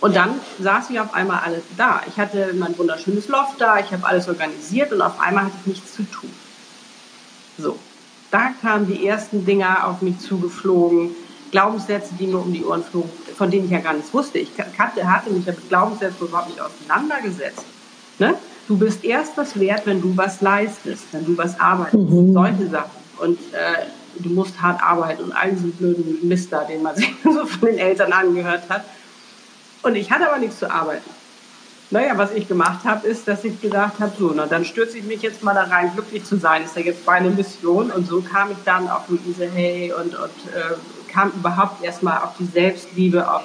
Und 0.00 0.14
dann 0.14 0.40
saß 0.60 0.90
ich 0.90 1.00
auf 1.00 1.14
einmal 1.14 1.40
alles 1.44 1.62
da. 1.76 2.02
Ich 2.06 2.16
hatte 2.18 2.54
mein 2.54 2.76
wunderschönes 2.78 3.28
Loft 3.28 3.60
da, 3.60 3.78
ich 3.78 3.92
habe 3.92 4.06
alles 4.06 4.28
organisiert 4.28 4.92
und 4.92 5.02
auf 5.02 5.20
einmal 5.20 5.44
hatte 5.44 5.54
ich 5.60 5.66
nichts 5.66 5.94
zu 5.94 6.02
tun. 6.02 6.30
So, 7.58 7.78
da 8.30 8.50
kamen 8.60 8.86
die 8.86 9.06
ersten 9.06 9.44
Dinger 9.44 9.86
auf 9.86 10.02
mich 10.02 10.18
zugeflogen 10.20 11.10
Glaubenssätze, 11.50 12.14
die 12.18 12.26
mir 12.26 12.38
um 12.38 12.52
die 12.52 12.64
Ohren 12.64 12.84
flogen, 12.84 13.10
von 13.36 13.50
denen 13.50 13.66
ich 13.66 13.70
ja 13.70 13.80
gar 13.80 13.94
nichts 13.94 14.12
wusste. 14.12 14.38
Ich 14.38 14.50
kannte, 14.56 15.10
hatte 15.10 15.30
mich 15.30 15.46
ja 15.46 15.52
mit 15.52 15.68
Glaubenssätzen 15.68 16.26
überhaupt 16.26 16.48
nicht 16.48 16.60
auseinandergesetzt. 16.60 17.64
Ne? 18.18 18.34
Du 18.66 18.76
bist 18.76 19.04
erst 19.04 19.36
was 19.36 19.58
wert, 19.58 19.86
wenn 19.86 20.00
du 20.00 20.16
was 20.16 20.40
leistest, 20.40 21.04
wenn 21.12 21.24
du 21.24 21.36
was 21.38 21.58
arbeitest. 21.58 22.10
Mhm. 22.10 22.32
Solche 22.32 22.68
Sachen. 22.68 22.90
Und 23.18 23.38
äh, 23.52 23.86
du 24.18 24.30
musst 24.30 24.60
hart 24.60 24.82
arbeiten 24.82 25.24
und 25.24 25.32
all 25.32 25.50
diesen 25.50 25.72
blöden 25.72 26.28
Mister, 26.28 26.64
den 26.64 26.82
man 26.82 26.96
sich 26.96 27.14
so 27.24 27.46
von 27.46 27.68
den 27.68 27.78
Eltern 27.78 28.12
angehört 28.12 28.64
hat. 28.68 28.84
Und 29.82 29.94
ich 29.94 30.10
hatte 30.10 30.28
aber 30.28 30.38
nichts 30.38 30.58
zu 30.58 30.70
arbeiten. 30.70 31.08
Naja, 31.90 32.18
was 32.18 32.32
ich 32.32 32.46
gemacht 32.46 32.84
habe, 32.84 33.06
ist, 33.08 33.26
dass 33.26 33.44
ich 33.44 33.58
gesagt 33.62 33.98
habe, 34.00 34.12
so, 34.18 34.32
na, 34.34 34.44
dann 34.44 34.66
stürze 34.66 34.98
ich 34.98 35.04
mich 35.04 35.22
jetzt 35.22 35.42
mal 35.42 35.54
da 35.54 35.62
rein, 35.62 35.90
glücklich 35.94 36.22
zu 36.24 36.36
sein, 36.36 36.62
ist 36.64 36.76
ja 36.76 36.82
jetzt 36.82 37.06
meine 37.06 37.30
Mission. 37.30 37.90
Und 37.90 38.06
so 38.06 38.20
kam 38.20 38.50
ich 38.50 38.58
dann 38.66 38.88
auf 38.90 39.08
Luise 39.08 39.48
Hey 39.50 39.94
und, 39.94 40.14
und 40.14 40.54
äh, 40.54 40.74
kam 41.08 41.30
überhaupt 41.30 41.82
erstmal 41.82 42.18
auf 42.18 42.36
die 42.38 42.46
Selbstliebe, 42.46 43.32
auf 43.32 43.42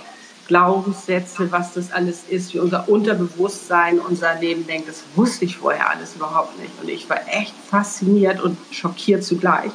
Glaubenssätze, 0.47 1.51
was 1.51 1.74
das 1.74 1.91
alles 1.91 2.24
ist, 2.30 2.53
wie 2.53 2.59
unser 2.59 2.89
Unterbewusstsein 2.89 3.99
unser 3.99 4.36
Leben 4.39 4.68
denkt. 4.68 4.89
Das 4.89 5.03
wusste 5.16 5.45
ich 5.45 5.57
vorher 5.57 5.89
alles 5.89 6.16
überhaupt 6.16 6.59
nicht. 6.59 6.72
Und 6.82 6.89
ich 6.89 7.09
war 7.09 7.20
echt 7.28 7.53
fasziniert 7.70 8.41
und 8.41 8.57
schockiert 8.72 9.24
zugleich. 9.24 9.72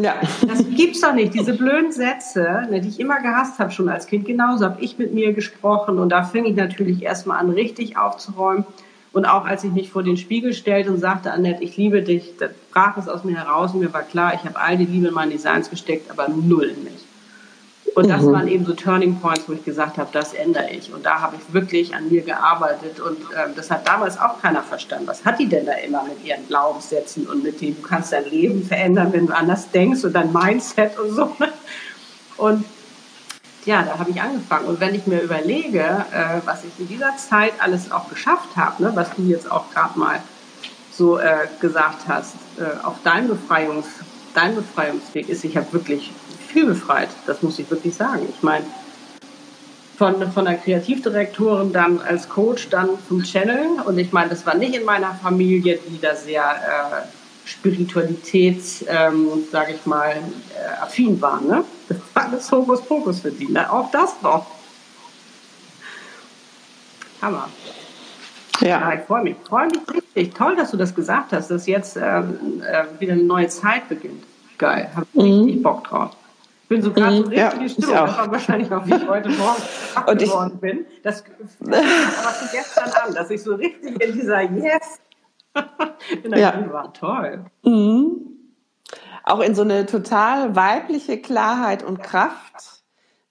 Ja. 0.00 0.20
Das 0.48 0.64
gibt's 0.70 1.02
doch 1.02 1.12
nicht. 1.12 1.34
Diese 1.34 1.52
blöden 1.52 1.92
Sätze, 1.92 2.66
ne, 2.70 2.80
die 2.80 2.88
ich 2.88 2.98
immer 2.98 3.20
gehasst 3.20 3.58
habe, 3.58 3.70
schon 3.70 3.88
als 3.88 4.06
Kind, 4.06 4.24
genauso 4.24 4.64
habe 4.64 4.80
ich 4.80 4.98
mit 4.98 5.12
mir 5.12 5.32
gesprochen. 5.32 5.98
Und 5.98 6.08
da 6.08 6.24
fing 6.24 6.44
ich 6.46 6.56
natürlich 6.56 7.02
erstmal 7.02 7.38
an, 7.38 7.50
richtig 7.50 7.96
aufzuräumen. 7.96 8.64
Und 9.12 9.26
auch 9.26 9.44
als 9.44 9.62
ich 9.62 9.72
mich 9.72 9.90
vor 9.90 10.02
den 10.02 10.16
Spiegel 10.16 10.54
stellte 10.54 10.90
und 10.90 10.98
sagte, 10.98 11.32
Annette, 11.32 11.62
ich 11.62 11.76
liebe 11.76 12.02
dich, 12.02 12.34
da 12.38 12.48
brach 12.72 12.96
es 12.96 13.08
aus 13.08 13.24
mir 13.24 13.36
heraus 13.36 13.74
und 13.74 13.80
mir 13.80 13.92
war 13.92 14.02
klar, 14.02 14.32
ich 14.34 14.44
habe 14.44 14.58
all 14.58 14.78
die 14.78 14.86
Liebe 14.86 15.08
in 15.08 15.14
meine 15.14 15.32
Designs 15.32 15.68
gesteckt, 15.68 16.10
aber 16.10 16.28
null 16.28 16.64
in 16.64 16.84
mich. 16.84 17.04
Und 17.94 18.08
das 18.08 18.22
mhm. 18.22 18.32
waren 18.32 18.48
eben 18.48 18.64
so 18.64 18.72
Turning 18.72 19.16
Points, 19.20 19.46
wo 19.48 19.52
ich 19.52 19.64
gesagt 19.64 19.98
habe, 19.98 20.08
das 20.12 20.32
ändere 20.32 20.70
ich. 20.70 20.92
Und 20.94 21.04
da 21.04 21.20
habe 21.20 21.36
ich 21.36 21.52
wirklich 21.52 21.94
an 21.94 22.08
mir 22.08 22.22
gearbeitet. 22.22 23.00
Und 23.00 23.18
äh, 23.32 23.52
das 23.54 23.70
hat 23.70 23.86
damals 23.86 24.18
auch 24.18 24.40
keiner 24.40 24.62
verstanden. 24.62 25.06
Was 25.06 25.24
hat 25.26 25.38
die 25.38 25.46
denn 25.46 25.66
da 25.66 25.72
immer 25.72 26.02
mit 26.04 26.24
ihren 26.24 26.46
Glaubenssätzen 26.48 27.26
und 27.26 27.42
mit 27.42 27.60
dem, 27.60 27.76
du 27.76 27.82
kannst 27.82 28.12
dein 28.12 28.24
Leben 28.30 28.64
verändern, 28.64 29.12
wenn 29.12 29.26
du 29.26 29.36
anders 29.36 29.70
denkst 29.70 30.04
und 30.04 30.14
dein 30.14 30.32
Mindset 30.32 30.98
und 30.98 31.14
so. 31.14 31.36
Und 32.38 32.64
ja, 33.64 33.82
da 33.82 33.98
habe 33.98 34.10
ich 34.10 34.20
angefangen. 34.20 34.66
Und 34.66 34.80
wenn 34.80 34.94
ich 34.94 35.06
mir 35.06 35.20
überlege, 35.20 35.80
äh, 36.12 36.40
was 36.44 36.64
ich 36.64 36.78
in 36.78 36.88
dieser 36.88 37.16
Zeit 37.16 37.52
alles 37.58 37.92
auch 37.92 38.08
geschafft 38.08 38.56
habe, 38.56 38.82
ne, 38.82 38.92
was 38.94 39.14
du 39.14 39.22
jetzt 39.22 39.50
auch 39.50 39.70
gerade 39.70 39.98
mal 39.98 40.20
so 40.90 41.18
äh, 41.18 41.48
gesagt 41.60 42.08
hast, 42.08 42.34
äh, 42.58 42.84
auf 42.84 42.96
dein, 43.04 43.28
Befreiungs, 43.28 43.86
dein 44.34 44.54
Befreiungsweg 44.54 45.28
ist, 45.28 45.44
ich 45.44 45.56
habe 45.56 45.72
wirklich 45.72 46.12
viel 46.48 46.66
befreit. 46.66 47.08
Das 47.26 47.42
muss 47.42 47.58
ich 47.58 47.70
wirklich 47.70 47.94
sagen. 47.94 48.26
Ich 48.28 48.42
meine, 48.42 48.64
von, 49.96 50.32
von 50.32 50.44
der 50.44 50.56
Kreativdirektorin 50.56 51.72
dann 51.72 52.00
als 52.00 52.28
Coach 52.28 52.68
dann 52.70 52.90
zum 53.08 53.22
Channeln. 53.22 53.80
Und 53.80 53.98
ich 53.98 54.12
meine, 54.12 54.30
das 54.30 54.44
war 54.44 54.54
nicht 54.54 54.74
in 54.74 54.84
meiner 54.84 55.14
Familie, 55.14 55.78
die 55.88 56.00
da 56.00 56.14
sehr 56.14 56.42
äh, 56.42 57.21
Spiritualität, 57.44 58.62
ähm, 58.88 59.28
sage 59.50 59.72
ich 59.74 59.86
mal, 59.86 60.10
äh, 60.10 60.82
affin 60.82 61.20
war. 61.20 61.40
Ne? 61.40 61.64
Das 61.88 61.98
war 62.14 62.24
alles 62.24 62.50
Hokuspokus 62.50 63.20
für 63.20 63.30
die. 63.30 63.48
Ne? 63.48 63.70
Auch 63.70 63.90
das 63.90 64.14
noch. 64.22 64.46
Hammer. 67.20 67.48
Ja. 68.60 68.68
ja 68.68 68.94
ich 68.94 69.00
freue 69.02 69.24
mich. 69.24 69.36
freue 69.48 69.66
mich 69.66 69.80
richtig. 69.92 70.34
Toll, 70.34 70.56
dass 70.56 70.70
du 70.70 70.76
das 70.76 70.94
gesagt 70.94 71.32
hast, 71.32 71.50
dass 71.50 71.66
jetzt 71.66 71.96
ähm, 71.96 72.62
äh, 72.62 73.00
wieder 73.00 73.14
eine 73.14 73.24
neue 73.24 73.48
Zeit 73.48 73.88
beginnt. 73.88 74.22
Geil. 74.58 74.90
Habe 74.94 75.06
ich 75.12 75.22
mhm. 75.22 75.42
richtig 75.44 75.62
Bock 75.62 75.84
drauf. 75.84 76.10
Ich 76.62 76.68
bin 76.68 76.82
so 76.82 76.92
gerade 76.92 77.16
so 77.16 77.22
richtig 77.22 77.38
ja, 77.38 77.50
Stimmung. 77.68 77.94
Das 77.94 78.18
war 78.18 78.32
wahrscheinlich 78.32 78.72
auch, 78.72 78.86
wie 78.86 78.94
ich 78.94 79.08
heute 79.08 79.28
Morgen 79.30 79.62
wach 79.94 80.06
geworden 80.06 80.58
bin. 80.58 80.86
Das 81.02 81.24
aber 81.60 81.74
von 81.74 82.48
gestern 82.52 82.90
an, 82.90 83.14
dass 83.14 83.30
ich 83.30 83.42
so 83.42 83.56
richtig 83.56 84.00
in 84.00 84.12
dieser 84.12 84.42
Yes 84.42 85.00
in 86.24 86.32
ja. 86.36 86.72
war. 86.72 86.92
Toll. 86.92 87.44
Mhm. 87.62 88.28
Auch 89.24 89.40
in 89.40 89.54
so 89.54 89.62
eine 89.62 89.86
total 89.86 90.56
weibliche 90.56 91.18
Klarheit 91.18 91.82
und 91.82 92.02
Kraft, 92.02 92.82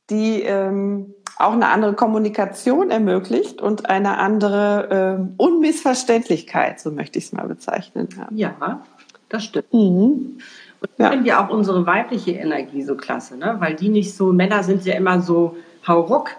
die 0.09 0.41
ähm, 0.41 1.13
auch 1.37 1.53
eine 1.53 1.69
andere 1.69 1.93
Kommunikation 1.93 2.91
ermöglicht 2.91 3.61
und 3.61 3.89
eine 3.89 4.17
andere 4.17 4.87
ähm, 4.91 5.33
Unmissverständlichkeit, 5.37 6.79
so 6.79 6.91
möchte 6.91 7.19
ich 7.19 7.25
es 7.25 7.33
mal 7.33 7.47
bezeichnen. 7.47 8.09
Ja, 8.31 8.53
ja 8.59 8.83
das 9.29 9.45
stimmt. 9.45 9.73
Mhm. 9.73 10.39
Und 10.81 10.89
ich 10.93 10.99
ja. 10.99 11.09
finde 11.09 11.27
ja 11.27 11.45
auch 11.45 11.49
unsere 11.49 11.85
weibliche 11.85 12.31
Energie 12.31 12.81
so 12.81 12.95
klasse, 12.95 13.37
ne? 13.37 13.55
weil 13.59 13.75
die 13.75 13.89
nicht 13.89 14.15
so, 14.15 14.33
Männer 14.33 14.63
sind 14.63 14.85
ja 14.85 14.95
immer 14.95 15.21
so 15.21 15.55
hauruck, 15.87 16.31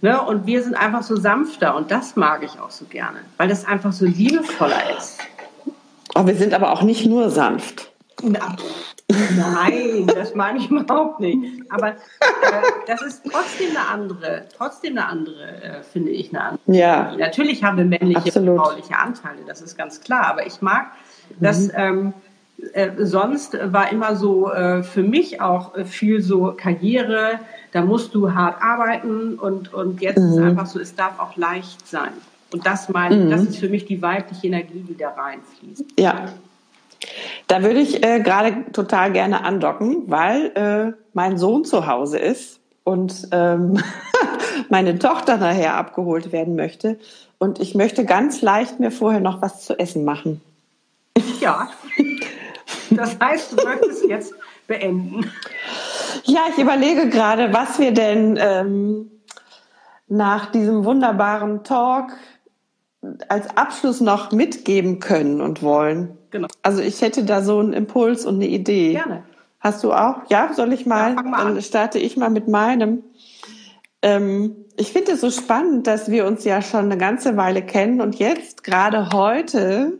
ne? 0.00 0.20
und 0.22 0.46
wir 0.46 0.62
sind 0.62 0.74
einfach 0.74 1.02
so 1.02 1.16
sanfter 1.16 1.76
und 1.76 1.90
das 1.90 2.16
mag 2.16 2.42
ich 2.42 2.58
auch 2.60 2.70
so 2.70 2.84
gerne, 2.86 3.20
weil 3.36 3.48
das 3.48 3.64
einfach 3.64 3.92
so 3.92 4.04
liebevoller 4.04 4.96
ist. 4.96 5.18
Oh, 6.14 6.26
wir 6.26 6.34
sind 6.34 6.54
aber 6.54 6.72
auch 6.72 6.82
nicht 6.82 7.06
nur 7.06 7.30
sanft. 7.30 7.90
Nein, 8.22 10.06
das 10.06 10.34
meine 10.34 10.58
ich 10.58 10.70
überhaupt 10.70 11.20
nicht. 11.20 11.62
Aber 11.70 11.90
äh, 11.90 11.94
das 12.86 13.02
ist 13.02 13.22
trotzdem 13.30 13.70
eine 13.70 13.88
andere, 13.88 14.44
trotzdem 14.56 14.98
eine 14.98 15.06
andere, 15.06 15.62
äh, 15.62 15.82
finde 15.82 16.10
ich, 16.10 16.30
eine 16.30 16.42
andere. 16.42 16.76
Ja. 16.76 17.16
Natürlich 17.16 17.64
haben 17.64 17.78
wir 17.78 17.84
männliche 17.84 18.26
Absolut. 18.26 18.58
und 18.58 18.64
frauliche 18.64 18.96
Anteile, 18.98 19.38
das 19.46 19.62
ist 19.62 19.76
ganz 19.76 20.00
klar. 20.00 20.26
Aber 20.26 20.46
ich 20.46 20.60
mag, 20.60 20.86
mhm. 21.28 21.44
dass 21.44 21.68
ähm, 21.74 22.12
äh, 22.72 22.90
sonst 22.98 23.56
war 23.72 23.90
immer 23.90 24.16
so 24.16 24.50
äh, 24.50 24.82
für 24.82 25.02
mich 25.02 25.40
auch 25.40 25.72
viel 25.84 26.20
so 26.22 26.54
Karriere, 26.56 27.40
da 27.72 27.82
musst 27.82 28.14
du 28.14 28.34
hart 28.34 28.62
arbeiten 28.62 29.38
und, 29.38 29.72
und 29.72 30.00
jetzt 30.00 30.18
mhm. 30.18 30.32
ist 30.32 30.38
einfach 30.38 30.66
so, 30.66 30.80
es 30.80 30.94
darf 30.94 31.18
auch 31.18 31.36
leicht 31.36 31.86
sein. 31.86 32.12
Und 32.52 32.66
das 32.66 32.88
meine 32.88 33.16
mhm. 33.16 33.30
das 33.30 33.42
ist 33.42 33.58
für 33.58 33.68
mich 33.68 33.84
die 33.84 34.02
weibliche 34.02 34.48
Energie, 34.48 34.84
die 34.88 34.96
da 34.96 35.10
reinfließt. 35.10 35.84
Ja. 35.98 36.32
Da 37.46 37.62
würde 37.62 37.80
ich 37.80 38.04
äh, 38.04 38.20
gerade 38.20 38.70
total 38.72 39.12
gerne 39.12 39.44
andocken, 39.44 40.04
weil 40.06 40.52
äh, 40.54 40.92
mein 41.14 41.38
Sohn 41.38 41.64
zu 41.64 41.86
Hause 41.86 42.18
ist 42.18 42.60
und 42.84 43.28
ähm, 43.32 43.82
meine 44.68 44.98
Tochter 44.98 45.36
nachher 45.36 45.76
abgeholt 45.76 46.32
werden 46.32 46.56
möchte. 46.56 46.98
Und 47.38 47.58
ich 47.58 47.74
möchte 47.74 48.04
ganz 48.04 48.42
leicht 48.42 48.80
mir 48.80 48.90
vorher 48.90 49.20
noch 49.20 49.40
was 49.40 49.64
zu 49.64 49.78
essen 49.78 50.04
machen. 50.04 50.42
Ja. 51.40 51.70
Das 52.90 53.18
heißt, 53.20 53.52
du 53.52 53.64
möchtest 53.64 54.04
jetzt 54.04 54.34
beenden. 54.66 55.30
Ja, 56.24 56.40
ich 56.50 56.60
überlege 56.60 57.08
gerade, 57.08 57.52
was 57.52 57.78
wir 57.78 57.92
denn 57.92 58.38
ähm, 58.40 59.10
nach 60.08 60.50
diesem 60.50 60.84
wunderbaren 60.84 61.64
Talk 61.64 62.12
als 63.28 63.56
Abschluss 63.56 64.00
noch 64.00 64.32
mitgeben 64.32 65.00
können 65.00 65.40
und 65.40 65.62
wollen? 65.62 66.18
Genau. 66.30 66.48
Also 66.62 66.82
ich 66.82 67.00
hätte 67.00 67.24
da 67.24 67.42
so 67.42 67.58
einen 67.58 67.72
Impuls 67.72 68.26
und 68.26 68.36
eine 68.36 68.46
Idee. 68.46 68.92
Gerne. 68.92 69.24
Hast 69.60 69.84
du 69.84 69.92
auch? 69.92 70.22
Ja, 70.28 70.52
soll 70.54 70.72
ich 70.72 70.86
mal? 70.86 71.14
Ja, 71.14 71.22
mal 71.22 71.38
Dann 71.38 71.56
an. 71.56 71.62
starte 71.62 71.98
ich 71.98 72.16
mal 72.16 72.30
mit 72.30 72.48
meinem. 72.48 73.02
Ähm, 74.02 74.56
ich 74.76 74.92
finde 74.92 75.12
es 75.12 75.20
so 75.20 75.30
spannend, 75.30 75.86
dass 75.86 76.10
wir 76.10 76.26
uns 76.26 76.44
ja 76.44 76.62
schon 76.62 76.86
eine 76.86 76.96
ganze 76.96 77.36
Weile 77.36 77.60
kennen 77.60 78.00
und 78.00 78.18
jetzt 78.18 78.64
gerade 78.64 79.10
heute 79.12 79.98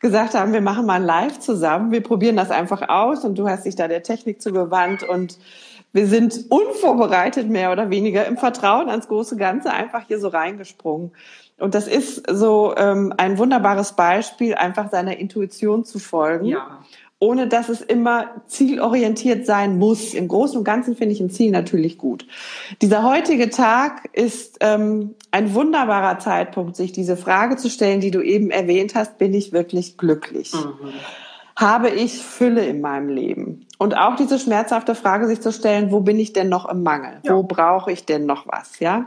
gesagt 0.00 0.34
haben, 0.34 0.52
wir 0.52 0.60
machen 0.60 0.86
mal 0.86 0.94
ein 0.94 1.04
Live 1.04 1.40
zusammen. 1.40 1.90
Wir 1.90 2.02
probieren 2.02 2.36
das 2.36 2.50
einfach 2.50 2.88
aus 2.88 3.24
und 3.24 3.36
du 3.38 3.48
hast 3.48 3.64
dich 3.64 3.74
da 3.74 3.88
der 3.88 4.02
Technik 4.02 4.40
zugewandt 4.40 5.02
und 5.02 5.38
wir 5.92 6.06
sind 6.06 6.44
unvorbereitet 6.50 7.48
mehr 7.48 7.72
oder 7.72 7.90
weniger 7.90 8.26
im 8.26 8.36
Vertrauen 8.36 8.88
ans 8.90 9.08
große 9.08 9.36
Ganze 9.36 9.72
einfach 9.72 10.06
hier 10.06 10.20
so 10.20 10.28
reingesprungen. 10.28 11.12
Und 11.58 11.74
das 11.74 11.88
ist 11.88 12.22
so 12.30 12.74
ähm, 12.76 13.12
ein 13.16 13.38
wunderbares 13.38 13.94
Beispiel, 13.94 14.54
einfach 14.54 14.90
seiner 14.90 15.16
Intuition 15.16 15.84
zu 15.84 15.98
folgen 15.98 16.44
Ja. 16.44 16.80
Ohne 17.20 17.48
dass 17.48 17.68
es 17.68 17.80
immer 17.80 18.30
zielorientiert 18.46 19.44
sein 19.44 19.78
muss. 19.78 20.14
Im 20.14 20.28
Großen 20.28 20.56
und 20.56 20.64
Ganzen 20.64 20.94
finde 20.94 21.14
ich 21.14 21.20
ein 21.20 21.30
Ziel 21.30 21.50
natürlich 21.50 21.98
gut. 21.98 22.26
Dieser 22.80 23.02
heutige 23.02 23.50
Tag 23.50 24.08
ist 24.12 24.58
ähm, 24.60 25.14
ein 25.32 25.52
wunderbarer 25.54 26.18
Zeitpunkt, 26.20 26.76
sich 26.76 26.92
diese 26.92 27.16
Frage 27.16 27.56
zu 27.56 27.70
stellen, 27.70 28.00
die 28.00 28.12
du 28.12 28.22
eben 28.22 28.50
erwähnt 28.50 28.94
hast, 28.94 29.18
bin 29.18 29.34
ich 29.34 29.52
wirklich 29.52 29.96
glücklich? 29.96 30.52
Mhm. 30.54 30.92
Habe 31.56 31.90
ich 31.90 32.18
Fülle 32.18 32.64
in 32.64 32.80
meinem 32.80 33.08
Leben? 33.08 33.66
Und 33.78 33.96
auch 33.96 34.14
diese 34.14 34.38
schmerzhafte 34.38 34.94
Frage 34.94 35.26
sich 35.26 35.40
zu 35.40 35.52
stellen, 35.52 35.90
wo 35.90 36.00
bin 36.00 36.20
ich 36.20 36.32
denn 36.32 36.48
noch 36.48 36.68
im 36.68 36.84
Mangel? 36.84 37.18
Ja. 37.24 37.34
Wo 37.34 37.42
brauche 37.42 37.90
ich 37.90 38.04
denn 38.04 38.26
noch 38.26 38.46
was? 38.46 38.78
Ja? 38.78 39.06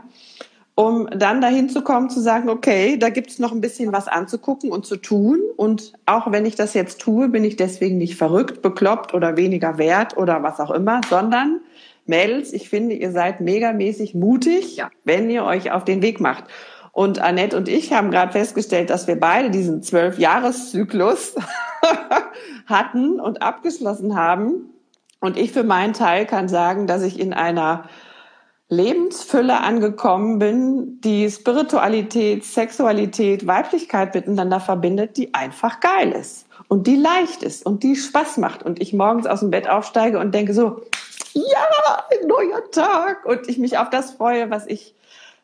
Um 0.74 1.06
dann 1.10 1.40
dahin 1.40 1.68
zu 1.68 1.82
kommen, 1.82 2.08
zu 2.08 2.20
sagen, 2.20 2.48
okay, 2.48 2.96
da 2.96 3.10
gibt 3.10 3.30
es 3.30 3.38
noch 3.38 3.52
ein 3.52 3.60
bisschen 3.60 3.92
was 3.92 4.08
anzugucken 4.08 4.70
und 4.70 4.86
zu 4.86 4.96
tun. 4.96 5.40
Und 5.56 5.92
auch 6.06 6.32
wenn 6.32 6.46
ich 6.46 6.54
das 6.54 6.72
jetzt 6.74 7.00
tue, 7.00 7.28
bin 7.28 7.44
ich 7.44 7.56
deswegen 7.56 7.98
nicht 7.98 8.16
verrückt, 8.16 8.62
bekloppt 8.62 9.12
oder 9.12 9.36
weniger 9.36 9.76
wert 9.76 10.16
oder 10.16 10.42
was 10.42 10.60
auch 10.60 10.70
immer, 10.70 11.02
sondern 11.10 11.60
Mädels, 12.06 12.52
ich 12.52 12.68
finde, 12.68 12.94
ihr 12.96 13.12
seid 13.12 13.40
megamäßig 13.40 14.14
mutig, 14.14 14.76
Ja. 14.76 14.90
wenn 15.04 15.30
ihr 15.30 15.44
euch 15.44 15.70
auf 15.72 15.84
den 15.84 16.02
Weg 16.02 16.20
macht. 16.20 16.44
Und 16.90 17.20
Annette 17.20 17.56
und 17.56 17.68
ich 17.68 17.92
haben 17.92 18.10
gerade 18.10 18.32
festgestellt, 18.32 18.90
dass 18.90 19.06
wir 19.06 19.18
beide 19.18 19.50
diesen 19.50 19.82
Zwölf-Jahres-Zyklus 19.82 21.34
hatten 22.66 23.20
und 23.20 23.42
abgeschlossen 23.42 24.16
haben. 24.16 24.70
Und 25.20 25.38
ich 25.38 25.52
für 25.52 25.62
meinen 25.64 25.92
Teil 25.92 26.26
kann 26.26 26.48
sagen, 26.48 26.86
dass 26.86 27.02
ich 27.02 27.20
in 27.20 27.32
einer 27.32 27.84
Lebensfülle 28.72 29.60
angekommen 29.60 30.38
bin, 30.38 30.98
die 31.02 31.30
Spiritualität, 31.30 32.42
Sexualität, 32.42 33.46
Weiblichkeit 33.46 34.14
miteinander 34.14 34.60
verbindet, 34.60 35.18
die 35.18 35.34
einfach 35.34 35.80
geil 35.80 36.12
ist 36.12 36.46
und 36.68 36.86
die 36.86 36.96
leicht 36.96 37.42
ist 37.42 37.66
und 37.66 37.82
die 37.82 37.96
Spaß 37.96 38.38
macht. 38.38 38.62
Und 38.62 38.80
ich 38.80 38.94
morgens 38.94 39.26
aus 39.26 39.40
dem 39.40 39.50
Bett 39.50 39.68
aufsteige 39.68 40.18
und 40.18 40.34
denke 40.34 40.54
so, 40.54 40.80
ja, 41.34 42.04
ein 42.10 42.26
neuer 42.26 42.70
Tag. 42.70 43.26
Und 43.26 43.46
ich 43.46 43.58
mich 43.58 43.76
auf 43.76 43.90
das 43.90 44.12
freue, 44.12 44.50
was 44.50 44.66
ich 44.66 44.94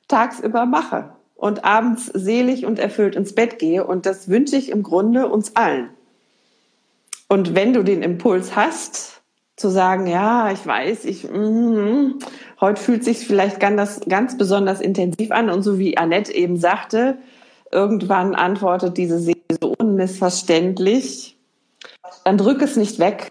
tagsüber 0.08 0.64
mache 0.64 1.10
und 1.36 1.66
abends 1.66 2.06
selig 2.06 2.64
und 2.64 2.78
erfüllt 2.78 3.14
ins 3.14 3.34
Bett 3.34 3.58
gehe. 3.58 3.86
Und 3.86 4.06
das 4.06 4.30
wünsche 4.30 4.56
ich 4.56 4.70
im 4.70 4.82
Grunde 4.82 5.28
uns 5.28 5.54
allen. 5.54 5.90
Und 7.28 7.54
wenn 7.54 7.74
du 7.74 7.82
den 7.82 8.02
Impuls 8.02 8.56
hast, 8.56 9.18
zu 9.58 9.68
sagen, 9.68 10.06
ja, 10.06 10.52
ich 10.52 10.64
weiß, 10.64 11.04
ich, 11.04 11.24
mm, 11.24 12.20
heute 12.60 12.80
fühlt 12.80 13.04
sich 13.04 13.26
vielleicht 13.26 13.60
ganz, 13.60 14.00
ganz 14.08 14.36
besonders 14.36 14.80
intensiv 14.80 15.30
an 15.30 15.50
und 15.50 15.62
so 15.62 15.78
wie 15.78 15.96
Annette 15.96 16.32
eben 16.34 16.56
sagte, 16.56 17.18
irgendwann 17.70 18.34
antwortet 18.34 18.96
diese 18.96 19.18
Seele 19.18 19.38
so 19.60 19.74
unmissverständlich, 19.78 21.36
dann 22.24 22.38
drück 22.38 22.62
es 22.62 22.76
nicht 22.76 22.98
weg. 22.98 23.30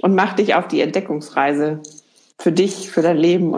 Und 0.00 0.14
mach 0.14 0.34
dich 0.34 0.54
auf 0.54 0.68
die 0.68 0.80
Entdeckungsreise 0.80 1.82
für 2.38 2.52
dich, 2.52 2.90
für 2.90 3.02
dein 3.02 3.16
Leben. 3.16 3.56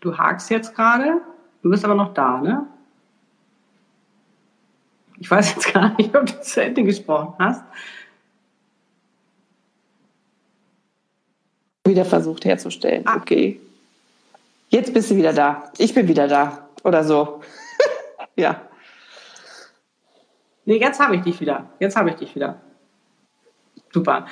Du 0.00 0.16
hakst 0.16 0.48
jetzt 0.50 0.76
gerade, 0.76 1.20
du 1.62 1.70
bist 1.70 1.84
aber 1.84 1.96
noch 1.96 2.14
da, 2.14 2.40
ne? 2.40 2.68
Ich 5.20 5.30
weiß 5.30 5.54
jetzt 5.54 5.72
gar 5.72 5.96
nicht, 5.96 6.14
ob 6.14 6.26
du 6.26 6.40
zu 6.40 6.62
Ende 6.62 6.84
gesprochen 6.84 7.34
hast. 7.38 7.62
Wieder 11.84 12.04
versucht 12.04 12.44
herzustellen. 12.44 13.04
Ah. 13.06 13.16
Okay. 13.16 13.60
Jetzt 14.68 14.92
bist 14.92 15.10
du 15.10 15.16
wieder 15.16 15.32
da. 15.32 15.72
Ich 15.78 15.94
bin 15.94 16.06
wieder 16.06 16.28
da. 16.28 16.68
Oder 16.84 17.02
so. 17.02 17.40
ja. 18.36 18.62
Nee, 20.66 20.76
jetzt 20.76 21.00
habe 21.00 21.16
ich 21.16 21.22
dich 21.22 21.40
wieder. 21.40 21.70
Jetzt 21.80 21.96
habe 21.96 22.10
ich 22.10 22.16
dich 22.16 22.34
wieder. 22.34 22.60
Super. 23.90 24.26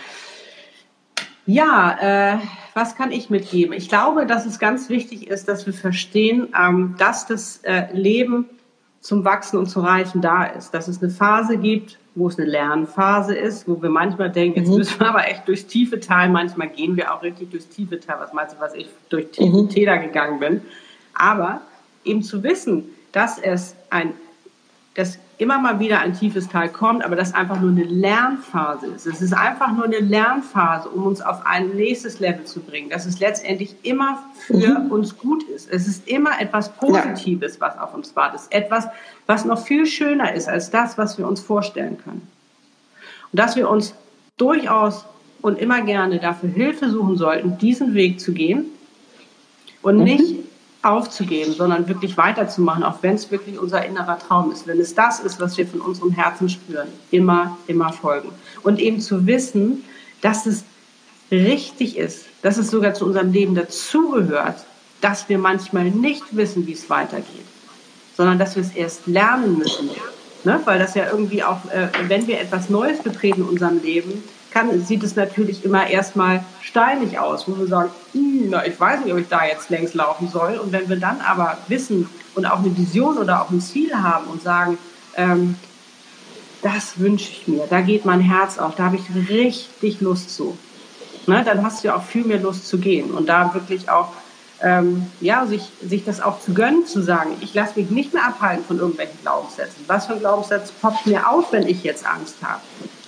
Ja, 1.46 2.34
äh, 2.34 2.38
was 2.74 2.94
kann 2.96 3.10
ich 3.10 3.30
mitgeben? 3.30 3.72
Ich 3.72 3.88
glaube, 3.88 4.26
dass 4.26 4.44
es 4.44 4.58
ganz 4.58 4.90
wichtig 4.90 5.28
ist, 5.28 5.48
dass 5.48 5.64
wir 5.64 5.72
verstehen, 5.72 6.52
ähm, 6.60 6.94
dass 6.98 7.26
das 7.26 7.58
äh, 7.62 7.86
Leben 7.92 8.50
zum 9.06 9.24
Wachsen 9.24 9.56
und 9.58 9.66
zu 9.66 9.80
Reifen 9.80 10.20
da 10.20 10.44
ist. 10.44 10.74
Dass 10.74 10.88
es 10.88 11.00
eine 11.00 11.10
Phase 11.12 11.56
gibt, 11.58 11.96
wo 12.16 12.26
es 12.28 12.38
eine 12.38 12.48
Lernphase 12.48 13.36
ist, 13.36 13.68
wo 13.68 13.80
wir 13.80 13.88
manchmal 13.88 14.30
denken, 14.30 14.58
jetzt 14.58 14.68
Mhm. 14.70 14.76
müssen 14.78 14.98
wir 15.00 15.08
aber 15.08 15.28
echt 15.28 15.46
durchs 15.46 15.66
tiefe 15.66 16.00
Tal. 16.00 16.28
Manchmal 16.28 16.68
gehen 16.68 16.96
wir 16.96 17.14
auch 17.14 17.22
richtig 17.22 17.50
durchs 17.52 17.68
tiefe 17.68 18.00
Tal. 18.00 18.18
Was 18.18 18.32
meinst 18.32 18.56
du, 18.56 18.60
was 18.60 18.74
ich 18.74 18.88
durch 19.08 19.30
tiefe 19.30 19.62
Mhm. 19.62 19.68
Täler 19.68 19.98
gegangen 19.98 20.40
bin? 20.40 20.60
Aber 21.14 21.60
eben 22.04 22.22
zu 22.22 22.42
wissen, 22.42 22.84
dass 23.12 23.38
es 23.38 23.74
ein 23.90 24.12
dass 24.94 25.18
immer 25.38 25.58
mal 25.58 25.78
wieder 25.80 26.00
ein 26.00 26.14
tiefes 26.14 26.48
Tal 26.48 26.70
kommt, 26.70 27.04
aber 27.04 27.14
das 27.14 27.34
einfach 27.34 27.60
nur 27.60 27.70
eine 27.70 27.84
Lernphase 27.84 28.86
ist. 28.86 29.06
Es 29.06 29.20
ist 29.20 29.34
einfach 29.34 29.72
nur 29.72 29.84
eine 29.84 29.98
Lernphase, 29.98 30.88
um 30.88 31.04
uns 31.04 31.20
auf 31.20 31.44
ein 31.44 31.70
nächstes 31.76 32.20
Level 32.20 32.44
zu 32.44 32.60
bringen, 32.60 32.88
dass 32.88 33.04
es 33.04 33.20
letztendlich 33.20 33.76
immer 33.82 34.18
für 34.46 34.86
uns 34.88 35.18
gut 35.18 35.42
ist. 35.44 35.70
Es 35.70 35.86
ist 35.86 36.08
immer 36.08 36.40
etwas 36.40 36.72
Positives, 36.72 37.60
was 37.60 37.78
auf 37.78 37.94
uns 37.94 38.16
wartet. 38.16 38.40
Etwas, 38.50 38.88
was 39.26 39.44
noch 39.44 39.58
viel 39.58 39.84
schöner 39.84 40.32
ist 40.34 40.48
als 40.48 40.70
das, 40.70 40.96
was 40.96 41.18
wir 41.18 41.28
uns 41.28 41.40
vorstellen 41.40 41.98
können. 42.02 42.26
Und 43.32 43.38
dass 43.38 43.56
wir 43.56 43.68
uns 43.68 43.94
durchaus 44.38 45.04
und 45.42 45.58
immer 45.58 45.82
gerne 45.82 46.18
dafür 46.18 46.48
Hilfe 46.48 46.90
suchen 46.90 47.16
sollten, 47.16 47.58
diesen 47.58 47.94
Weg 47.94 48.20
zu 48.20 48.32
gehen 48.32 48.66
und 49.82 49.98
nicht 49.98 50.45
aufzugeben, 50.86 51.52
sondern 51.52 51.88
wirklich 51.88 52.16
weiterzumachen, 52.16 52.82
auch 52.82 53.02
wenn 53.02 53.14
es 53.14 53.30
wirklich 53.30 53.58
unser 53.58 53.84
innerer 53.84 54.18
Traum 54.18 54.52
ist. 54.52 54.66
Wenn 54.66 54.80
es 54.80 54.94
das 54.94 55.20
ist, 55.20 55.40
was 55.40 55.56
wir 55.58 55.66
von 55.66 55.80
unserem 55.80 56.12
Herzen 56.12 56.48
spüren, 56.48 56.88
immer, 57.10 57.56
immer 57.66 57.92
folgen. 57.92 58.30
Und 58.62 58.78
eben 58.78 59.00
zu 59.00 59.26
wissen, 59.26 59.84
dass 60.20 60.46
es 60.46 60.64
richtig 61.30 61.96
ist, 61.96 62.26
dass 62.42 62.56
es 62.56 62.70
sogar 62.70 62.94
zu 62.94 63.04
unserem 63.04 63.32
Leben 63.32 63.54
dazugehört, 63.54 64.64
dass 65.00 65.28
wir 65.28 65.38
manchmal 65.38 65.90
nicht 65.90 66.24
wissen, 66.36 66.66
wie 66.66 66.72
es 66.72 66.88
weitergeht, 66.88 67.44
sondern 68.16 68.38
dass 68.38 68.56
wir 68.56 68.62
es 68.62 68.74
erst 68.74 69.06
lernen 69.06 69.58
müssen. 69.58 69.90
Ne? 70.44 70.60
Weil 70.64 70.78
das 70.78 70.94
ja 70.94 71.10
irgendwie 71.10 71.42
auch, 71.42 71.58
äh, 71.72 71.88
wenn 72.08 72.26
wir 72.26 72.40
etwas 72.40 72.70
Neues 72.70 73.00
betreten 73.00 73.42
in 73.42 73.48
unserem 73.48 73.82
Leben, 73.82 74.22
kann, 74.56 74.80
sieht 74.86 75.02
es 75.02 75.16
natürlich 75.16 75.66
immer 75.66 75.86
erstmal 75.86 76.42
steinig 76.62 77.18
aus, 77.18 77.46
wo 77.46 77.58
wir 77.58 77.66
sagen, 77.66 77.90
"Hm, 78.12 78.48
na, 78.48 78.66
ich 78.66 78.80
weiß 78.80 79.04
nicht, 79.04 79.12
ob 79.12 79.18
ich 79.18 79.28
da 79.28 79.44
jetzt 79.44 79.68
längs 79.68 79.92
laufen 79.92 80.28
soll. 80.28 80.54
Und 80.56 80.72
wenn 80.72 80.88
wir 80.88 80.96
dann 80.96 81.20
aber 81.20 81.58
wissen 81.68 82.08
und 82.34 82.46
auch 82.46 82.60
eine 82.60 82.74
Vision 82.74 83.18
oder 83.18 83.42
auch 83.42 83.50
ein 83.50 83.60
Ziel 83.60 83.94
haben 83.94 84.26
und 84.28 84.42
sagen, 84.42 84.78
ähm, 85.14 85.56
das 86.62 86.98
wünsche 86.98 87.30
ich 87.30 87.46
mir, 87.46 87.66
da 87.68 87.82
geht 87.82 88.06
mein 88.06 88.20
Herz 88.20 88.58
auf, 88.58 88.74
da 88.76 88.84
habe 88.84 88.96
ich 88.96 89.28
richtig 89.28 90.00
Lust 90.00 90.34
zu, 90.34 90.56
ne, 91.26 91.42
dann 91.44 91.62
hast 91.62 91.84
du 91.84 91.88
ja 91.88 91.96
auch 91.96 92.02
viel 92.02 92.24
mehr 92.24 92.40
Lust 92.40 92.66
zu 92.66 92.78
gehen 92.78 93.10
und 93.10 93.28
da 93.28 93.52
wirklich 93.52 93.90
auch 93.90 94.08
ähm, 94.62 95.06
ja, 95.20 95.44
sich, 95.46 95.64
sich 95.82 96.06
das 96.06 96.22
auch 96.22 96.40
zu 96.40 96.54
gönnen, 96.54 96.86
zu 96.86 97.02
sagen, 97.02 97.36
ich 97.42 97.52
lasse 97.52 97.78
mich 97.78 97.90
nicht 97.90 98.14
mehr 98.14 98.24
abhalten 98.24 98.64
von 98.64 98.78
irgendwelchen 98.78 99.20
Glaubenssätzen. 99.20 99.84
Was 99.86 100.06
für 100.06 100.14
ein 100.14 100.20
Glaubenssatz 100.20 100.72
poppt 100.72 101.06
mir 101.06 101.28
auf, 101.28 101.52
wenn 101.52 101.68
ich 101.68 101.82
jetzt 101.84 102.06
Angst 102.06 102.36
habe? 102.42 102.62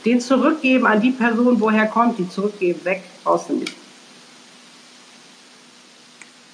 Den 0.05 0.21
zurückgeben 0.21 0.87
an 0.87 1.01
die 1.01 1.11
Person, 1.11 1.61
woher 1.61 1.87
kommt, 1.87 2.19
die 2.19 2.29
zurückgeben, 2.29 2.85
weg, 2.85 3.03
brauchst 3.25 3.51
du 3.51 3.55
nicht. 3.55 3.75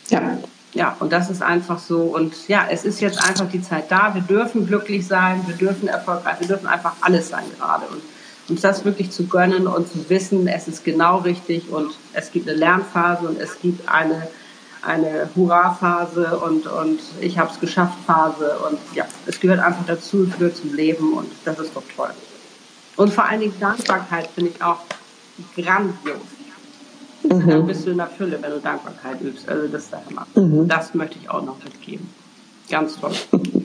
Ja. 0.09 0.39
Ja, 0.75 0.97
und 0.99 1.13
das 1.13 1.31
ist 1.31 1.41
einfach 1.41 1.79
so. 1.79 2.01
Und 2.01 2.49
ja, 2.49 2.67
es 2.69 2.85
ist 2.85 3.01
jetzt 3.01 3.23
einfach 3.23 3.49
die 3.49 3.63
Zeit 3.63 3.93
da. 3.93 4.13
Wir 4.13 4.23
dürfen 4.23 4.67
glücklich 4.67 5.07
sein, 5.07 5.41
wir 5.47 5.55
dürfen 5.55 5.87
erfolgreich, 5.87 6.41
wir 6.41 6.49
dürfen 6.49 6.67
einfach 6.67 6.95
alles 7.01 7.29
sein 7.29 7.45
gerade. 7.57 7.87
Und 7.87 8.03
uns 8.49 8.61
das 8.61 8.85
wirklich 8.85 9.11
zu 9.13 9.27
gönnen 9.27 9.69
und 9.69 9.89
zu 9.89 10.11
wissen, 10.11 10.49
es 10.49 10.67
ist 10.67 10.85
genau 10.85 11.19
richtig 11.19 11.71
und 11.71 11.93
es 12.13 12.33
gibt 12.33 12.49
eine 12.49 12.59
Lernphase 12.59 13.29
und 13.29 13.41
es 13.41 13.61
gibt 13.61 13.89
eine, 13.89 14.27
eine 14.83 15.31
Hurra-Phase 15.37 16.39
und, 16.39 16.67
und 16.67 17.01
ich 17.21 17.39
habe 17.39 17.51
es 17.53 17.61
geschafft 17.61 17.97
Phase. 18.05 18.59
Und 18.69 18.79
ja, 18.95 19.07
es 19.27 19.39
gehört 19.39 19.61
einfach 19.61 19.87
dazu, 19.87 20.25
es 20.25 20.37
gehört 20.37 20.57
zum 20.57 20.75
Leben 20.75 21.13
und 21.13 21.31
das 21.45 21.59
ist 21.61 21.75
doch 21.75 21.85
toll. 21.95 22.11
Und 22.97 23.13
vor 23.13 23.25
allen 23.25 23.41
Dingen 23.41 23.55
Dankbarkeit 23.59 24.29
finde 24.29 24.53
ich 24.55 24.63
auch 24.63 24.81
grandios. 25.57 26.21
mhm. 27.23 27.49
dann 27.49 27.67
bist 27.67 27.87
du 27.87 27.91
in 27.91 27.97
der 27.99 28.07
Fülle, 28.07 28.39
wenn 28.41 28.51
du 28.51 28.61
Dankbarkeit 28.61 29.21
übst. 29.21 29.49
Also 29.49 29.69
das, 29.69 29.91
mhm. 30.35 30.69
das 30.69 30.95
möchte 30.95 31.19
ich 31.21 31.29
auch 31.29 31.43
noch 31.43 31.63
mitgeben. 31.65 32.09
Ganz 32.71 32.99
toll. 33.01 33.13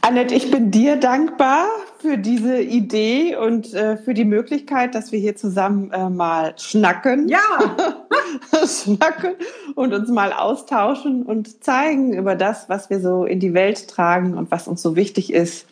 Annette, 0.00 0.34
ich 0.34 0.50
bin 0.50 0.72
dir 0.72 0.96
dankbar 0.96 1.66
für 1.98 2.18
diese 2.18 2.60
Idee 2.60 3.36
und 3.36 3.72
äh, 3.72 3.96
für 3.96 4.14
die 4.14 4.24
Möglichkeit, 4.24 4.96
dass 4.96 5.12
wir 5.12 5.20
hier 5.20 5.36
zusammen 5.36 5.92
äh, 5.92 6.10
mal 6.10 6.54
schnacken. 6.56 7.28
Ja! 7.28 7.38
schnacken 8.66 9.34
und 9.76 9.92
uns 9.92 10.08
mal 10.08 10.32
austauschen 10.32 11.22
und 11.22 11.62
zeigen 11.62 12.12
über 12.14 12.34
das, 12.34 12.68
was 12.68 12.90
wir 12.90 13.00
so 13.00 13.24
in 13.24 13.38
die 13.38 13.54
Welt 13.54 13.86
tragen 13.88 14.36
und 14.36 14.50
was 14.50 14.66
uns 14.66 14.82
so 14.82 14.96
wichtig 14.96 15.32
ist 15.32 15.66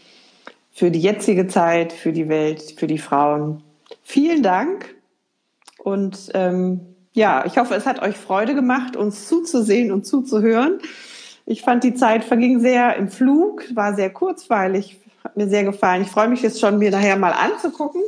für 0.79 0.91
die 0.93 1.01
jetzige 1.01 1.49
Zeit, 1.49 1.93
für 1.93 2.13
die 2.13 2.29
Welt, 2.29 2.75
für 2.77 2.87
die 2.87 2.99
Frauen. 2.99 3.65
Vielen 4.05 4.43
Dank 4.45 4.95
und 5.79 6.31
ähm, 6.35 6.81
ja, 7.13 7.45
ich 7.47 7.59
hoffe, 7.59 7.75
es 7.75 7.85
hat 7.85 8.01
euch 8.01 8.17
Freude 8.17 8.55
gemacht, 8.55 8.97
uns 8.97 9.27
zuzusehen 9.27 9.91
und 9.91 10.07
zuzuhören. 10.07 10.79
Ich 11.47 11.63
fand 11.63 11.83
die 11.83 11.95
Zeit 11.95 12.23
verging 12.23 12.61
sehr 12.61 12.95
im 12.97 13.09
Flug, 13.09 13.65
war 13.75 13.95
sehr 13.95 14.11
kurzweilig, 14.11 15.01
hat 15.25 15.37
mir 15.37 15.49
sehr 15.49 15.65
gefallen. 15.65 16.03
Ich 16.03 16.11
freue 16.11 16.29
mich 16.29 16.43
jetzt 16.43 16.61
schon, 16.61 16.79
mir 16.79 16.93
nachher 16.93 17.17
mal 17.17 17.33
anzugucken 17.33 18.03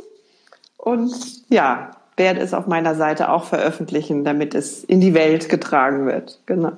und 0.77 1.13
ja, 1.49 1.91
werde 2.15 2.39
es 2.39 2.53
auf 2.53 2.67
meiner 2.67 2.95
Seite 2.95 3.29
auch 3.31 3.43
veröffentlichen, 3.43 4.23
damit 4.23 4.55
es 4.55 4.83
in 4.83 5.01
die 5.01 5.13
Welt 5.13 5.49
getragen 5.49 6.05
wird. 6.05 6.39
Genau. 6.45 6.73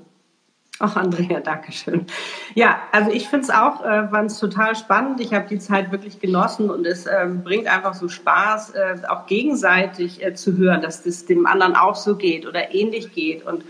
Ach, 0.79 0.95
Andrea, 0.95 1.39
danke 1.39 1.71
schön. 1.71 2.07
Ja, 2.55 2.79
also 2.91 3.11
ich 3.11 3.29
finde 3.29 3.43
es 3.43 3.49
auch, 3.51 3.85
äh, 3.85 4.07
fand 4.07 4.37
total 4.39 4.75
spannend. 4.75 5.19
Ich 5.21 5.33
habe 5.33 5.47
die 5.47 5.59
Zeit 5.59 5.91
wirklich 5.91 6.19
genossen 6.19 6.69
und 6.69 6.87
es 6.87 7.05
äh, 7.05 7.27
bringt 7.43 7.67
einfach 7.67 7.93
so 7.93 8.09
Spaß, 8.09 8.71
äh, 8.71 8.95
auch 9.07 9.27
gegenseitig 9.27 10.23
äh, 10.23 10.33
zu 10.33 10.57
hören, 10.57 10.81
dass 10.81 11.03
das 11.03 11.25
dem 11.25 11.45
anderen 11.45 11.75
auch 11.75 11.95
so 11.95 12.15
geht 12.15 12.47
oder 12.47 12.73
ähnlich 12.73 13.13
geht 13.13 13.45
und 13.45 13.63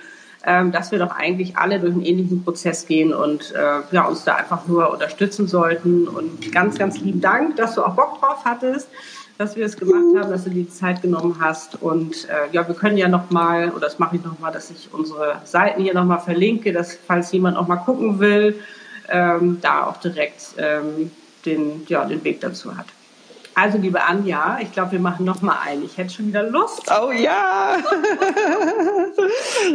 ähm, 0.46 0.72
dass 0.72 0.92
wir 0.92 1.00
doch 1.00 1.12
eigentlich 1.12 1.58
alle 1.58 1.80
durch 1.80 1.94
einen 1.94 2.04
ähnlichen 2.04 2.44
Prozess 2.44 2.86
gehen 2.86 3.14
und 3.14 3.54
äh, 3.54 3.82
ja, 3.92 4.04
uns 4.06 4.24
da 4.24 4.36
einfach 4.36 4.68
nur 4.68 4.92
unterstützen 4.92 5.48
sollten. 5.48 6.08
Und 6.08 6.52
ganz, 6.52 6.78
ganz 6.78 7.00
lieben 7.00 7.22
Dank, 7.22 7.56
dass 7.56 7.76
du 7.76 7.84
auch 7.84 7.96
Bock 7.96 8.20
drauf 8.20 8.44
hattest, 8.44 8.90
dass 9.38 9.56
wir 9.56 9.66
es 9.66 9.78
gemacht 9.78 10.18
haben, 10.18 10.30
dass 10.30 10.44
du 10.44 10.50
die 10.50 10.70
Zeit 10.70 11.02
genommen 11.02 11.38
hast. 11.40 11.82
Und 11.82 12.28
äh, 12.30 12.52
ja, 12.52 12.68
wir 12.68 12.76
können 12.76 12.98
ja 12.98 13.08
nochmal, 13.08 13.70
oder 13.70 13.82
das 13.82 14.00
mache 14.00 14.18
ich 14.18 14.24
nochmal, 14.24 14.52
dass 14.52 14.70
ich 14.70 14.90
unsere 14.92 15.42
Seiten 15.44 15.82
hier 15.82 15.94
nochmal 15.94 16.20
verlinke, 16.20 16.72
dass 16.72 16.98
falls 17.08 17.32
jemand 17.32 17.58
auch 17.58 17.68
mal 17.68 17.78
gucken 17.78 18.20
will, 18.20 18.60
ähm, 19.10 19.60
da 19.62 19.88
auch 19.88 19.98
direkt 19.98 20.56
ähm, 20.58 21.12
den, 21.46 21.84
ja, 21.88 22.06
den 22.06 22.24
Weg 22.24 22.42
dazu 22.42 22.78
hat. 22.78 22.86
Also, 23.56 23.78
liebe 23.78 24.02
Anja, 24.02 24.58
ich 24.62 24.72
glaube, 24.72 24.94
wir 24.94 25.00
machen 25.00 25.26
noch 25.26 25.44
mal 25.44 25.58
ein. 25.64 25.84
Ich 25.84 25.98
hätte 25.98 26.12
schon 26.12 26.28
wieder 26.28 26.42
Lust. 26.42 26.90
Oh 26.90 27.12
ja. 27.12 27.78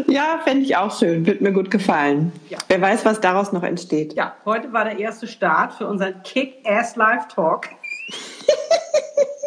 ja, 0.09 0.41
fände 0.43 0.65
ich 0.65 0.77
auch 0.77 0.99
schön. 0.99 1.25
Wird 1.25 1.41
mir 1.41 1.53
gut 1.53 1.71
gefallen. 1.71 2.33
Ja. 2.49 2.59
Wer 2.67 2.81
weiß, 2.81 3.05
was 3.05 3.21
daraus 3.21 3.53
noch 3.53 3.63
entsteht. 3.63 4.15
Ja, 4.15 4.35
heute 4.45 4.73
war 4.73 4.85
der 4.85 4.99
erste 4.99 5.29
Start 5.29 5.75
für 5.75 5.87
unseren 5.87 6.21
Kick-Ass 6.25 6.97
Live 6.97 7.29
Talk. 7.29 7.69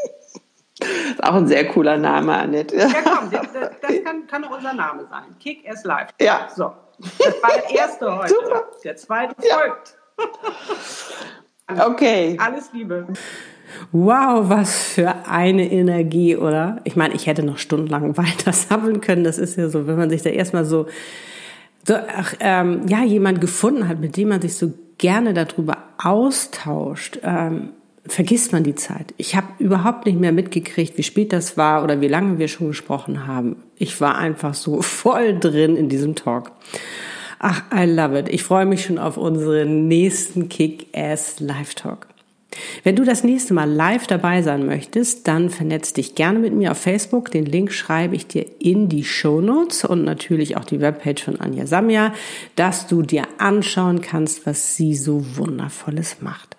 ist 1.11 1.23
auch 1.23 1.35
ein 1.35 1.47
sehr 1.47 1.67
cooler 1.67 1.97
Name, 1.97 2.37
Annette. 2.37 2.75
Ja, 2.75 2.87
komm, 3.03 3.31
das, 3.31 3.47
das 3.53 4.03
kann, 4.03 4.27
kann 4.27 4.43
auch 4.45 4.55
unser 4.55 4.73
Name 4.73 5.05
sein. 5.09 5.35
Kick-Ass 5.39 5.83
Live 5.83 6.07
Talk. 6.17 6.21
Ja. 6.21 6.47
So, 6.53 6.71
das 6.99 7.41
war 7.41 7.51
der 7.55 7.75
erste 7.75 8.17
heute. 8.17 8.29
Super. 8.29 8.63
Der 8.83 8.95
zweite 8.95 9.35
ja. 9.47 9.57
folgt. 9.57 9.97
okay. 11.87 12.37
Alles 12.39 12.71
Liebe. 12.73 13.07
Wow, 13.91 14.49
was 14.49 14.83
für 14.83 15.27
eine 15.27 15.71
Energie, 15.71 16.35
oder? 16.35 16.81
Ich 16.83 16.95
meine, 16.95 17.13
ich 17.13 17.27
hätte 17.27 17.43
noch 17.43 17.57
stundenlang 17.57 18.17
weiter 18.17 18.53
sammeln 18.53 19.01
können. 19.01 19.23
Das 19.23 19.37
ist 19.37 19.57
ja 19.57 19.69
so, 19.69 19.87
wenn 19.87 19.97
man 19.97 20.09
sich 20.09 20.21
da 20.21 20.29
erstmal 20.29 20.65
so, 20.65 20.87
so 21.85 21.95
ach, 21.95 22.35
ähm, 22.39 22.87
ja, 22.87 23.03
jemand 23.03 23.41
gefunden 23.41 23.87
hat, 23.87 23.99
mit 23.99 24.17
dem 24.17 24.29
man 24.29 24.41
sich 24.41 24.55
so 24.55 24.73
gerne 24.97 25.33
darüber 25.33 25.77
austauscht, 25.97 27.19
ähm, 27.23 27.71
vergisst 28.05 28.51
man 28.51 28.63
die 28.63 28.75
Zeit. 28.75 29.13
Ich 29.17 29.35
habe 29.35 29.47
überhaupt 29.59 30.05
nicht 30.05 30.19
mehr 30.19 30.31
mitgekriegt, 30.31 30.97
wie 30.97 31.03
spät 31.03 31.33
das 31.33 31.57
war 31.57 31.83
oder 31.83 32.01
wie 32.01 32.07
lange 32.07 32.39
wir 32.39 32.47
schon 32.47 32.67
gesprochen 32.67 33.27
haben. 33.27 33.57
Ich 33.77 34.01
war 34.01 34.17
einfach 34.17 34.53
so 34.53 34.81
voll 34.81 35.39
drin 35.39 35.75
in 35.75 35.89
diesem 35.89 36.15
Talk. 36.15 36.51
Ach, 37.39 37.63
I 37.73 37.85
love 37.85 38.17
it. 38.17 38.29
Ich 38.29 38.43
freue 38.43 38.65
mich 38.65 38.85
schon 38.85 38.99
auf 38.99 39.17
unseren 39.17 39.87
nächsten 39.87 40.47
Kick-Ass 40.47 41.39
Live-Talk. 41.39 42.07
Wenn 42.83 42.95
du 42.95 43.05
das 43.05 43.23
nächste 43.23 43.53
Mal 43.53 43.69
live 43.69 44.07
dabei 44.07 44.41
sein 44.41 44.65
möchtest, 44.65 45.27
dann 45.27 45.49
vernetz 45.49 45.93
dich 45.93 46.15
gerne 46.15 46.39
mit 46.39 46.53
mir 46.53 46.71
auf 46.71 46.77
Facebook. 46.77 47.31
Den 47.31 47.45
Link 47.45 47.71
schreibe 47.71 48.15
ich 48.15 48.27
dir 48.27 48.45
in 48.59 48.89
die 48.89 49.05
Show 49.05 49.41
Notes 49.41 49.85
und 49.85 50.03
natürlich 50.03 50.57
auch 50.57 50.65
die 50.65 50.81
Webpage 50.81 51.23
von 51.23 51.39
Anja 51.39 51.65
Samja, 51.65 52.13
dass 52.55 52.87
du 52.87 53.01
dir 53.01 53.23
anschauen 53.37 54.01
kannst, 54.01 54.45
was 54.45 54.75
sie 54.75 54.95
so 54.95 55.37
wundervolles 55.37 56.17
macht. 56.21 56.57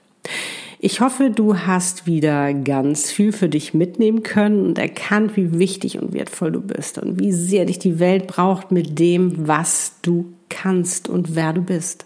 Ich 0.85 1.01
hoffe, 1.01 1.31
du 1.31 1.59
hast 1.59 2.09
wieder 2.09 2.53
ganz 2.53 3.13
viel 3.13 3.31
für 3.31 3.49
dich 3.49 3.73
mitnehmen 3.73 4.25
können 4.25 4.67
und 4.67 4.79
erkannt, 4.79 5.37
wie 5.37 5.57
wichtig 5.57 6.03
und 6.03 6.13
wertvoll 6.13 6.51
du 6.51 6.61
bist 6.61 6.99
und 6.99 7.21
wie 7.21 7.31
sehr 7.31 7.67
dich 7.67 7.79
die 7.79 8.01
Welt 8.01 8.27
braucht 8.27 8.73
mit 8.73 8.99
dem, 8.99 9.47
was 9.47 10.01
du 10.03 10.33
kannst 10.49 11.09
und 11.09 11.37
wer 11.37 11.53
du 11.53 11.61
bist. 11.63 12.05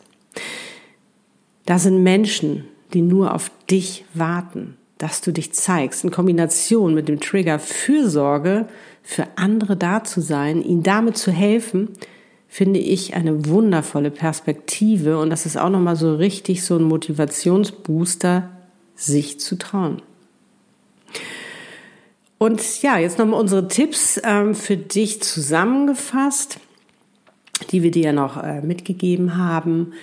Da 1.65 1.79
sind 1.79 2.03
Menschen, 2.03 2.65
die 2.93 3.01
nur 3.01 3.35
auf 3.35 3.51
dich 3.71 4.05
warten, 4.13 4.77
dass 4.99 5.23
du 5.23 5.33
dich 5.33 5.55
zeigst, 5.55 6.05
in 6.05 6.11
Kombination 6.11 6.93
mit 6.93 7.09
dem 7.09 7.19
Trigger 7.19 7.59
Fürsorge 7.59 8.69
für 9.03 9.25
andere 9.37 9.79
da 9.79 10.05
zu 10.05 10.21
sein, 10.21 10.63
ihnen 10.63 10.83
damit 10.83 11.17
zu 11.17 11.33
helfen, 11.33 11.89
finde 12.47 12.81
ich 12.81 13.15
eine 13.15 13.47
wundervolle 13.47 14.11
Perspektive 14.11 15.19
und 15.19 15.31
das 15.31 15.47
ist 15.47 15.57
auch 15.57 15.71
nochmal 15.71 15.97
so 15.97 16.15
richtig 16.15 16.63
so 16.63 16.77
ein 16.77 16.85
Motivationsbooster, 16.85 18.51
sich 18.97 19.39
zu 19.39 19.57
trauen. 19.57 20.03
Und 22.39 22.83
ja, 22.83 22.99
jetzt 22.99 23.19
nochmal 23.19 23.41
unsere 23.41 23.69
Tipps 23.69 24.21
ähm, 24.23 24.55
für 24.55 24.77
dich 24.77 25.23
zusammengefasst, 25.23 26.59
die 27.71 27.83
wir 27.83 27.91
dir 27.91 28.07
ja 28.07 28.13
noch 28.13 28.43
äh, 28.43 28.61
mitgegeben 28.61 29.39
haben. 29.39 29.95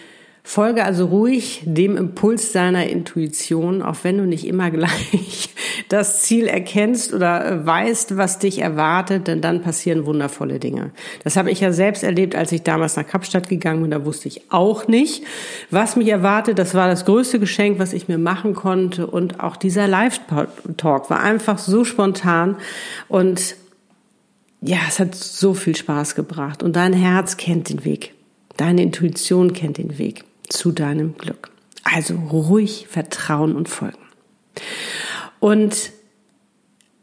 Folge 0.45 0.83
also 0.83 1.05
ruhig 1.05 1.61
dem 1.65 1.95
Impuls 1.95 2.51
deiner 2.51 2.87
Intuition, 2.87 3.81
auch 3.81 3.95
wenn 4.03 4.17
du 4.17 4.25
nicht 4.25 4.45
immer 4.45 4.71
gleich 4.71 5.49
das 5.87 6.21
Ziel 6.21 6.47
erkennst 6.47 7.13
oder 7.13 7.45
äh, 7.45 7.65
weißt, 7.65 8.17
was 8.17 8.39
dich 8.39 8.59
erwartet, 8.59 9.27
denn 9.27 9.39
dann 9.39 9.61
passieren 9.61 10.05
wundervolle 10.05 10.59
Dinge. 10.59 10.91
Das 11.23 11.37
habe 11.37 11.49
ich 11.49 11.61
ja 11.61 11.71
selbst 11.71 12.03
erlebt, 12.03 12.35
als 12.35 12.51
ich 12.51 12.61
damals 12.61 12.97
nach 12.97 13.07
Kapstadt 13.07 13.47
gegangen 13.47 13.81
bin. 13.81 13.91
Da 13.91 14.05
wusste 14.05 14.27
ich 14.27 14.51
auch 14.51 14.87
nicht, 14.87 15.23
was 15.71 15.95
mich 15.95 16.09
erwartet. 16.09 16.59
Das 16.59 16.73
war 16.73 16.87
das 16.87 17.05
größte 17.05 17.39
Geschenk, 17.39 17.79
was 17.79 17.93
ich 17.93 18.09
mir 18.09 18.17
machen 18.17 18.53
konnte. 18.53 19.07
Und 19.07 19.39
auch 19.39 19.55
dieser 19.55 19.87
Live-Talk 19.87 21.09
war 21.09 21.21
einfach 21.21 21.57
so 21.57 21.85
spontan 21.85 22.57
und 23.07 23.55
ja, 24.61 24.77
es 24.87 24.99
hat 24.99 25.13
so 25.15 25.53
viel 25.53 25.75
Spaß 25.75 26.15
gebracht. 26.15 26.63
Und 26.63 26.75
dein 26.75 26.93
Herz 26.93 27.37
kennt 27.37 27.69
den 27.69 27.83
Weg. 27.83 28.13
Deine 28.55 28.81
Intuition 28.81 29.51
kennt 29.51 29.77
den 29.77 29.97
Weg 29.97 30.23
zu 30.53 30.71
deinem 30.71 31.17
Glück. 31.17 31.51
Also 31.83 32.15
ruhig 32.15 32.87
vertrauen 32.89 33.55
und 33.55 33.67
folgen. 33.67 33.97
Und 35.39 35.91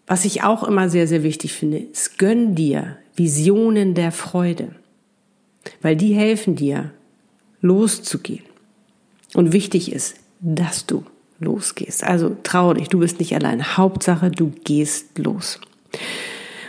was 0.06 0.24
ich 0.24 0.42
auch 0.42 0.64
immer 0.64 0.88
sehr, 0.88 1.06
sehr 1.06 1.22
wichtig 1.22 1.52
finde, 1.52 1.78
ist 1.78 2.18
gönn 2.18 2.54
dir 2.54 2.96
Visionen 3.14 3.94
der 3.94 4.12
Freude, 4.12 4.74
weil 5.82 5.96
die 5.96 6.14
helfen 6.14 6.56
dir, 6.56 6.92
loszugehen. 7.60 8.44
Und 9.34 9.52
wichtig 9.52 9.92
ist, 9.92 10.16
dass 10.40 10.86
du 10.86 11.04
losgehst. 11.38 12.02
Also 12.02 12.36
trau 12.42 12.74
dich, 12.74 12.88
du 12.88 13.00
bist 13.00 13.18
nicht 13.18 13.34
allein. 13.34 13.76
Hauptsache, 13.76 14.30
du 14.30 14.52
gehst 14.64 15.18
los. 15.18 15.60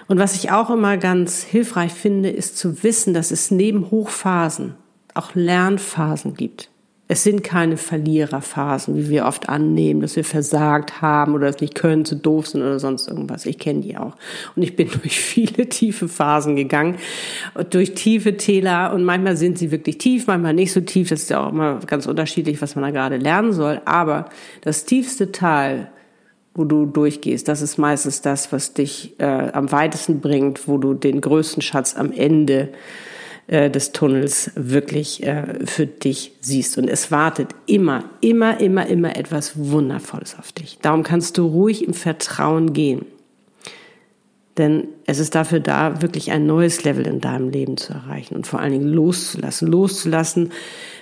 Und 0.07 0.19
was 0.19 0.35
ich 0.35 0.51
auch 0.51 0.69
immer 0.69 0.97
ganz 0.97 1.41
hilfreich 1.41 1.93
finde, 1.93 2.29
ist 2.29 2.57
zu 2.57 2.83
wissen, 2.83 3.13
dass 3.13 3.31
es 3.31 3.49
neben 3.49 3.91
Hochphasen 3.91 4.75
auch 5.13 5.35
Lernphasen 5.35 6.35
gibt. 6.35 6.69
Es 7.11 7.23
sind 7.23 7.43
keine 7.43 7.75
Verliererphasen, 7.75 8.95
wie 8.95 9.09
wir 9.09 9.25
oft 9.25 9.49
annehmen, 9.49 9.99
dass 9.99 10.15
wir 10.15 10.23
versagt 10.23 11.01
haben 11.01 11.33
oder 11.33 11.47
es 11.49 11.59
nicht 11.59 11.75
können, 11.75 12.05
zu 12.05 12.15
doof 12.15 12.47
sind 12.47 12.61
oder 12.61 12.79
sonst 12.79 13.09
irgendwas. 13.09 13.45
Ich 13.45 13.59
kenne 13.59 13.81
die 13.81 13.97
auch. 13.97 14.15
Und 14.55 14.63
ich 14.63 14.77
bin 14.77 14.87
durch 15.01 15.19
viele 15.19 15.67
tiefe 15.67 16.07
Phasen 16.07 16.55
gegangen, 16.55 16.95
durch 17.69 17.95
tiefe 17.95 18.37
Täler 18.37 18.93
und 18.93 19.03
manchmal 19.03 19.35
sind 19.35 19.57
sie 19.57 19.71
wirklich 19.71 19.97
tief, 19.97 20.27
manchmal 20.27 20.53
nicht 20.53 20.71
so 20.71 20.79
tief. 20.79 21.09
Das 21.09 21.23
ist 21.23 21.29
ja 21.29 21.45
auch 21.45 21.51
immer 21.51 21.81
ganz 21.85 22.05
unterschiedlich, 22.05 22.61
was 22.61 22.75
man 22.75 22.85
da 22.85 22.91
gerade 22.91 23.17
lernen 23.17 23.51
soll. 23.51 23.81
Aber 23.83 24.29
das 24.61 24.85
tiefste 24.85 25.33
Tal, 25.33 25.91
wo 26.53 26.63
du 26.63 26.85
durchgehst, 26.85 27.45
das 27.49 27.61
ist 27.61 27.77
meistens 27.77 28.21
das, 28.21 28.53
was 28.53 28.73
dich 28.73 29.19
äh, 29.19 29.25
am 29.51 29.69
weitesten 29.73 30.21
bringt, 30.21 30.65
wo 30.65 30.77
du 30.77 30.93
den 30.93 31.19
größten 31.19 31.61
Schatz 31.61 31.93
am 31.93 32.13
Ende 32.13 32.69
äh, 32.69 33.10
des 33.51 33.91
Tunnels 33.91 34.51
wirklich 34.55 35.23
äh, 35.23 35.65
für 35.65 35.85
dich 35.85 36.31
siehst. 36.39 36.77
Und 36.77 36.89
es 36.89 37.11
wartet 37.11 37.49
immer, 37.65 38.05
immer, 38.21 38.59
immer, 38.61 38.87
immer 38.87 39.17
etwas 39.17 39.57
Wundervolles 39.57 40.37
auf 40.39 40.53
dich. 40.53 40.79
Darum 40.81 41.03
kannst 41.03 41.37
du 41.37 41.45
ruhig 41.47 41.85
im 41.85 41.93
Vertrauen 41.93 42.71
gehen. 42.71 43.05
Denn 44.57 44.87
es 45.05 45.19
ist 45.19 45.35
dafür 45.35 45.59
da, 45.59 46.01
wirklich 46.01 46.31
ein 46.31 46.45
neues 46.45 46.83
Level 46.83 47.05
in 47.05 47.19
deinem 47.19 47.49
Leben 47.49 47.77
zu 47.77 47.93
erreichen 47.93 48.35
und 48.35 48.47
vor 48.47 48.59
allen 48.59 48.71
Dingen 48.71 48.87
loszulassen, 48.87 49.67
loszulassen, 49.67 50.51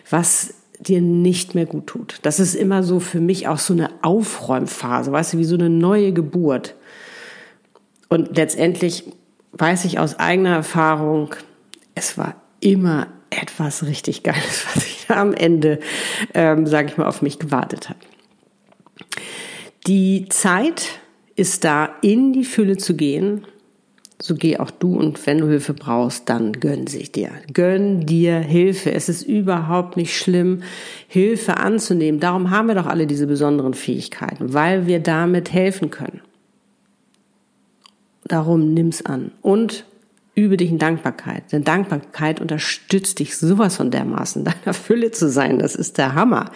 was 0.09 0.55
dir 0.79 1.01
nicht 1.01 1.55
mehr 1.55 1.65
gut 1.65 1.87
tut. 1.87 2.19
Das 2.23 2.39
ist 2.39 2.55
immer 2.55 2.83
so 2.83 2.99
für 2.99 3.19
mich 3.19 3.47
auch 3.47 3.57
so 3.59 3.73
eine 3.73 3.89
Aufräumphase, 4.01 5.11
weißt 5.11 5.33
du, 5.33 5.37
wie 5.37 5.45
so 5.45 5.55
eine 5.55 5.69
neue 5.69 6.13
Geburt. 6.13 6.75
Und 8.07 8.37
letztendlich 8.37 9.03
weiß 9.51 9.85
ich 9.85 9.99
aus 9.99 10.17
eigener 10.17 10.55
Erfahrung, 10.55 11.35
es 11.99 12.17
war 12.17 12.35
immer 12.61 13.07
etwas 13.29 13.85
richtig 13.85 14.23
Geiles, 14.23 14.65
was 14.73 14.85
ich 14.85 15.05
da 15.07 15.15
am 15.15 15.33
Ende, 15.33 15.79
ähm, 16.33 16.65
sage 16.65 16.87
ich 16.89 16.97
mal, 16.97 17.07
auf 17.07 17.21
mich 17.21 17.37
gewartet 17.39 17.89
habe. 17.89 17.99
Die 19.85 20.27
Zeit 20.29 20.99
ist 21.35 21.63
da, 21.63 21.89
in 22.01 22.33
die 22.33 22.43
Fülle 22.43 22.77
zu 22.77 22.95
gehen. 22.95 23.45
So 24.21 24.35
geh 24.35 24.57
auch 24.57 24.71
du 24.71 24.97
und 24.97 25.25
wenn 25.25 25.37
du 25.37 25.47
Hilfe 25.47 25.73
brauchst, 25.73 26.27
dann 26.27 26.51
gönn 26.51 26.87
sich 26.87 27.13
dir. 27.13 27.31
Gönn 27.53 28.05
dir 28.05 28.39
Hilfe. 28.39 28.91
Es 28.91 29.07
ist 29.07 29.23
überhaupt 29.23 29.95
nicht 29.95 30.17
schlimm, 30.17 30.63
Hilfe 31.07 31.55
anzunehmen. 31.55 32.19
Darum 32.19 32.49
haben 32.49 32.67
wir 32.67 32.75
doch 32.75 32.85
alle 32.85 33.07
diese 33.07 33.27
besonderen 33.27 33.73
Fähigkeiten, 33.73 34.53
weil 34.53 34.87
wir 34.87 34.99
damit 34.99 35.53
helfen 35.53 35.89
können. 35.89 36.19
Darum 38.25 38.73
nimm's 38.73 39.05
an. 39.05 39.31
Und 39.41 39.85
übe 40.39 40.57
dich 40.57 40.71
in 40.71 40.77
Dankbarkeit. 40.77 41.51
Denn 41.51 41.63
Dankbarkeit 41.63 42.41
unterstützt 42.41 43.19
dich 43.19 43.37
sowas 43.37 43.77
von 43.77 43.91
dermaßen, 43.91 44.43
deiner 44.63 44.73
Fülle 44.73 45.11
zu 45.11 45.29
sein. 45.29 45.59
Das 45.59 45.75
ist 45.75 45.97
der 45.97 46.15
Hammer. 46.15 46.51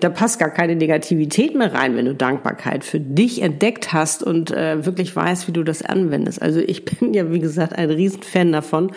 Da 0.00 0.08
passt 0.08 0.38
gar 0.38 0.50
keine 0.50 0.76
Negativität 0.76 1.54
mehr 1.54 1.72
rein, 1.72 1.96
wenn 1.96 2.06
du 2.06 2.14
Dankbarkeit 2.14 2.84
für 2.84 3.00
dich 3.00 3.42
entdeckt 3.42 3.92
hast 3.92 4.22
und 4.22 4.50
äh, 4.50 4.84
wirklich 4.84 5.14
weißt, 5.14 5.48
wie 5.48 5.52
du 5.52 5.62
das 5.62 5.82
anwendest. 5.82 6.40
Also 6.42 6.60
ich 6.60 6.84
bin 6.98 7.14
ja, 7.14 7.32
wie 7.32 7.40
gesagt, 7.40 7.74
ein 7.74 7.90
Riesenfan 7.90 8.52
davon 8.52 8.92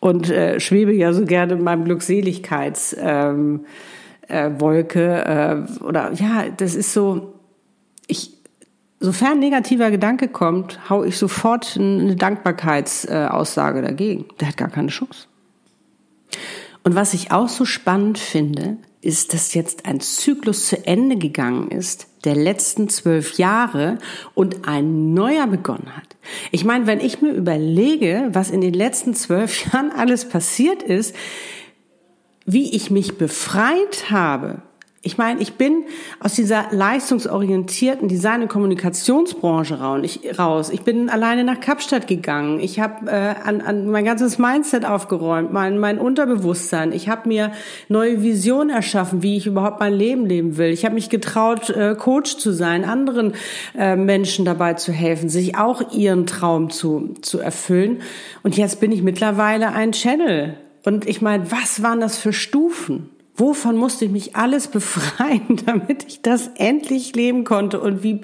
und 0.00 0.30
äh, 0.30 0.58
schwebe 0.60 0.92
ja 0.92 1.12
so 1.12 1.24
gerne 1.24 1.54
in 1.54 1.62
meinem 1.62 1.84
Glückseligkeits 1.84 2.96
ähm, 2.98 3.66
äh, 4.28 4.46
äh, 4.46 5.56
oder 5.82 6.12
ja, 6.14 6.44
das 6.56 6.74
ist 6.74 6.92
so, 6.92 7.34
ich 8.06 8.39
Sofern 9.02 9.38
negativer 9.38 9.90
Gedanke 9.90 10.28
kommt, 10.28 10.90
hau 10.90 11.04
ich 11.04 11.16
sofort 11.16 11.78
eine 11.78 12.16
Dankbarkeitsaussage 12.16 13.80
dagegen. 13.80 14.26
Der 14.38 14.48
hat 14.48 14.58
gar 14.58 14.68
keine 14.68 14.88
Chance. 14.88 15.26
Und 16.84 16.94
was 16.94 17.14
ich 17.14 17.32
auch 17.32 17.48
so 17.48 17.64
spannend 17.64 18.18
finde, 18.18 18.76
ist, 19.00 19.32
dass 19.32 19.54
jetzt 19.54 19.86
ein 19.86 20.00
Zyklus 20.00 20.66
zu 20.66 20.86
Ende 20.86 21.16
gegangen 21.16 21.70
ist, 21.70 22.08
der 22.24 22.34
letzten 22.34 22.90
zwölf 22.90 23.38
Jahre 23.38 23.98
und 24.34 24.68
ein 24.68 25.14
neuer 25.14 25.46
begonnen 25.46 25.96
hat. 25.96 26.16
Ich 26.50 26.66
meine, 26.66 26.86
wenn 26.86 27.00
ich 27.00 27.22
mir 27.22 27.32
überlege, 27.32 28.28
was 28.32 28.50
in 28.50 28.60
den 28.60 28.74
letzten 28.74 29.14
zwölf 29.14 29.72
Jahren 29.72 29.90
alles 29.92 30.28
passiert 30.28 30.82
ist, 30.82 31.14
wie 32.44 32.74
ich 32.74 32.90
mich 32.90 33.16
befreit 33.16 34.10
habe 34.10 34.60
ich 35.02 35.16
meine, 35.16 35.40
ich 35.40 35.54
bin 35.54 35.84
aus 36.22 36.34
dieser 36.34 36.66
leistungsorientierten 36.72 38.06
Design- 38.06 38.42
und 38.42 38.48
Kommunikationsbranche 38.48 39.78
raus. 40.38 40.68
Ich 40.68 40.82
bin 40.82 41.08
alleine 41.08 41.42
nach 41.42 41.58
Kapstadt 41.58 42.06
gegangen. 42.06 42.60
Ich 42.60 42.80
habe 42.80 43.10
äh, 43.10 43.34
an, 43.42 43.62
an 43.62 43.86
mein 43.86 44.04
ganzes 44.04 44.38
Mindset 44.38 44.84
aufgeräumt, 44.84 45.54
mein, 45.54 45.78
mein 45.78 45.98
Unterbewusstsein. 45.98 46.92
Ich 46.92 47.08
habe 47.08 47.26
mir 47.30 47.52
neue 47.88 48.22
Visionen 48.22 48.68
erschaffen, 48.68 49.22
wie 49.22 49.38
ich 49.38 49.46
überhaupt 49.46 49.80
mein 49.80 49.94
Leben 49.94 50.26
leben 50.26 50.58
will. 50.58 50.68
Ich 50.68 50.84
habe 50.84 50.96
mich 50.96 51.08
getraut, 51.08 51.70
äh, 51.70 51.94
Coach 51.94 52.36
zu 52.36 52.52
sein, 52.52 52.84
anderen 52.84 53.32
äh, 53.78 53.96
Menschen 53.96 54.44
dabei 54.44 54.74
zu 54.74 54.92
helfen, 54.92 55.30
sich 55.30 55.56
auch 55.56 55.94
ihren 55.94 56.26
Traum 56.26 56.68
zu, 56.68 57.14
zu 57.22 57.38
erfüllen. 57.38 58.02
Und 58.42 58.58
jetzt 58.58 58.80
bin 58.80 58.92
ich 58.92 59.00
mittlerweile 59.00 59.72
ein 59.72 59.92
Channel. 59.92 60.58
Und 60.84 61.08
ich 61.08 61.22
meine, 61.22 61.50
was 61.50 61.82
waren 61.82 62.00
das 62.00 62.18
für 62.18 62.34
Stufen? 62.34 63.08
Wovon 63.40 63.78
musste 63.78 64.04
ich 64.04 64.10
mich 64.10 64.36
alles 64.36 64.68
befreien, 64.68 65.58
damit 65.66 66.04
ich 66.06 66.20
das 66.20 66.50
endlich 66.56 67.14
leben 67.16 67.44
konnte? 67.44 67.80
Und 67.80 68.02
wie, 68.02 68.20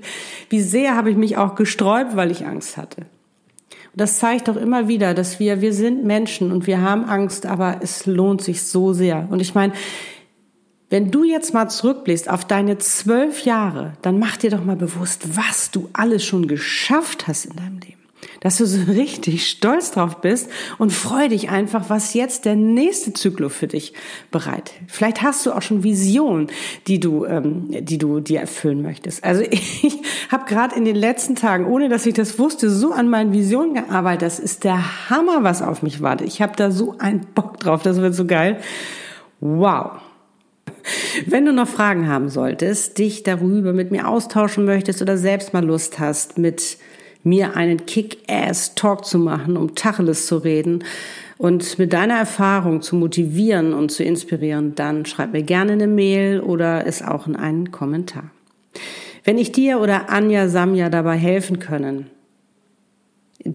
wie 0.50 0.60
sehr 0.60 0.94
habe 0.94 1.10
ich 1.10 1.16
mich 1.16 1.38
auch 1.38 1.54
gesträubt, 1.54 2.16
weil 2.16 2.30
ich 2.30 2.44
Angst 2.44 2.76
hatte? 2.76 3.00
Und 3.00 4.00
das 4.00 4.18
zeigt 4.18 4.48
doch 4.48 4.56
immer 4.56 4.88
wieder, 4.88 5.14
dass 5.14 5.40
wir, 5.40 5.62
wir 5.62 5.72
sind 5.72 6.04
Menschen 6.04 6.52
und 6.52 6.66
wir 6.66 6.82
haben 6.82 7.06
Angst, 7.06 7.46
aber 7.46 7.78
es 7.80 8.04
lohnt 8.04 8.42
sich 8.42 8.62
so 8.62 8.92
sehr. 8.92 9.26
Und 9.30 9.40
ich 9.40 9.54
meine, 9.54 9.72
wenn 10.90 11.10
du 11.10 11.24
jetzt 11.24 11.54
mal 11.54 11.68
zurückblickst 11.68 12.28
auf 12.28 12.44
deine 12.44 12.76
zwölf 12.76 13.46
Jahre, 13.46 13.94
dann 14.02 14.18
mach 14.18 14.36
dir 14.36 14.50
doch 14.50 14.64
mal 14.64 14.76
bewusst, 14.76 15.34
was 15.34 15.70
du 15.70 15.88
alles 15.94 16.26
schon 16.26 16.46
geschafft 16.46 17.26
hast 17.26 17.46
in 17.46 17.56
deinem 17.56 17.78
Leben 17.78 18.05
dass 18.40 18.58
du 18.58 18.66
so 18.66 18.80
richtig 18.92 19.48
stolz 19.48 19.90
drauf 19.90 20.20
bist 20.20 20.48
und 20.78 20.92
freu 20.92 21.28
dich 21.28 21.50
einfach, 21.50 21.88
was 21.88 22.14
jetzt 22.14 22.44
der 22.44 22.56
nächste 22.56 23.12
Zyklus 23.12 23.54
für 23.54 23.66
dich 23.66 23.92
bereit. 24.30 24.72
Vielleicht 24.88 25.22
hast 25.22 25.44
du 25.46 25.52
auch 25.52 25.62
schon 25.62 25.82
Visionen, 25.82 26.48
die 26.86 27.00
du, 27.00 27.24
ähm, 27.24 27.66
die 27.68 27.98
du 27.98 28.20
dir 28.20 28.40
erfüllen 28.40 28.82
möchtest. 28.82 29.24
Also 29.24 29.42
ich 29.50 29.98
habe 30.30 30.44
gerade 30.46 30.76
in 30.76 30.84
den 30.84 30.96
letzten 30.96 31.36
Tagen, 31.36 31.66
ohne 31.66 31.88
dass 31.88 32.06
ich 32.06 32.14
das 32.14 32.38
wusste, 32.38 32.70
so 32.70 32.92
an 32.92 33.08
meinen 33.08 33.32
Visionen 33.32 33.74
gearbeitet. 33.74 34.22
Das 34.22 34.38
ist 34.38 34.64
der 34.64 35.10
Hammer, 35.10 35.42
was 35.42 35.62
auf 35.62 35.82
mich 35.82 36.02
wartet. 36.02 36.26
Ich 36.26 36.42
habe 36.42 36.54
da 36.56 36.70
so 36.70 36.96
einen 36.98 37.26
Bock 37.34 37.58
drauf. 37.60 37.82
Das 37.82 37.98
wird 37.98 38.14
so 38.14 38.26
geil. 38.26 38.60
Wow. 39.40 40.00
Wenn 41.26 41.44
du 41.44 41.52
noch 41.52 41.68
Fragen 41.68 42.08
haben 42.08 42.28
solltest, 42.28 42.98
dich 42.98 43.22
darüber 43.22 43.72
mit 43.72 43.90
mir 43.90 44.08
austauschen 44.08 44.64
möchtest 44.64 45.02
oder 45.02 45.16
selbst 45.18 45.52
mal 45.52 45.64
Lust 45.64 45.98
hast, 45.98 46.38
mit 46.38 46.78
mir 47.26 47.56
einen 47.56 47.84
Kick-Ass-Talk 47.84 49.04
zu 49.04 49.18
machen, 49.18 49.56
um 49.56 49.74
Tacheles 49.74 50.26
zu 50.26 50.38
reden 50.38 50.84
und 51.38 51.78
mit 51.78 51.92
deiner 51.92 52.14
Erfahrung 52.14 52.80
zu 52.80 52.96
motivieren 52.96 53.74
und 53.74 53.90
zu 53.90 54.02
inspirieren, 54.02 54.74
dann 54.74 55.04
schreib 55.04 55.32
mir 55.32 55.42
gerne 55.42 55.72
eine 55.72 55.86
Mail 55.86 56.40
oder 56.40 56.86
es 56.86 57.02
auch 57.02 57.26
in 57.26 57.36
einen 57.36 57.70
Kommentar. 57.72 58.30
Wenn 59.24 59.38
ich 59.38 59.52
dir 59.52 59.80
oder 59.80 60.08
Anja 60.08 60.48
Samja 60.48 60.88
dabei 60.88 61.16
helfen 61.16 61.58
können, 61.58 62.06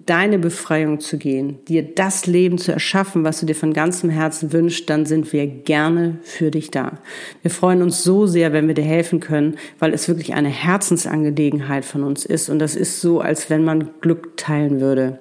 deine 0.05 0.39
Befreiung 0.39 0.99
zu 0.99 1.17
gehen, 1.17 1.59
dir 1.67 1.83
das 1.83 2.27
Leben 2.27 2.57
zu 2.57 2.71
erschaffen, 2.71 3.23
was 3.23 3.39
du 3.39 3.45
dir 3.45 3.55
von 3.55 3.73
ganzem 3.73 4.09
Herzen 4.09 4.53
wünschst, 4.53 4.89
dann 4.89 5.05
sind 5.05 5.31
wir 5.33 5.47
gerne 5.47 6.19
für 6.23 6.51
dich 6.51 6.71
da. 6.71 6.99
Wir 7.41 7.51
freuen 7.51 7.81
uns 7.81 8.03
so 8.03 8.27
sehr, 8.27 8.53
wenn 8.53 8.67
wir 8.67 8.73
dir 8.73 8.83
helfen 8.83 9.19
können, 9.19 9.57
weil 9.79 9.93
es 9.93 10.07
wirklich 10.07 10.33
eine 10.33 10.49
Herzensangelegenheit 10.49 11.85
von 11.85 12.03
uns 12.03 12.25
ist. 12.25 12.49
Und 12.49 12.59
das 12.59 12.75
ist 12.75 13.01
so, 13.01 13.21
als 13.21 13.49
wenn 13.49 13.63
man 13.63 13.89
Glück 14.01 14.37
teilen 14.37 14.79
würde. 14.79 15.19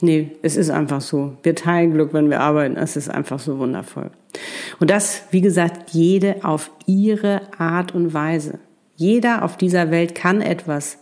Nee, 0.00 0.32
es 0.42 0.56
ist 0.56 0.70
einfach 0.70 1.00
so. 1.00 1.36
Wir 1.42 1.54
teilen 1.54 1.92
Glück, 1.92 2.12
wenn 2.12 2.28
wir 2.28 2.40
arbeiten. 2.40 2.76
Es 2.76 2.96
ist 2.96 3.08
einfach 3.08 3.38
so 3.38 3.58
wundervoll. 3.58 4.10
Und 4.80 4.90
das, 4.90 5.22
wie 5.30 5.40
gesagt, 5.40 5.90
jede 5.90 6.44
auf 6.44 6.70
ihre 6.86 7.42
Art 7.58 7.94
und 7.94 8.12
Weise. 8.12 8.58
Jeder 8.96 9.44
auf 9.44 9.56
dieser 9.56 9.90
Welt 9.90 10.14
kann 10.14 10.40
etwas 10.40 10.98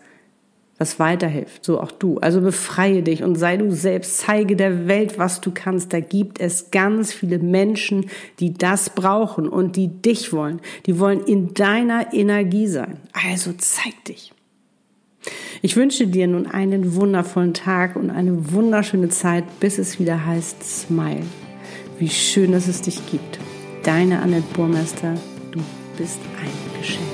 was 0.83 0.99
weiterhilft, 0.99 1.65
so 1.65 1.81
auch 1.81 1.93
du. 1.93 2.19
Also 2.19 2.41
befreie 2.41 3.05
dich 3.05 3.23
und 3.23 3.37
sei 3.37 3.57
du 3.57 3.71
selbst, 3.71 4.19
zeige 4.19 4.57
der 4.57 4.89
Welt, 4.89 5.17
was 5.17 5.41
du 5.41 5.53
kannst. 5.53 5.93
Da 5.93 6.01
gibt 6.01 6.41
es 6.41 6.73
ganz 6.73 7.13
viele 7.13 7.39
Menschen, 7.39 8.07
die 8.41 8.53
das 8.53 8.91
brauchen 8.91 9.49
und 9.49 9.77
die 9.77 9.87
dich 9.87 10.33
wollen. 10.33 10.61
Die 10.87 10.99
wollen 10.99 11.21
in 11.21 11.55
deiner 11.55 12.13
Energie 12.13 12.67
sein. 12.67 12.99
Also 13.13 13.53
zeig 13.57 14.05
dich. 14.07 14.33
Ich 15.63 15.77
wünsche 15.77 16.09
dir 16.09 16.27
nun 16.27 16.49
einen 16.49 16.97
wundervollen 16.97 17.55
Tag 17.55 17.95
und 17.95 18.11
eine 18.11 18.53
wunderschöne 18.53 19.09
Zeit, 19.09 19.45
bis 19.61 19.79
es 19.79 20.01
wieder 20.01 20.27
heißt 20.27 20.65
Smile. 20.65 21.23
Wie 22.01 22.09
schön, 22.09 22.51
dass 22.51 22.67
es 22.67 22.83
dich 22.83 22.99
gibt. 23.09 23.39
Deine 23.85 24.21
Annette 24.21 24.53
Burmester, 24.53 25.15
du 25.53 25.61
bist 25.97 26.19
ein 26.41 26.81
Geschenk. 26.81 27.12